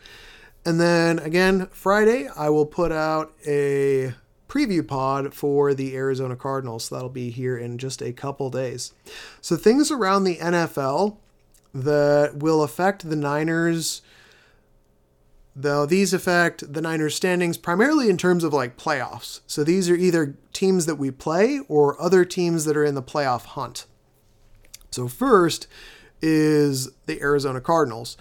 And 0.65 0.81
then 0.81 1.19
again, 1.19 1.69
Friday, 1.71 2.29
I 2.35 2.49
will 2.49 2.67
put 2.67 2.91
out 2.91 3.33
a 3.47 4.15
preview 4.49 4.87
pod 4.87 5.35
for 5.35 5.75
the 5.75 5.95
Arizona 5.95 6.35
Cardinals. 6.35 6.85
So 6.85 6.95
that'll 6.95 7.11
be 7.11 7.31
here 7.31 7.59
in 7.59 7.79
just 7.79 8.01
a 8.01 8.13
couple 8.13 8.51
days. 8.51 8.93
So 9.41 9.57
things 9.57 9.91
around 9.91 10.25
the 10.25 10.37
NFL 10.37 11.19
that 11.75 12.37
will 12.37 12.63
affect 12.63 13.09
the 13.09 13.17
Niners. 13.17 14.03
Though 15.55 15.87
these 15.87 16.15
affect 16.15 16.73
the 16.73 16.81
Niners 16.81 17.17
standings 17.17 17.57
primarily 17.57 18.09
in 18.09 18.17
terms 18.17 18.45
of 18.45 18.53
like 18.53 18.77
playoffs. 18.77 19.41
So 19.47 19.65
these 19.65 19.91
are 19.91 19.97
either 19.97 20.37
teams 20.53 20.87
that 20.87 20.97
we 20.97 21.11
play 21.11 21.61
or 21.69 22.01
other 22.01 22.25
teams 22.25 22.65
that 22.65 22.77
are 22.77 22.85
in 22.85 22.95
the 22.95 23.03
playoff 23.03 23.45
hunt. 23.45 23.87
So 24.91 25.09
first 25.09 25.67
is 26.23 26.91
the 27.07 27.21
Arizona 27.21 27.61
Cardinals. 27.61 28.17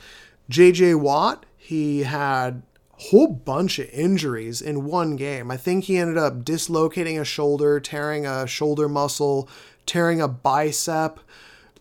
JJ 0.49 0.99
Watt, 0.99 1.45
he 1.57 2.03
had 2.03 2.63
whole 2.97 3.28
bunch 3.28 3.78
of 3.80 3.89
injuries 3.91 4.61
in 4.61 4.86
one 4.86 5.15
game. 5.15 5.51
I 5.51 5.57
think 5.57 5.84
he 5.84 5.97
ended 5.97 6.17
up 6.17 6.43
dislocating 6.43 7.19
a 7.19 7.25
shoulder, 7.25 7.80
tearing 7.80 8.25
a 8.25 8.47
shoulder 8.47 8.89
muscle, 8.89 9.47
tearing 9.86 10.19
a 10.19 10.28
bicep, 10.28 11.19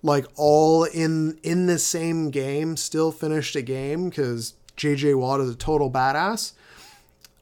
like 0.02 0.26
all 0.36 0.84
in 0.84 1.38
in 1.42 1.66
the 1.66 1.78
same 1.78 2.30
game. 2.30 2.76
Still 2.76 3.12
finished 3.12 3.56
a 3.56 3.62
game 3.62 4.10
because 4.10 4.54
JJ 4.76 5.18
Watt 5.18 5.40
is 5.40 5.50
a 5.50 5.56
total 5.56 5.90
badass. 5.90 6.52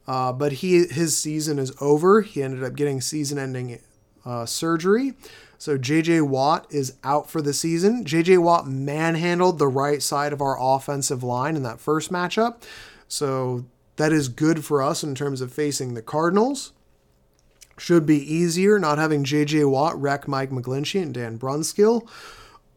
Uh, 0.07 0.31
but 0.31 0.53
he 0.53 0.85
his 0.85 1.17
season 1.17 1.57
is 1.57 1.73
over. 1.81 2.21
He 2.21 2.43
ended 2.43 2.63
up 2.63 2.75
getting 2.75 3.01
season-ending 3.01 3.79
uh, 4.25 4.45
surgery. 4.45 5.13
So 5.57 5.77
JJ 5.77 6.27
Watt 6.27 6.67
is 6.69 6.93
out 7.03 7.29
for 7.29 7.41
the 7.41 7.53
season. 7.53 8.05
JJ 8.05 8.39
Watt 8.39 8.67
manhandled 8.67 9.57
the 9.57 9.67
right 9.67 10.03
side 10.03 10.33
of 10.33 10.41
our 10.41 10.57
offensive 10.59 11.23
line 11.23 11.55
in 11.55 11.63
that 11.63 11.79
first 11.79 12.11
matchup. 12.11 12.61
So 13.07 13.65
that 13.95 14.11
is 14.11 14.27
good 14.27 14.63
for 14.63 14.83
us 14.83 15.03
in 15.03 15.15
terms 15.15 15.41
of 15.41 15.51
facing 15.53 15.93
the 15.93 16.01
Cardinals. 16.01 16.73
Should 17.77 18.05
be 18.05 18.17
easier 18.17 18.79
not 18.79 18.97
having 18.97 19.23
JJ 19.23 19.69
Watt 19.69 19.99
wreck 19.99 20.27
Mike 20.27 20.51
McGlinchey 20.51 21.01
and 21.01 21.13
Dan 21.13 21.39
Brunskill. 21.39 22.07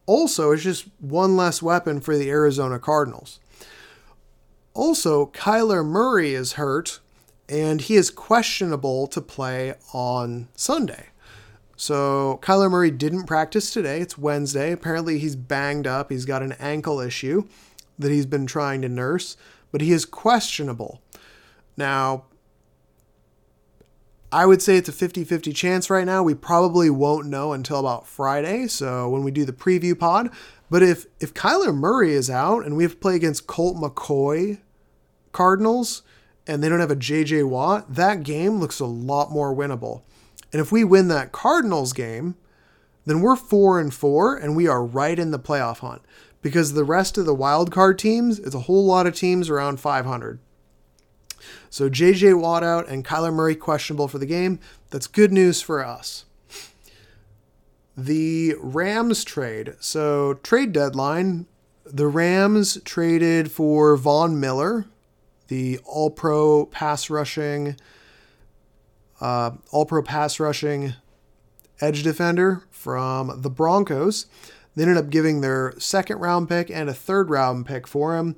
Also, 0.05 0.51
it's 0.51 0.63
just 0.63 0.87
one 0.99 1.37
less 1.37 1.61
weapon 1.61 2.01
for 2.01 2.17
the 2.17 2.29
Arizona 2.29 2.79
Cardinals. 2.79 3.39
Also, 4.73 5.27
Kyler 5.27 5.85
Murray 5.85 6.33
is 6.33 6.53
hurt 6.53 6.99
and 7.47 7.81
he 7.81 7.95
is 7.95 8.09
questionable 8.09 9.07
to 9.07 9.21
play 9.21 9.73
on 9.93 10.47
Sunday. 10.55 11.07
So, 11.75 12.39
Kyler 12.41 12.69
Murray 12.69 12.91
didn't 12.91 13.25
practice 13.25 13.71
today. 13.71 14.01
It's 14.01 14.17
Wednesday. 14.17 14.71
Apparently, 14.71 15.17
he's 15.19 15.35
banged 15.35 15.87
up. 15.87 16.11
He's 16.11 16.25
got 16.25 16.43
an 16.43 16.53
ankle 16.59 16.99
issue 16.99 17.47
that 17.97 18.11
he's 18.11 18.25
been 18.25 18.45
trying 18.45 18.81
to 18.81 18.89
nurse 18.89 19.35
but 19.71 19.81
he 19.81 19.91
is 19.91 20.05
questionable. 20.05 21.01
Now, 21.77 22.25
I 24.31 24.45
would 24.45 24.61
say 24.61 24.77
it's 24.77 24.89
a 24.89 24.93
50 24.93 25.23
50 25.23 25.53
chance 25.53 25.89
right 25.89 26.05
now. 26.05 26.21
We 26.21 26.35
probably 26.35 26.89
won't 26.89 27.27
know 27.27 27.53
until 27.53 27.79
about 27.79 28.07
Friday. 28.07 28.67
So 28.67 29.09
when 29.09 29.23
we 29.23 29.31
do 29.31 29.45
the 29.45 29.53
preview 29.53 29.97
pod. 29.97 30.29
But 30.69 30.83
if, 30.83 31.05
if 31.19 31.33
Kyler 31.33 31.75
Murray 31.75 32.13
is 32.13 32.29
out 32.29 32.65
and 32.65 32.77
we 32.77 32.83
have 32.83 32.93
to 32.93 32.99
play 32.99 33.15
against 33.15 33.47
Colt 33.47 33.77
McCoy 33.77 34.59
Cardinals 35.31 36.03
and 36.45 36.63
they 36.63 36.69
don't 36.69 36.79
have 36.79 36.91
a 36.91 36.95
JJ 36.95 37.47
Watt, 37.47 37.93
that 37.93 38.23
game 38.23 38.59
looks 38.59 38.79
a 38.79 38.85
lot 38.85 39.31
more 39.31 39.53
winnable. 39.55 40.03
And 40.51 40.61
if 40.61 40.71
we 40.71 40.83
win 40.83 41.07
that 41.07 41.31
Cardinals 41.31 41.93
game, 41.93 42.35
then 43.05 43.21
we're 43.21 43.35
four 43.35 43.79
and 43.79 43.93
four 43.93 44.35
and 44.35 44.55
we 44.55 44.67
are 44.67 44.83
right 44.83 45.17
in 45.17 45.31
the 45.31 45.39
playoff 45.39 45.79
hunt 45.79 46.03
because 46.41 46.73
the 46.73 46.83
rest 46.83 47.17
of 47.17 47.25
the 47.25 47.35
wild 47.35 47.71
card 47.71 47.97
teams, 47.97 48.39
it's 48.39 48.55
a 48.55 48.61
whole 48.61 48.85
lot 48.85 49.07
of 49.07 49.15
teams 49.15 49.49
around 49.49 49.79
500. 49.79 50.39
So 51.69 51.89
JJ 51.89 52.39
Watt 52.39 52.63
out 52.63 52.87
and 52.87 53.05
Kyler 53.05 53.33
Murray 53.33 53.55
questionable 53.55 54.07
for 54.07 54.17
the 54.17 54.25
game. 54.25 54.59
That's 54.89 55.07
good 55.07 55.31
news 55.31 55.61
for 55.61 55.83
us. 55.83 56.25
The 58.01 58.55
Rams 58.61 59.25
trade. 59.25 59.75
So, 59.81 60.35
trade 60.35 60.71
deadline. 60.71 61.47
The 61.83 62.07
Rams 62.07 62.79
traded 62.85 63.51
for 63.51 63.97
Von 63.97 64.39
Miller, 64.39 64.85
the 65.49 65.79
all 65.83 66.09
pro 66.09 66.65
pass 66.67 67.09
rushing, 67.09 67.75
uh, 69.19 69.51
all 69.71 69.85
pro 69.85 70.01
pass 70.01 70.39
rushing 70.39 70.93
edge 71.81 72.03
defender 72.03 72.63
from 72.69 73.41
the 73.41 73.49
Broncos. 73.49 74.27
They 74.75 74.83
ended 74.83 74.97
up 74.97 75.09
giving 75.09 75.41
their 75.41 75.73
second 75.77 76.19
round 76.19 76.47
pick 76.47 76.69
and 76.69 76.89
a 76.89 76.93
third 76.93 77.29
round 77.29 77.65
pick 77.65 77.85
for 77.85 78.15
him. 78.15 78.37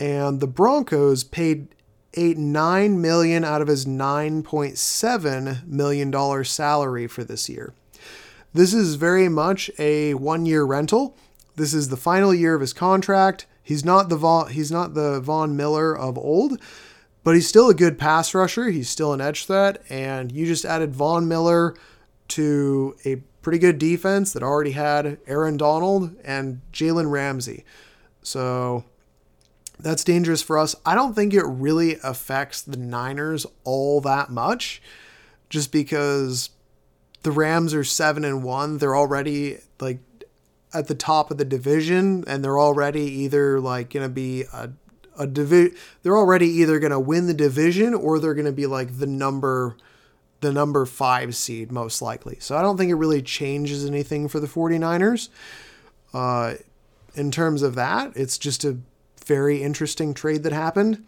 And 0.00 0.40
the 0.40 0.48
Broncos 0.48 1.22
paid 1.22 1.68
eight 2.14 2.38
nine 2.38 3.00
million 3.00 3.44
out 3.44 3.62
of 3.62 3.68
his 3.68 3.86
nine 3.86 4.42
point 4.42 4.78
seven 4.78 5.58
million 5.64 6.10
dollar 6.10 6.42
salary 6.42 7.06
for 7.06 7.22
this 7.22 7.48
year. 7.48 7.72
This 8.56 8.72
is 8.72 8.94
very 8.94 9.28
much 9.28 9.70
a 9.78 10.14
one 10.14 10.46
year 10.46 10.64
rental. 10.64 11.14
This 11.56 11.74
is 11.74 11.90
the 11.90 11.96
final 11.98 12.32
year 12.32 12.54
of 12.54 12.62
his 12.62 12.72
contract. 12.72 13.46
He's 13.62 13.84
not 13.84 14.08
the 14.08 14.16
Von, 14.16 14.48
he's 14.48 14.72
not 14.72 14.94
the 14.94 15.20
Von 15.20 15.56
Miller 15.56 15.94
of 15.94 16.16
old, 16.16 16.58
but 17.22 17.34
he's 17.34 17.46
still 17.46 17.68
a 17.68 17.74
good 17.74 17.98
pass 17.98 18.32
rusher. 18.32 18.70
He's 18.70 18.88
still 18.88 19.12
an 19.12 19.20
edge 19.20 19.44
threat, 19.44 19.82
and 19.90 20.32
you 20.32 20.46
just 20.46 20.64
added 20.64 20.94
Von 20.94 21.28
Miller 21.28 21.74
to 22.28 22.96
a 23.04 23.16
pretty 23.42 23.58
good 23.58 23.78
defense 23.78 24.32
that 24.32 24.42
already 24.42 24.70
had 24.70 25.18
Aaron 25.26 25.58
Donald 25.58 26.16
and 26.24 26.62
Jalen 26.72 27.10
Ramsey. 27.10 27.62
So 28.22 28.86
that's 29.78 30.02
dangerous 30.02 30.40
for 30.40 30.56
us. 30.58 30.74
I 30.86 30.94
don't 30.94 31.12
think 31.12 31.34
it 31.34 31.44
really 31.44 31.98
affects 32.02 32.62
the 32.62 32.78
Niners 32.78 33.44
all 33.64 34.00
that 34.00 34.30
much, 34.30 34.80
just 35.50 35.70
because 35.72 36.48
the 37.26 37.32
Rams 37.32 37.74
are 37.74 37.82
seven 37.82 38.24
and 38.24 38.44
one. 38.44 38.78
They're 38.78 38.94
already 38.94 39.58
like 39.80 39.98
at 40.72 40.86
the 40.86 40.94
top 40.94 41.32
of 41.32 41.38
the 41.38 41.44
division, 41.44 42.22
and 42.28 42.44
they're 42.44 42.56
already 42.56 43.00
either 43.00 43.58
like 43.58 43.90
gonna 43.90 44.08
be 44.08 44.44
a 44.52 44.70
a 45.18 45.26
divi- 45.26 45.74
They're 46.04 46.16
already 46.16 46.46
either 46.46 46.78
gonna 46.78 47.00
win 47.00 47.26
the 47.26 47.34
division 47.34 47.94
or 47.94 48.20
they're 48.20 48.32
gonna 48.32 48.52
be 48.52 48.66
like 48.66 49.00
the 49.00 49.08
number 49.08 49.76
the 50.40 50.52
number 50.52 50.86
five 50.86 51.34
seed 51.34 51.72
most 51.72 52.00
likely. 52.00 52.36
So 52.38 52.56
I 52.56 52.62
don't 52.62 52.76
think 52.76 52.92
it 52.92 52.94
really 52.94 53.22
changes 53.22 53.84
anything 53.84 54.28
for 54.28 54.38
the 54.38 54.46
49ers. 54.46 55.28
Uh, 56.14 56.54
in 57.16 57.32
terms 57.32 57.62
of 57.62 57.74
that, 57.74 58.12
it's 58.14 58.38
just 58.38 58.64
a 58.64 58.78
very 59.24 59.64
interesting 59.64 60.14
trade 60.14 60.44
that 60.44 60.52
happened. 60.52 61.04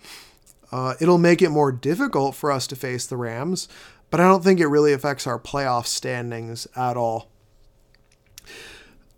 Uh, 0.72 0.94
it'll 1.00 1.18
make 1.18 1.40
it 1.42 1.50
more 1.50 1.70
difficult 1.70 2.34
for 2.34 2.50
us 2.50 2.66
to 2.66 2.76
face 2.76 3.06
the 3.06 3.16
Rams, 3.16 3.68
but 4.10 4.20
I 4.20 4.24
don't 4.24 4.42
think 4.42 4.60
it 4.60 4.66
really 4.66 4.92
affects 4.92 5.26
our 5.26 5.38
playoff 5.38 5.86
standings 5.86 6.66
at 6.76 6.96
all. 6.96 7.30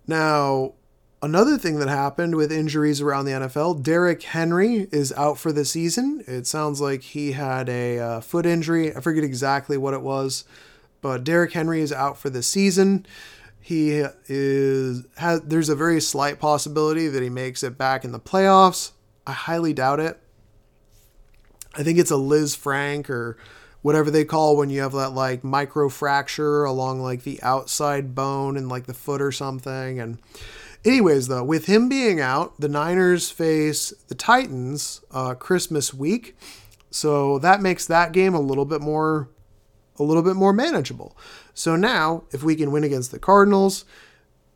Now, 0.07 0.73
another 1.21 1.57
thing 1.57 1.79
that 1.79 1.87
happened 1.87 2.35
with 2.35 2.51
injuries 2.51 3.01
around 3.01 3.25
the 3.25 3.31
NFL, 3.31 3.83
Derrick 3.83 4.23
Henry 4.23 4.87
is 4.91 5.13
out 5.13 5.37
for 5.37 5.51
the 5.51 5.65
season. 5.65 6.23
It 6.27 6.47
sounds 6.47 6.81
like 6.81 7.01
he 7.01 7.33
had 7.33 7.69
a 7.69 7.99
uh, 7.99 8.21
foot 8.21 8.45
injury. 8.45 8.95
I 8.95 8.99
forget 8.99 9.23
exactly 9.23 9.77
what 9.77 9.93
it 9.93 10.01
was, 10.01 10.43
but 11.01 11.23
Derrick 11.23 11.53
Henry 11.53 11.81
is 11.81 11.93
out 11.93 12.17
for 12.17 12.29
the 12.29 12.43
season. 12.43 13.05
He 13.63 14.03
is 14.27 15.05
has 15.17 15.41
there's 15.41 15.69
a 15.69 15.75
very 15.75 16.01
slight 16.01 16.39
possibility 16.39 17.07
that 17.07 17.21
he 17.21 17.29
makes 17.29 17.61
it 17.61 17.77
back 17.77 18.03
in 18.03 18.11
the 18.11 18.19
playoffs. 18.19 18.91
I 19.27 19.33
highly 19.33 19.71
doubt 19.71 19.99
it. 19.99 20.19
I 21.75 21.83
think 21.83 21.99
it's 21.99 22.11
a 22.11 22.15
Lisfranc 22.15 23.07
or 23.09 23.37
whatever 23.81 24.11
they 24.11 24.25
call 24.25 24.55
when 24.55 24.69
you 24.69 24.81
have 24.81 24.93
that 24.93 25.09
like 25.09 25.43
micro 25.43 25.89
fracture 25.89 26.63
along 26.63 27.01
like 27.01 27.23
the 27.23 27.41
outside 27.41 28.13
bone 28.13 28.57
and 28.57 28.69
like 28.69 28.85
the 28.85 28.93
foot 28.93 29.21
or 29.21 29.31
something. 29.31 29.99
And 29.99 30.19
anyways, 30.85 31.27
though, 31.27 31.43
with 31.43 31.65
him 31.65 31.89
being 31.89 32.19
out, 32.19 32.59
the 32.59 32.69
Niners 32.69 33.31
face 33.31 33.91
the 34.07 34.15
Titans 34.15 35.01
uh, 35.11 35.33
Christmas 35.35 35.93
week, 35.93 36.35
so 36.89 37.39
that 37.39 37.61
makes 37.61 37.85
that 37.87 38.11
game 38.11 38.33
a 38.33 38.41
little 38.41 38.65
bit 38.65 38.81
more 38.81 39.29
a 39.99 40.03
little 40.03 40.23
bit 40.23 40.35
more 40.35 40.53
manageable. 40.53 41.15
So 41.53 41.75
now, 41.75 42.23
if 42.31 42.43
we 42.43 42.55
can 42.55 42.71
win 42.71 42.83
against 42.83 43.11
the 43.11 43.19
Cardinals, 43.19 43.85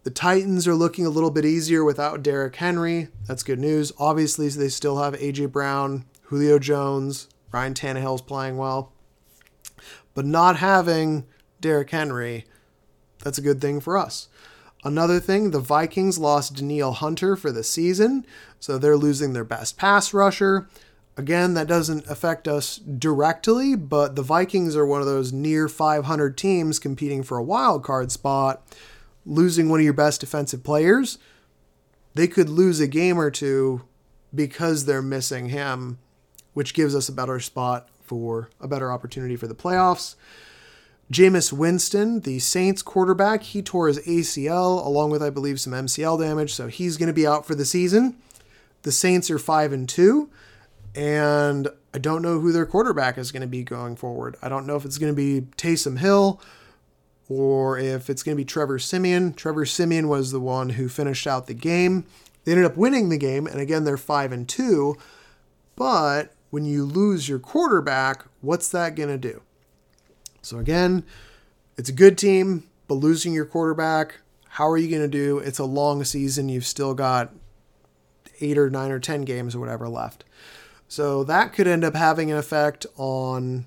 the 0.03 0.09
Titans 0.09 0.67
are 0.67 0.75
looking 0.75 1.05
a 1.05 1.09
little 1.09 1.29
bit 1.29 1.45
easier 1.45 1.83
without 1.83 2.23
Derrick 2.23 2.55
Henry. 2.55 3.09
That's 3.27 3.43
good 3.43 3.59
news. 3.59 3.91
Obviously, 3.99 4.47
they 4.49 4.69
still 4.69 5.01
have 5.01 5.13
AJ 5.15 5.51
Brown, 5.51 6.05
Julio 6.23 6.57
Jones, 6.57 7.27
Ryan 7.51 7.73
Tannehill's 7.73 8.21
playing 8.21 8.57
well. 8.57 8.91
But 10.15 10.25
not 10.25 10.57
having 10.57 11.25
Derrick 11.61 11.91
Henry, 11.91 12.45
that's 13.23 13.37
a 13.37 13.43
good 13.43 13.61
thing 13.61 13.79
for 13.79 13.97
us. 13.97 14.29
Another 14.83 15.19
thing, 15.19 15.51
the 15.51 15.59
Vikings 15.59 16.17
lost 16.17 16.55
Danielle 16.55 16.93
Hunter 16.93 17.35
for 17.35 17.51
the 17.51 17.63
season, 17.63 18.25
so 18.59 18.77
they're 18.77 18.97
losing 18.97 19.33
their 19.33 19.43
best 19.43 19.77
pass 19.77 20.13
rusher. 20.13 20.67
Again, 21.17 21.53
that 21.55 21.67
doesn't 21.67 22.07
affect 22.07 22.47
us 22.47 22.77
directly, 22.77 23.75
but 23.75 24.15
the 24.15 24.21
Vikings 24.21 24.75
are 24.75 24.85
one 24.85 25.01
of 25.01 25.07
those 25.07 25.33
near 25.33 25.67
500 25.67 26.37
teams 26.37 26.77
competing 26.77 27.23
for 27.23 27.37
a 27.37 27.43
wild 27.43 27.83
card 27.83 28.11
spot. 28.11 28.63
Losing 29.25 29.69
one 29.69 29.79
of 29.79 29.83
your 29.83 29.93
best 29.93 30.21
defensive 30.21 30.63
players, 30.63 31.17
they 32.13 32.27
could 32.27 32.47
lose 32.47 32.79
a 32.79 32.87
game 32.87 33.17
or 33.17 33.31
two 33.31 33.81
because 34.35 34.85
they're 34.85 35.01
missing 35.01 35.49
him, 35.49 35.97
which 36.53 36.75
gives 36.75 36.93
us 36.93 37.09
a 37.09 37.13
better 37.13 37.39
spot 37.39 37.89
for 38.05 38.49
a 38.59 38.67
better 38.67 38.91
opportunity 38.91 39.35
for 39.35 39.47
the 39.47 39.55
playoffs. 39.55 40.15
Jameis 41.11 41.53
Winston, 41.53 42.21
the 42.21 42.39
Saints 42.39 42.81
quarterback, 42.81 43.43
he 43.43 43.61
tore 43.61 43.87
his 43.87 43.99
ACL 43.99 44.83
along 44.83 45.11
with, 45.11 45.21
I 45.21 45.29
believe, 45.29 45.59
some 45.59 45.73
MCL 45.73 46.19
damage, 46.19 46.53
so 46.53 46.67
he's 46.67 46.97
going 46.97 47.07
to 47.07 47.13
be 47.13 47.27
out 47.27 47.45
for 47.45 47.53
the 47.53 47.65
season. 47.65 48.17
The 48.81 48.91
Saints 48.91 49.29
are 49.29 49.37
five 49.37 49.71
and 49.71 49.87
two, 49.87 50.29
and 50.95 51.67
I 51.93 51.99
don't 51.99 52.21
know 52.21 52.39
who 52.39 52.51
their 52.51 52.65
quarterback 52.65 53.17
is 53.17 53.31
going 53.31 53.41
to 53.41 53.47
be 53.47 53.63
going 53.63 53.95
forward. 53.95 54.35
I 54.41 54.49
don't 54.49 54.65
know 54.65 54.75
if 54.75 54.85
it's 54.85 54.97
going 54.97 55.13
to 55.13 55.15
be 55.15 55.47
Taysom 55.57 55.99
Hill 55.99 56.41
or 57.29 57.77
if 57.77 58.09
it's 58.09 58.23
going 58.23 58.35
to 58.35 58.41
be 58.41 58.45
Trevor 58.45 58.79
Siemian. 58.79 59.33
Trevor 59.33 59.65
Siemian 59.65 60.07
was 60.07 60.31
the 60.31 60.39
one 60.39 60.69
who 60.69 60.89
finished 60.89 61.27
out 61.27 61.47
the 61.47 61.53
game. 61.53 62.05
They 62.43 62.51
ended 62.51 62.65
up 62.65 62.77
winning 62.77 63.09
the 63.09 63.17
game, 63.17 63.47
and 63.47 63.59
again, 63.59 63.83
they're 63.83 63.97
five 63.97 64.31
and 64.31 64.47
two. 64.47 64.97
But 65.75 66.34
when 66.55 66.63
you 66.63 66.85
lose 66.85 67.27
your 67.27 67.37
quarterback, 67.37 68.23
what's 68.39 68.69
that 68.69 68.95
going 68.95 69.09
to 69.09 69.17
do? 69.17 69.41
So, 70.41 70.57
again, 70.57 71.03
it's 71.77 71.89
a 71.89 71.91
good 71.91 72.17
team, 72.17 72.63
but 72.87 72.93
losing 72.93 73.33
your 73.33 73.43
quarterback, 73.43 74.21
how 74.47 74.69
are 74.69 74.77
you 74.77 74.89
going 74.89 75.01
to 75.01 75.09
do? 75.09 75.37
It's 75.39 75.59
a 75.59 75.65
long 75.65 76.05
season. 76.05 76.47
You've 76.47 76.65
still 76.65 76.93
got 76.93 77.33
eight 78.39 78.57
or 78.57 78.69
nine 78.69 78.89
or 78.89 78.99
10 78.99 79.23
games 79.23 79.53
or 79.53 79.59
whatever 79.59 79.89
left. 79.89 80.23
So, 80.87 81.25
that 81.25 81.51
could 81.51 81.67
end 81.67 81.83
up 81.83 81.93
having 81.93 82.31
an 82.31 82.37
effect 82.37 82.85
on, 82.95 83.65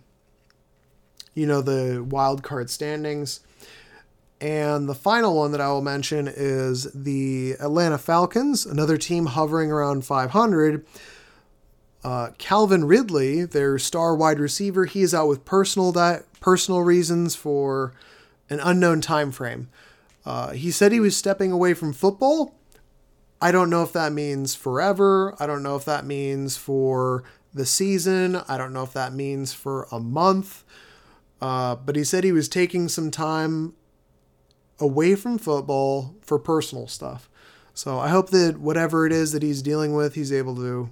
you 1.34 1.44
know, 1.44 1.60
the 1.60 2.02
wild 2.02 2.42
card 2.42 2.70
standings. 2.70 3.40
And 4.40 4.88
the 4.88 4.94
final 4.94 5.36
one 5.36 5.52
that 5.52 5.60
I 5.60 5.68
will 5.68 5.82
mention 5.82 6.26
is 6.26 6.90
the 6.94 7.52
Atlanta 7.60 7.98
Falcons, 7.98 8.64
another 8.64 8.96
team 8.96 9.26
hovering 9.26 9.70
around 9.70 10.06
500 10.06 10.86
uh, 12.04 12.30
Calvin 12.38 12.84
Ridley, 12.84 13.44
their 13.44 13.78
star 13.78 14.14
wide 14.14 14.38
receiver, 14.38 14.84
he 14.84 15.02
is 15.02 15.14
out 15.14 15.28
with 15.28 15.44
personal 15.44 15.92
di- 15.92 16.20
personal 16.40 16.82
reasons 16.82 17.34
for 17.34 17.92
an 18.48 18.60
unknown 18.60 19.00
time 19.00 19.32
frame. 19.32 19.68
Uh, 20.24 20.50
he 20.50 20.70
said 20.70 20.92
he 20.92 21.00
was 21.00 21.16
stepping 21.16 21.50
away 21.52 21.74
from 21.74 21.92
football. 21.92 22.54
I 23.40 23.52
don't 23.52 23.70
know 23.70 23.82
if 23.82 23.92
that 23.92 24.12
means 24.12 24.54
forever. 24.54 25.34
I 25.38 25.46
don't 25.46 25.62
know 25.62 25.76
if 25.76 25.84
that 25.84 26.04
means 26.04 26.56
for 26.56 27.24
the 27.54 27.66
season. 27.66 28.36
I 28.48 28.58
don't 28.58 28.72
know 28.72 28.82
if 28.82 28.92
that 28.92 29.12
means 29.12 29.52
for 29.52 29.86
a 29.90 30.00
month. 30.00 30.64
Uh, 31.40 31.76
but 31.76 31.96
he 31.96 32.04
said 32.04 32.24
he 32.24 32.32
was 32.32 32.48
taking 32.48 32.88
some 32.88 33.10
time 33.10 33.74
away 34.80 35.14
from 35.14 35.38
football 35.38 36.14
for 36.20 36.38
personal 36.38 36.86
stuff. 36.86 37.28
So 37.74 37.98
I 37.98 38.08
hope 38.08 38.30
that 38.30 38.58
whatever 38.58 39.06
it 39.06 39.12
is 39.12 39.32
that 39.32 39.42
he's 39.42 39.62
dealing 39.62 39.94
with, 39.94 40.14
he's 40.14 40.32
able 40.32 40.56
to 40.56 40.90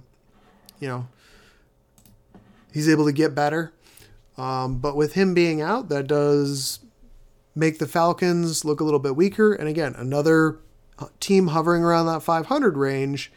you 0.79 0.87
know, 0.87 1.07
he's 2.73 2.89
able 2.89 3.05
to 3.05 3.11
get 3.11 3.35
better. 3.35 3.73
Um, 4.37 4.77
but 4.77 4.95
with 4.95 5.13
him 5.13 5.33
being 5.33 5.61
out, 5.61 5.89
that 5.89 6.07
does 6.07 6.79
make 7.55 7.79
the 7.79 7.87
Falcons 7.87 8.63
look 8.63 8.79
a 8.79 8.83
little 8.83 8.99
bit 8.99 9.15
weaker. 9.15 9.53
And 9.53 9.67
again, 9.67 9.95
another 9.95 10.59
team 11.19 11.47
hovering 11.47 11.83
around 11.83 12.05
that 12.07 12.21
500 12.21 12.77
range. 12.77 13.31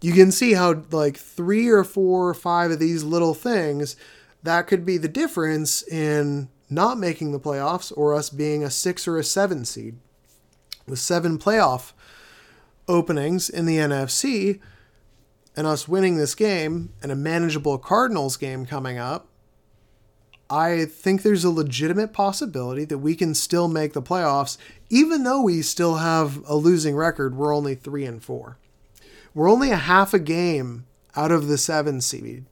You 0.00 0.12
can 0.12 0.30
see 0.30 0.54
how, 0.54 0.82
like, 0.90 1.16
three 1.16 1.68
or 1.68 1.84
four 1.84 2.28
or 2.28 2.34
five 2.34 2.70
of 2.70 2.78
these 2.78 3.02
little 3.02 3.34
things, 3.34 3.96
that 4.42 4.66
could 4.66 4.86
be 4.86 4.96
the 4.96 5.08
difference 5.08 5.82
in 5.82 6.48
not 6.70 6.98
making 6.98 7.32
the 7.32 7.40
playoffs 7.40 7.92
or 7.96 8.14
us 8.14 8.30
being 8.30 8.62
a 8.62 8.70
six 8.70 9.08
or 9.08 9.18
a 9.18 9.24
seven 9.24 9.64
seed. 9.64 9.96
With 10.86 10.98
seven 10.98 11.38
playoff 11.38 11.92
openings 12.86 13.50
in 13.50 13.66
the 13.66 13.76
NFC, 13.76 14.60
and 15.58 15.66
us 15.66 15.88
winning 15.88 16.16
this 16.16 16.36
game 16.36 16.90
and 17.02 17.10
a 17.10 17.16
manageable 17.16 17.78
Cardinals 17.78 18.36
game 18.36 18.64
coming 18.64 18.96
up, 18.96 19.26
I 20.48 20.84
think 20.84 21.22
there's 21.22 21.42
a 21.42 21.50
legitimate 21.50 22.12
possibility 22.12 22.84
that 22.84 22.98
we 22.98 23.16
can 23.16 23.34
still 23.34 23.66
make 23.66 23.92
the 23.92 24.00
playoffs, 24.00 24.56
even 24.88 25.24
though 25.24 25.42
we 25.42 25.62
still 25.62 25.96
have 25.96 26.44
a 26.46 26.54
losing 26.54 26.94
record. 26.94 27.36
We're 27.36 27.52
only 27.52 27.74
three 27.74 28.04
and 28.04 28.22
four. 28.22 28.56
We're 29.34 29.50
only 29.50 29.72
a 29.72 29.76
half 29.76 30.14
a 30.14 30.20
game 30.20 30.86
out 31.16 31.32
of 31.32 31.48
the 31.48 31.58
seven 31.58 32.02
seed, 32.02 32.44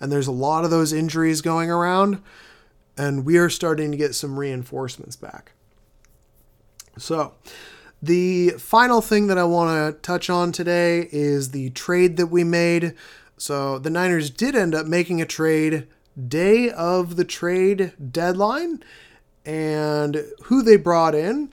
and 0.00 0.10
there's 0.10 0.26
a 0.26 0.32
lot 0.32 0.64
of 0.64 0.70
those 0.70 0.90
injuries 0.90 1.42
going 1.42 1.70
around, 1.70 2.22
and 2.96 3.26
we 3.26 3.36
are 3.36 3.50
starting 3.50 3.90
to 3.90 3.98
get 3.98 4.14
some 4.14 4.38
reinforcements 4.38 5.16
back. 5.16 5.52
So, 6.96 7.34
the 8.02 8.50
final 8.58 9.00
thing 9.00 9.26
that 9.26 9.38
I 9.38 9.44
want 9.44 9.96
to 9.96 10.00
touch 10.00 10.30
on 10.30 10.52
today 10.52 11.08
is 11.10 11.50
the 11.50 11.70
trade 11.70 12.16
that 12.16 12.28
we 12.28 12.44
made. 12.44 12.94
So, 13.36 13.78
the 13.78 13.90
Niners 13.90 14.30
did 14.30 14.54
end 14.54 14.74
up 14.74 14.86
making 14.86 15.20
a 15.20 15.26
trade 15.26 15.86
day 16.26 16.70
of 16.70 17.16
the 17.16 17.24
trade 17.24 17.92
deadline. 18.10 18.82
And 19.44 20.24
who 20.44 20.62
they 20.62 20.76
brought 20.76 21.14
in? 21.14 21.52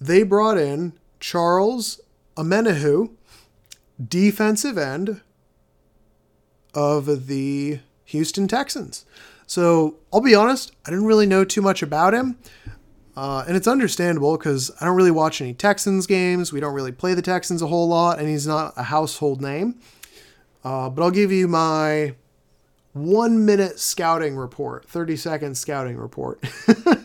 They 0.00 0.22
brought 0.22 0.58
in 0.58 0.94
Charles 1.20 2.00
Omenihu, 2.36 3.10
defensive 4.06 4.78
end 4.78 5.20
of 6.74 7.26
the 7.26 7.80
Houston 8.04 8.48
Texans. 8.48 9.04
So 9.46 9.96
I'll 10.12 10.20
be 10.20 10.34
honest, 10.34 10.72
I 10.86 10.90
didn't 10.90 11.06
really 11.06 11.26
know 11.26 11.44
too 11.44 11.62
much 11.62 11.82
about 11.82 12.14
him. 12.14 12.38
Uh, 13.18 13.44
and 13.48 13.56
it's 13.56 13.66
understandable 13.66 14.38
because 14.38 14.70
I 14.80 14.84
don't 14.84 14.94
really 14.94 15.10
watch 15.10 15.40
any 15.40 15.52
Texans 15.52 16.06
games. 16.06 16.52
We 16.52 16.60
don't 16.60 16.72
really 16.72 16.92
play 16.92 17.14
the 17.14 17.22
Texans 17.22 17.60
a 17.60 17.66
whole 17.66 17.88
lot, 17.88 18.20
and 18.20 18.28
he's 18.28 18.46
not 18.46 18.74
a 18.76 18.84
household 18.84 19.42
name. 19.42 19.74
Uh, 20.62 20.88
but 20.88 21.02
I'll 21.02 21.10
give 21.10 21.32
you 21.32 21.48
my 21.48 22.14
one 22.92 23.44
minute 23.44 23.80
scouting 23.80 24.36
report, 24.36 24.84
30 24.84 25.16
second 25.16 25.58
scouting 25.58 25.96
report. 25.96 26.46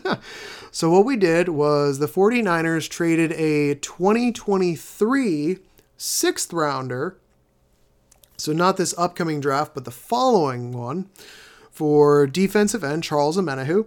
so, 0.70 0.88
what 0.88 1.04
we 1.04 1.16
did 1.16 1.48
was 1.48 1.98
the 1.98 2.06
49ers 2.06 2.88
traded 2.88 3.32
a 3.32 3.74
2023 3.74 5.58
sixth 5.96 6.52
rounder, 6.52 7.18
so 8.36 8.52
not 8.52 8.76
this 8.76 8.94
upcoming 8.96 9.40
draft, 9.40 9.74
but 9.74 9.84
the 9.84 9.90
following 9.90 10.70
one, 10.70 11.10
for 11.72 12.24
defensive 12.28 12.84
end 12.84 13.02
Charles 13.02 13.36
Omenihu. 13.36 13.86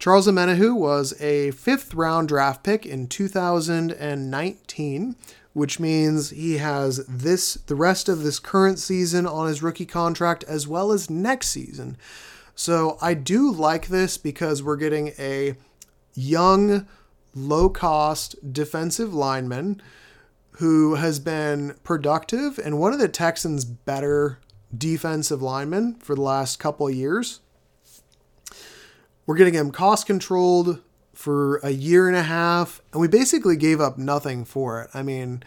Charles 0.00 0.26
Omenihu 0.26 0.74
was 0.74 1.14
a 1.20 1.52
fifth 1.52 1.94
round 1.94 2.28
draft 2.28 2.64
pick 2.64 2.84
in 2.84 3.06
2019 3.06 5.14
which 5.52 5.80
means 5.80 6.30
he 6.30 6.58
has 6.58 7.04
this 7.06 7.54
the 7.54 7.74
rest 7.74 8.08
of 8.08 8.22
this 8.22 8.38
current 8.38 8.78
season 8.78 9.26
on 9.26 9.48
his 9.48 9.62
rookie 9.62 9.86
contract 9.86 10.44
as 10.44 10.68
well 10.68 10.92
as 10.92 11.10
next 11.10 11.48
season. 11.48 11.96
So 12.54 12.98
I 13.00 13.14
do 13.14 13.50
like 13.50 13.88
this 13.88 14.16
because 14.16 14.62
we're 14.62 14.76
getting 14.76 15.12
a 15.18 15.54
young, 16.14 16.86
low 17.34 17.68
cost 17.68 18.52
defensive 18.52 19.12
lineman 19.12 19.82
who 20.52 20.96
has 20.96 21.18
been 21.18 21.74
productive 21.82 22.58
and 22.58 22.78
one 22.78 22.92
of 22.92 22.98
the 22.98 23.08
Texans' 23.08 23.64
better 23.64 24.38
defensive 24.76 25.42
linemen 25.42 25.96
for 25.96 26.14
the 26.14 26.20
last 26.20 26.58
couple 26.58 26.86
of 26.86 26.94
years. 26.94 27.40
We're 29.30 29.36
getting 29.36 29.54
him 29.54 29.70
cost 29.70 30.08
controlled, 30.08 30.80
for 31.12 31.58
a 31.58 31.70
year 31.70 32.08
and 32.08 32.16
a 32.16 32.24
half, 32.24 32.82
and 32.90 33.00
we 33.00 33.06
basically 33.06 33.54
gave 33.54 33.80
up 33.80 33.96
nothing 33.96 34.44
for 34.44 34.82
it. 34.82 34.90
I 34.92 35.04
mean, 35.04 35.44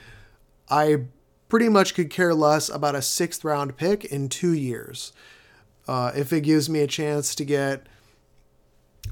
I 0.69 1.07
pretty 1.49 1.67
much 1.67 1.93
could 1.93 2.09
care 2.09 2.34
less 2.34 2.69
about 2.69 2.95
a 2.95 3.01
sixth 3.01 3.43
round 3.43 3.75
pick 3.75 4.05
in 4.05 4.29
two 4.29 4.53
years 4.53 5.11
uh, 5.86 6.13
if 6.15 6.31
it 6.31 6.45
gives 6.45 6.69
me 6.69 6.79
a 6.79 6.88
chance 6.88 7.36
to 7.36 7.43
get 7.43 7.88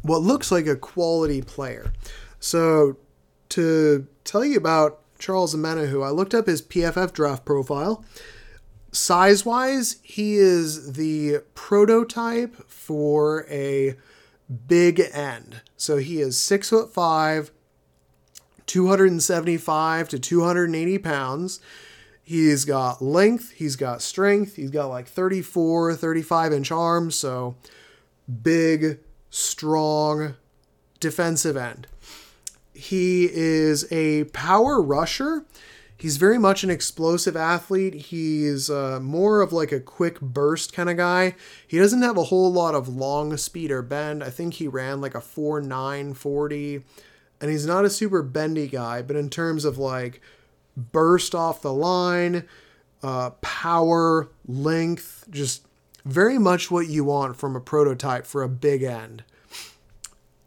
what 0.03 0.22
looks 0.22 0.53
like 0.53 0.67
a 0.67 0.78
quality 0.78 1.41
player. 1.41 1.91
So, 2.39 2.95
to 3.49 4.07
tell 4.24 4.45
you 4.45 4.55
about 4.55 5.01
Charles 5.19 5.53
Omenihu, 5.53 6.01
I 6.01 6.11
looked 6.11 6.34
up 6.34 6.47
his 6.47 6.61
PFF 6.61 7.11
draft 7.11 7.43
profile. 7.43 8.05
Size 8.93 9.45
wise, 9.45 9.97
he 10.01 10.36
is 10.36 10.93
the 10.93 11.39
prototype 11.55 12.55
for 12.69 13.45
a 13.49 13.97
big 14.52 14.99
end. 14.99 15.62
So 15.78 15.97
he 15.97 16.22
is 16.22 16.38
six 16.38 16.70
foot 16.70 16.93
five, 16.93 17.52
275 18.66 20.10
to 20.10 20.20
280 20.20 20.97
pounds. 20.99 21.60
He's 22.24 22.66
got 22.66 23.02
length, 23.02 23.52
he's 23.52 23.76
got 23.76 24.02
strength, 24.02 24.56
he's 24.56 24.70
got 24.70 24.88
like 24.88 25.08
34, 25.08 25.95
35 25.95 26.54
inch 26.54 26.72
arms. 26.72 27.16
So 27.16 27.56
big, 28.41 28.99
strong 29.30 30.36
defensive 30.99 31.58
end. 31.58 31.88
He 32.74 33.30
is 33.32 33.91
a 33.91 34.26
power 34.26 34.82
rusher 34.82 35.45
he's 36.02 36.18
very 36.18 36.39
much 36.39 36.64
an 36.64 36.72
explosive 36.72 37.38
athlete. 37.38 37.93
He's 37.93 38.72
uh, 38.72 38.99
more 38.99 39.41
of 39.41 39.54
like 39.54 39.72
a 39.72 39.80
quick 39.80 40.20
burst 40.20 40.74
kind 40.74 40.89
of 40.89 40.97
guy. 40.97 41.36
He 41.68 41.78
doesn't 41.78 42.02
have 42.02 42.18
a 42.18 42.24
whole 42.24 42.52
lot 42.52 42.74
of 42.74 42.89
long 42.89 43.38
speed 43.38 43.70
or 43.70 43.84
bend. 43.84 44.24
I 44.24 44.32
think 44.32 44.56
he 44.56 44.68
ran 44.68 44.99
like 44.99 45.14
a 45.14 45.22
4 45.22 45.62
9 45.62 46.16
40. 46.16 46.84
And 47.39 47.52
he's 47.52 47.68
not 47.68 47.86
a 47.86 47.89
super 47.89 48.24
bendy 48.24 48.68
guy, 48.68 49.04
but 49.04 49.16
in 49.16 49.30
terms 49.30 49.64
of 49.64 49.78
like 49.78 50.22
burst 50.76 51.36
off 51.36 51.62
the 51.62 51.74
line, 51.74 52.47
uh, 53.04 53.30
power, 53.41 54.32
length, 54.47 55.26
just 55.30 55.68
very 56.04 56.39
much 56.39 56.72
what 56.72 56.88
you 56.88 57.04
want 57.04 57.38
from 57.38 57.56
a 57.56 57.62
prototype 57.62 58.26
for 58.26 58.41
a 58.41 58.49
big 58.49 58.82
end. 58.82 59.24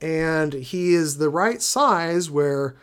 And 0.01 0.53
he 0.53 0.95
is 0.95 1.19
the 1.19 1.29
right 1.29 1.63
size 1.63 2.29
where 2.29 2.75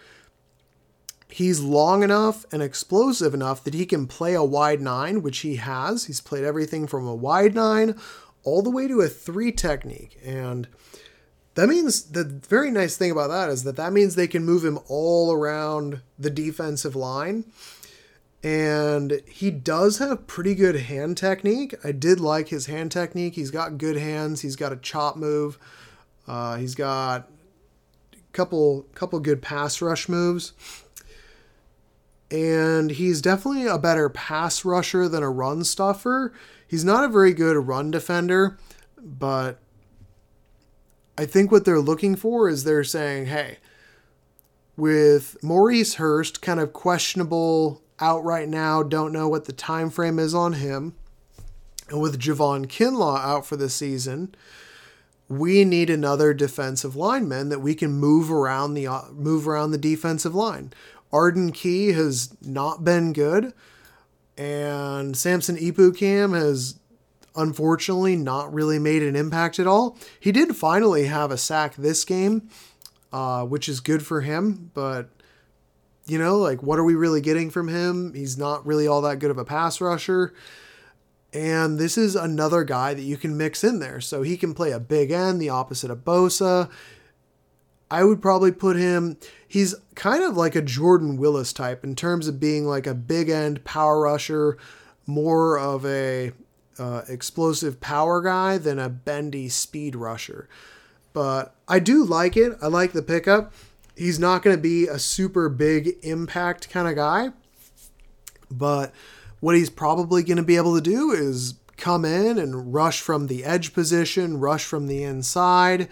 he's 1.31 1.59
long 1.59 2.03
enough 2.03 2.45
and 2.51 2.61
explosive 2.61 3.33
enough 3.33 3.63
that 3.63 3.73
he 3.73 3.85
can 3.85 4.07
play 4.07 4.33
a 4.33 4.43
wide 4.43 4.81
nine, 4.81 5.21
which 5.21 5.39
he 5.39 5.55
has. 5.55 6.05
He's 6.05 6.21
played 6.21 6.43
everything 6.43 6.87
from 6.87 7.07
a 7.07 7.15
wide 7.15 7.55
nine 7.55 7.95
all 8.43 8.61
the 8.61 8.69
way 8.69 8.87
to 8.87 9.01
a 9.01 9.07
three 9.07 9.51
technique. 9.51 10.19
And 10.25 10.67
that 11.55 11.69
means 11.69 12.03
the 12.03 12.23
very 12.23 12.71
nice 12.71 12.97
thing 12.97 13.11
about 13.11 13.29
that 13.29 13.49
is 13.49 13.63
that 13.63 13.75
that 13.75 13.93
means 13.93 14.15
they 14.15 14.27
can 14.27 14.45
move 14.45 14.65
him 14.65 14.79
all 14.87 15.31
around 15.31 16.01
the 16.17 16.29
defensive 16.29 16.95
line. 16.95 17.45
And 18.43 19.21
he 19.27 19.51
does 19.51 19.99
have 19.99 20.25
pretty 20.25 20.55
good 20.55 20.75
hand 20.75 21.17
technique. 21.17 21.75
I 21.83 21.91
did 21.91 22.19
like 22.19 22.47
his 22.47 22.65
hand 22.65 22.91
technique. 22.91 23.35
He's 23.35 23.51
got 23.51 23.77
good 23.77 23.97
hands. 23.97 24.41
He's 24.41 24.55
got 24.55 24.73
a 24.73 24.77
chop 24.77 25.15
move. 25.15 25.59
Uh, 26.27 26.57
he's 26.57 26.73
got 26.73 27.29
a 28.13 28.17
couple 28.33 28.87
couple 28.95 29.19
good 29.19 29.41
pass 29.41 29.81
rush 29.81 30.09
moves 30.09 30.53
and 32.31 32.91
he's 32.91 33.21
definitely 33.21 33.67
a 33.67 33.77
better 33.77 34.09
pass 34.09 34.63
rusher 34.63 35.07
than 35.09 35.21
a 35.21 35.29
run 35.29 35.63
stuffer. 35.63 36.33
He's 36.65 36.85
not 36.85 37.03
a 37.03 37.09
very 37.09 37.33
good 37.33 37.57
run 37.57 37.91
defender, 37.91 38.57
but 38.97 39.59
I 41.17 41.25
think 41.25 41.51
what 41.51 41.65
they're 41.65 41.79
looking 41.79 42.15
for 42.15 42.47
is 42.47 42.63
they're 42.63 42.85
saying, 42.85 43.25
hey, 43.25 43.57
with 44.77 45.35
Maurice 45.43 45.95
Hurst 45.95 46.41
kind 46.41 46.59
of 46.59 46.71
questionable 46.71 47.83
out 47.99 48.23
right 48.23 48.47
now, 48.47 48.81
don't 48.81 49.11
know 49.11 49.27
what 49.27 49.45
the 49.45 49.53
time 49.53 49.89
frame 49.89 50.17
is 50.17 50.33
on 50.33 50.53
him, 50.53 50.95
and 51.89 52.01
with 52.01 52.19
Javon 52.19 52.65
Kinlaw 52.67 53.19
out 53.19 53.45
for 53.45 53.57
the 53.57 53.69
season, 53.69 54.33
we 55.27 55.65
need 55.65 55.89
another 55.89 56.33
defensive 56.33 56.95
lineman 56.95 57.49
that 57.49 57.59
we 57.59 57.75
can 57.75 57.91
move 57.91 58.31
around 58.31 58.73
the 58.73 58.87
uh, 58.87 59.03
move 59.11 59.47
around 59.47 59.71
the 59.71 59.77
defensive 59.77 60.33
line. 60.33 60.73
Arden 61.13 61.51
Key 61.51 61.91
has 61.93 62.35
not 62.41 62.83
been 62.83 63.13
good, 63.13 63.53
and 64.37 65.15
Samson 65.15 65.57
Ebukam 65.57 66.33
has 66.33 66.79
unfortunately 67.35 68.15
not 68.15 68.53
really 68.53 68.79
made 68.79 69.03
an 69.03 69.15
impact 69.15 69.59
at 69.59 69.67
all. 69.67 69.97
He 70.19 70.31
did 70.31 70.55
finally 70.55 71.05
have 71.05 71.31
a 71.31 71.37
sack 71.37 71.75
this 71.75 72.03
game, 72.03 72.49
uh, 73.13 73.45
which 73.45 73.69
is 73.69 73.79
good 73.79 74.05
for 74.05 74.21
him, 74.21 74.71
but 74.73 75.09
you 76.05 76.17
know, 76.17 76.37
like 76.37 76.63
what 76.63 76.79
are 76.79 76.83
we 76.83 76.95
really 76.95 77.21
getting 77.21 77.49
from 77.49 77.67
him? 77.67 78.13
He's 78.13 78.37
not 78.37 78.65
really 78.65 78.87
all 78.87 79.01
that 79.01 79.19
good 79.19 79.31
of 79.31 79.37
a 79.37 79.45
pass 79.45 79.79
rusher. 79.79 80.33
And 81.33 81.79
this 81.79 81.97
is 81.97 82.15
another 82.15 82.63
guy 82.63 82.93
that 82.93 83.03
you 83.03 83.15
can 83.15 83.37
mix 83.37 83.63
in 83.63 83.79
there. 83.79 84.01
So 84.01 84.21
he 84.21 84.35
can 84.35 84.53
play 84.53 84.71
a 84.71 84.79
big 84.79 85.11
end, 85.11 85.41
the 85.41 85.49
opposite 85.49 85.89
of 85.89 85.99
Bosa. 85.99 86.69
I 87.91 88.05
would 88.05 88.21
probably 88.21 88.53
put 88.53 88.77
him, 88.77 89.17
he's 89.45 89.75
kind 89.95 90.23
of 90.23 90.37
like 90.37 90.55
a 90.55 90.61
Jordan 90.61 91.17
Willis 91.17 91.51
type 91.51 91.83
in 91.83 91.95
terms 91.95 92.29
of 92.29 92.39
being 92.39 92.65
like 92.65 92.87
a 92.87 92.93
big 92.95 93.27
end 93.29 93.65
power 93.65 93.99
rusher, 93.99 94.57
more 95.05 95.59
of 95.59 95.85
a 95.85 96.31
uh, 96.79 97.01
explosive 97.09 97.81
power 97.81 98.21
guy 98.21 98.57
than 98.57 98.79
a 98.79 98.87
bendy 98.87 99.49
speed 99.49 99.95
rusher. 99.95 100.47
But 101.11 101.53
I 101.67 101.79
do 101.79 102.05
like 102.05 102.37
it. 102.37 102.53
I 102.61 102.67
like 102.67 102.93
the 102.93 103.01
pickup. 103.01 103.53
He's 103.93 104.17
not 104.17 104.41
going 104.41 104.55
to 104.55 104.61
be 104.61 104.87
a 104.87 104.97
super 104.97 105.49
big 105.49 105.97
impact 106.01 106.69
kind 106.69 106.87
of 106.87 106.95
guy, 106.95 107.31
but 108.49 108.93
What 109.41 109.55
he's 109.55 109.71
probably 109.71 110.23
going 110.23 110.37
to 110.37 110.43
be 110.43 110.55
able 110.55 110.75
to 110.75 110.81
do 110.81 111.11
is 111.11 111.55
come 111.75 112.05
in 112.05 112.37
and 112.37 112.73
rush 112.73 113.01
from 113.01 113.25
the 113.25 113.43
edge 113.43 113.73
position, 113.73 114.39
rush 114.39 114.63
from 114.63 114.85
the 114.85 115.03
inside, 115.03 115.89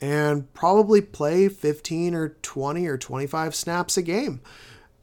and 0.00 0.52
probably 0.52 1.00
play 1.00 1.48
15 1.48 2.14
or 2.14 2.30
20 2.42 2.86
or 2.86 2.98
25 2.98 3.54
snaps 3.54 3.96
a 3.96 4.02
game. 4.02 4.40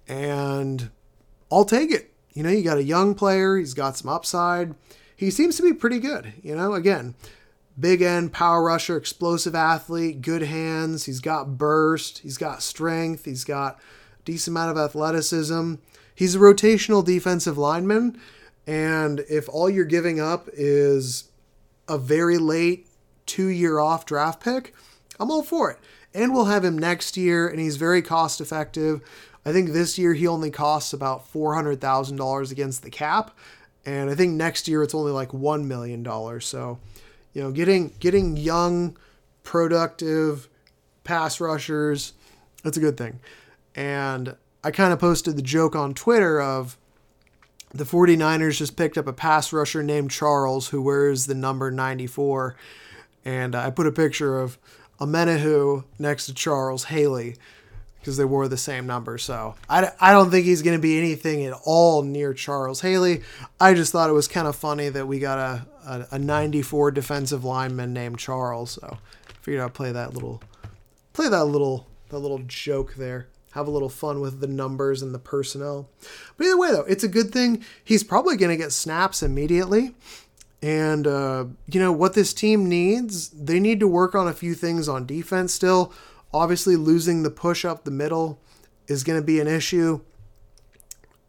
And 0.08 0.90
I'll 1.52 1.66
take 1.66 1.92
it. 1.92 2.12
You 2.34 2.44
know, 2.44 2.50
you 2.50 2.64
got 2.64 2.78
a 2.78 2.84
young 2.84 3.16
player, 3.16 3.58
he's 3.58 3.74
got 3.74 3.98
some 3.98 4.10
upside. 4.10 4.76
He 5.16 5.30
seems 5.32 5.56
to 5.58 5.64
be 5.64 5.74
pretty 5.74 6.00
good. 6.00 6.34
You 6.42 6.56
know, 6.56 6.74
again, 6.74 7.16
big 7.80 8.02
end, 8.02 8.34
power 8.34 8.64
rusher, 8.64 8.98
explosive 8.98 9.56
athlete, 9.56 10.22
good 10.22 10.44
hands. 10.44 11.06
He's 11.06 11.20
got 11.20 11.58
burst, 11.58 12.20
he's 12.20 12.38
got 12.38 12.64
strength, 12.64 13.26
he's 13.26 13.44
got 13.44 13.80
decent 14.26 14.54
amount 14.54 14.72
of 14.72 14.78
athleticism. 14.78 15.76
He's 16.16 16.36
a 16.36 16.40
rotational 16.40 17.04
defensive 17.04 17.58
lineman. 17.58 18.20
And 18.66 19.22
if 19.30 19.50
all 19.50 19.70
you're 19.70 19.86
giving 19.86 20.20
up 20.20 20.48
is 20.54 21.30
a 21.88 21.98
very 21.98 22.38
late 22.38 22.88
two 23.26 23.48
year 23.48 23.80
off 23.80 24.06
draft 24.06 24.42
pick, 24.42 24.74
I'm 25.20 25.32
all 25.32 25.44
for 25.44 25.72
it. 25.72 25.80
And 26.14 26.34
we'll 26.34 26.46
have 26.46 26.64
him 26.64 26.78
next 26.78 27.18
year, 27.18 27.48
and 27.48 27.60
he's 27.60 27.78
very 27.78 28.02
cost 28.02 28.40
effective. 28.40 29.02
I 29.46 29.52
think 29.52 29.72
this 29.72 29.98
year 29.98 30.14
he 30.14 30.28
only 30.28 30.52
costs 30.52 30.94
about 30.94 31.32
$400,000 31.34 32.52
against 32.52 32.84
the 32.84 32.90
cap. 32.90 33.36
And 33.86 34.10
I 34.10 34.16
think 34.16 34.34
next 34.34 34.68
year 34.68 34.84
it's 34.84 34.96
only 34.96 35.12
like 35.12 35.30
$1 35.30 35.66
million. 35.66 36.06
So, 36.42 36.80
you 37.34 37.42
know, 37.42 37.52
getting 37.52 37.94
getting 38.00 38.38
young, 38.38 38.98
productive 39.44 40.48
pass 41.04 41.42
rushers, 41.42 42.14
that's 42.64 42.78
a 42.78 42.80
good 42.80 42.96
thing. 42.98 43.20
And 43.76 44.36
I 44.64 44.72
kind 44.72 44.94
of 44.94 45.00
posted 45.00 45.36
the 45.36 45.42
joke 45.42 45.76
on 45.76 45.94
Twitter 45.94 46.42
of 46.42 46.78
the 47.74 47.84
49ers 47.84 48.58
just 48.58 48.78
picked 48.78 48.98
up 48.98 49.08
a 49.08 49.14
pass 49.14 49.52
rusher 49.52 49.84
named 49.84 50.12
Charles 50.12 50.70
who 50.70 50.82
wears 50.82 51.26
the 51.26 51.34
number 51.34 51.72
94. 51.72 52.56
And 53.26 53.56
I 53.56 53.70
put 53.70 53.88
a 53.88 53.92
picture 53.92 54.40
of 54.40 54.58
Omenihu 55.00 55.86
next 56.00 56.26
to 56.28 56.34
Charles 56.34 56.86
Haley 56.86 57.36
because 58.00 58.18
they 58.18 58.26
wore 58.26 58.50
the 58.50 58.58
same 58.58 58.86
number. 58.86 59.18
So 59.18 59.56
I, 59.70 59.90
I 60.00 60.12
don't 60.12 60.30
think 60.30 60.46
he's 60.46 60.62
going 60.62 60.78
to 60.78 60.82
be 60.82 60.98
anything 60.98 61.46
at 61.46 61.54
all 61.64 62.04
near 62.04 62.34
Charles 62.34 62.82
Haley. 62.82 63.22
I 63.62 63.74
just 63.74 63.94
thought 63.94 64.10
it 64.10 64.14
was 64.14 64.28
kind 64.28 64.46
of 64.46 64.58
funny 64.58 64.90
that 64.90 65.08
we 65.08 65.20
got 65.20 65.38
a, 65.38 65.66
a, 65.88 66.08
a 66.16 66.20
94 66.20 66.92
defensive 66.92 67.46
lineman 67.46 67.94
named 67.94 68.20
Charles. 68.20 68.72
So 68.72 68.98
I 69.30 69.34
figured 69.42 69.64
I'd 69.64 69.74
play 69.74 69.94
that 69.94 70.14
little 70.14 70.42
play 71.14 71.30
that 71.30 71.46
little 71.46 71.88
that 72.10 72.20
little 72.20 72.40
joke 72.40 72.96
there. 72.96 73.28
Have 73.52 73.68
a 73.68 73.72
little 73.72 73.90
fun 73.90 74.20
with 74.20 74.42
the 74.42 74.48
numbers 74.48 75.02
and 75.02 75.14
the 75.14 75.20
personnel. 75.20 75.88
But 76.38 76.48
either 76.48 76.58
way, 76.58 76.72
though, 76.72 76.86
it's 76.86 77.04
a 77.04 77.08
good 77.08 77.32
thing. 77.32 77.64
He's 77.84 78.04
probably 78.04 78.36
going 78.36 78.50
to 78.50 78.58
get 78.58 78.72
snaps 78.72 79.22
immediately. 79.22 79.94
And, 80.64 81.06
uh, 81.06 81.46
you 81.68 81.78
know, 81.82 81.92
what 81.92 82.14
this 82.14 82.34
team 82.34 82.70
needs, 82.70 83.30
they 83.30 83.60
need 83.60 83.82
to 83.82 83.88
work 83.88 84.16
on 84.16 84.30
a 84.30 84.34
few 84.34 84.56
things 84.56 84.88
on 84.88 85.06
defense 85.06 85.54
still. 85.54 85.92
Obviously, 86.34 86.78
losing 86.78 87.22
the 87.22 87.30
push 87.30 87.66
up 87.66 87.84
the 87.84 87.92
middle 87.92 88.40
is 88.88 89.04
going 89.04 89.20
to 89.20 89.26
be 89.26 89.42
an 89.42 89.48
issue. 89.48 90.00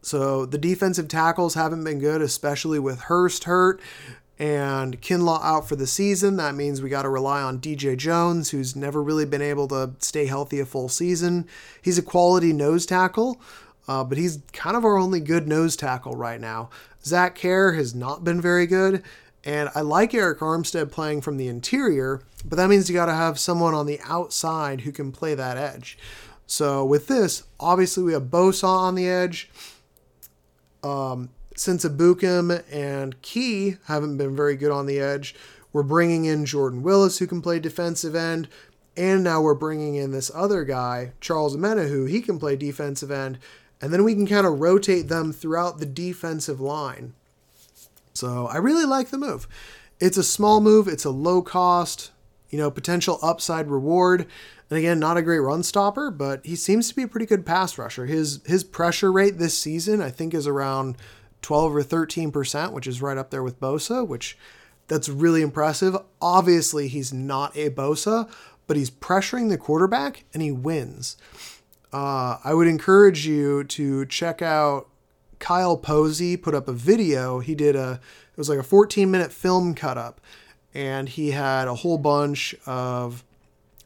So 0.01 0.45
the 0.45 0.57
defensive 0.57 1.09
tackles 1.09 1.55
haven't 1.55 1.83
been 1.83 1.99
good, 1.99 2.21
especially 2.21 2.79
with 2.79 3.01
Hurst 3.01 3.43
hurt 3.43 3.81
and 4.39 5.01
Kinlaw 5.01 5.43
out 5.43 5.67
for 5.67 5.75
the 5.75 5.87
season. 5.87 6.37
That 6.37 6.55
means 6.55 6.81
we 6.81 6.89
got 6.89 7.01
to 7.01 7.09
rely 7.09 7.41
on 7.41 7.59
DJ 7.59 7.97
Jones, 7.97 8.51
who's 8.51 8.73
never 8.73 9.03
really 9.03 9.25
been 9.25 9.41
able 9.41 9.67
to 9.69 9.95
stay 9.99 10.27
healthy 10.27 10.61
a 10.61 10.65
full 10.65 10.87
season. 10.87 11.45
He's 11.81 11.97
a 11.97 12.03
quality 12.03 12.53
nose 12.53 12.85
tackle, 12.85 13.41
uh, 13.87 14.05
but 14.05 14.17
he's 14.17 14.39
kind 14.53 14.77
of 14.77 14.85
our 14.85 14.97
only 14.97 15.19
good 15.19 15.45
nose 15.45 15.75
tackle 15.75 16.15
right 16.15 16.39
now. 16.39 16.69
Zach 17.03 17.37
Kerr 17.37 17.73
has 17.73 17.93
not 17.93 18.23
been 18.23 18.41
very 18.41 18.65
good, 18.65 19.03
and 19.45 19.69
I 19.75 19.81
like 19.81 20.11
Arik 20.11 20.39
Armstead 20.39 20.91
playing 20.91 21.21
from 21.21 21.37
the 21.37 21.47
interior, 21.47 22.23
but 22.43 22.55
that 22.55 22.69
means 22.69 22.89
you 22.89 22.95
got 22.95 23.05
to 23.05 23.13
have 23.13 23.37
someone 23.37 23.75
on 23.75 23.85
the 23.85 23.99
outside 24.03 24.81
who 24.81 24.91
can 24.91 25.11
play 25.11 25.35
that 25.35 25.55
edge. 25.55 25.97
So 26.47 26.83
with 26.83 27.07
this, 27.07 27.43
obviously 27.59 28.03
we 28.03 28.13
have 28.13 28.23
Bosa 28.23 28.67
on 28.67 28.95
the 28.95 29.07
edge. 29.07 29.51
Um, 30.83 31.29
since 31.55 31.85
Ebukam 31.85 32.63
and 32.71 33.21
Key 33.21 33.77
haven't 33.85 34.17
been 34.17 34.35
very 34.35 34.55
good 34.55 34.71
on 34.71 34.87
the 34.87 34.99
edge, 34.99 35.35
we're 35.71 35.83
bringing 35.83 36.25
in 36.25 36.45
Jordan 36.45 36.83
Willis 36.83 37.19
who 37.19 37.27
can 37.27 37.41
play 37.41 37.59
defensive 37.59 38.15
end, 38.15 38.47
and 38.97 39.23
now 39.23 39.41
we're 39.41 39.53
bringing 39.53 39.95
in 39.95 40.11
this 40.11 40.31
other 40.33 40.63
guy, 40.63 41.11
Charles 41.21 41.55
Omenihu. 41.55 42.09
He 42.09 42.21
can 42.21 42.39
play 42.39 42.55
defensive 42.55 43.11
end, 43.11 43.39
and 43.81 43.93
then 43.93 44.03
we 44.03 44.13
can 44.13 44.25
kind 44.25 44.47
of 44.47 44.59
rotate 44.59 45.07
them 45.07 45.31
throughout 45.33 45.79
the 45.79 45.85
defensive 45.85 46.59
line. 46.59 47.13
So 48.15 48.47
I 48.47 48.57
really 48.57 48.85
like 48.85 49.09
the 49.09 49.17
move. 49.17 49.47
It's 49.99 50.17
a 50.17 50.23
small 50.23 50.61
move, 50.61 50.87
it's 50.87 51.05
a 51.05 51.09
low 51.09 51.41
cost, 51.41 52.11
you 52.49 52.57
know, 52.57 52.71
potential 52.71 53.19
upside 53.21 53.69
reward. 53.69 54.25
And 54.69 54.79
again, 54.79 54.99
not 54.99 55.17
a 55.17 55.21
great 55.21 55.39
run 55.39 55.61
stopper, 55.61 56.09
but 56.09 56.43
he 56.45 56.55
seems 56.55 56.89
to 56.89 56.95
be 56.95 57.03
a 57.03 57.07
pretty 57.07 57.25
good 57.27 57.45
pass 57.45 57.77
rusher. 57.77 58.05
His 58.05 58.41
his 58.45 58.63
pressure 58.63 59.11
rate 59.11 59.37
this 59.37 59.57
season, 59.57 60.01
I 60.01 60.09
think, 60.09 60.33
is 60.33 60.47
around 60.47 60.97
12 61.41 61.75
or 61.75 61.83
13%, 61.83 62.71
which 62.71 62.87
is 62.87 63.01
right 63.01 63.17
up 63.17 63.29
there 63.29 63.43
with 63.43 63.59
Bosa, 63.59 64.07
which 64.07 64.37
that's 64.87 65.09
really 65.09 65.41
impressive. 65.41 65.95
Obviously, 66.21 66.87
he's 66.87 67.13
not 67.13 67.55
a 67.55 67.69
Bosa, 67.69 68.29
but 68.65 68.77
he's 68.77 68.89
pressuring 68.89 69.49
the 69.49 69.57
quarterback 69.57 70.23
and 70.33 70.41
he 70.41 70.51
wins. 70.51 71.17
Uh, 71.93 72.37
I 72.43 72.53
would 72.53 72.67
encourage 72.67 73.27
you 73.27 73.63
to 73.65 74.05
check 74.07 74.41
out 74.41 74.89
Kyle 75.39 75.77
Posey 75.77 76.37
put 76.37 76.55
up 76.55 76.67
a 76.67 76.73
video. 76.73 77.39
He 77.39 77.55
did 77.55 77.75
a 77.75 77.99
it 78.35 78.37
was 78.37 78.49
like 78.49 78.59
a 78.59 78.63
14 78.63 79.09
minute 79.09 79.31
film 79.31 79.75
cut 79.75 79.97
up, 79.97 80.19
and 80.73 81.07
he 81.07 81.31
had 81.31 81.67
a 81.67 81.75
whole 81.75 81.97
bunch 81.97 82.53
of 82.65 83.23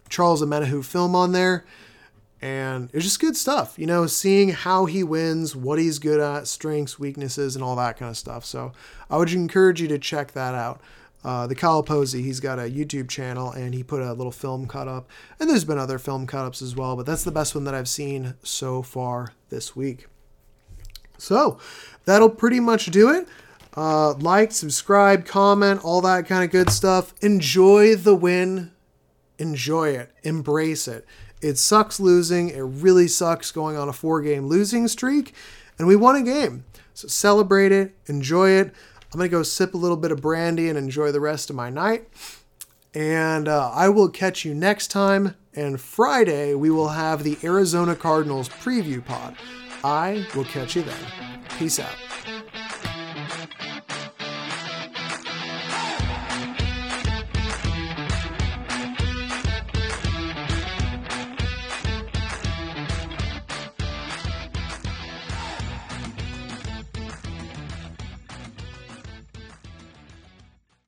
Charles 0.09 0.41
Omenihu 0.41 0.83
film 0.83 1.15
on 1.15 1.33
there, 1.33 1.65
and 2.41 2.89
it's 2.93 3.05
just 3.05 3.19
good 3.19 3.37
stuff. 3.37 3.77
You 3.77 3.85
know, 3.85 4.07
seeing 4.07 4.49
how 4.49 4.85
he 4.85 5.03
wins, 5.03 5.55
what 5.55 5.77
he's 5.77 5.99
good 5.99 6.19
at, 6.19 6.47
strengths, 6.47 6.97
weaknesses, 6.97 7.55
and 7.55 7.63
all 7.63 7.75
that 7.75 7.97
kind 7.97 8.09
of 8.09 8.17
stuff. 8.17 8.43
So 8.43 8.71
I 9.09 9.17
would 9.17 9.31
encourage 9.31 9.81
you 9.81 9.87
to 9.89 9.99
check 9.99 10.31
that 10.31 10.55
out. 10.55 10.81
Uh, 11.23 11.45
the 11.47 11.55
Kyle 11.55 11.83
Posey, 11.83 12.21
he's 12.21 12.39
got 12.39 12.59
a 12.59 12.63
YouTube 12.63 13.09
channel 13.09 13.51
and 13.51 13.73
he 13.73 13.83
put 13.83 14.01
a 14.01 14.13
little 14.13 14.31
film 14.31 14.67
cut 14.67 14.87
up. 14.87 15.09
And 15.39 15.49
there's 15.49 15.65
been 15.65 15.77
other 15.77 15.99
film 15.99 16.25
cut 16.25 16.45
ups 16.45 16.61
as 16.61 16.75
well, 16.77 16.95
but 16.95 17.05
that's 17.05 17.25
the 17.25 17.31
best 17.31 17.53
one 17.53 17.65
that 17.65 17.75
I've 17.75 17.89
seen 17.89 18.35
so 18.41 18.81
far 18.81 19.33
this 19.49 19.75
week. 19.75 20.07
So 21.20 21.59
that'll 22.05 22.30
pretty 22.30 22.59
much 22.59 22.88
do 22.88 23.11
it. 23.11 23.28
Uh, 23.76 24.13
like, 24.13 24.51
subscribe, 24.51 25.26
comment, 25.26 25.84
all 25.84 26.01
that 26.01 26.28
kind 26.28 26.43
of 26.43 26.49
good 26.49 26.70
stuff. 26.70 27.13
Enjoy 27.22 27.95
the 27.95 28.15
win. 28.15 28.72
Enjoy 29.38 29.89
it. 29.89 30.11
Embrace 30.24 30.88
it. 30.88 31.05
It 31.41 31.57
sucks 31.57 31.99
losing. 31.99 32.49
It 32.49 32.61
really 32.61 33.07
sucks 33.07 33.51
going 33.51 33.78
on 33.78 33.88
a 33.88 33.93
four 33.93 34.22
game 34.22 34.47
losing 34.47 34.88
streak. 34.88 35.34
And 35.78 35.88
we 35.88 35.95
won 35.95 36.15
a 36.15 36.24
game. 36.24 36.65
So 36.93 37.07
celebrate 37.07 37.72
it. 37.72 37.95
Enjoy 38.07 38.49
it. 38.49 38.74
I'm 39.13 39.17
going 39.17 39.30
to 39.30 39.36
go 39.36 39.43
sip 39.43 39.74
a 39.74 39.78
little 39.78 39.97
bit 39.97 40.11
of 40.11 40.22
brandy 40.22 40.67
and 40.67 40.78
enjoy 40.78 41.11
the 41.11 41.22
rest 41.22 41.49
of 41.49 41.55
my 41.55 41.70
night. 41.70 42.09
And 42.93 43.47
uh, 43.47 43.72
I 43.74 43.89
will 43.89 44.09
catch 44.09 44.43
you 44.43 44.53
next 44.53 44.88
time. 44.88 45.36
And 45.55 45.80
Friday, 45.80 46.53
we 46.53 46.70
will 46.70 46.89
have 46.89 47.24
the 47.24 47.38
Arizona 47.43 47.95
Cardinals 47.95 48.49
preview 48.49 49.03
pod. 49.03 49.36
I 49.84 50.27
will 50.36 50.45
catch 50.45 50.75
you 50.75 50.84
then. 50.84 50.99
Peace 51.57 51.80
out. 51.80 52.09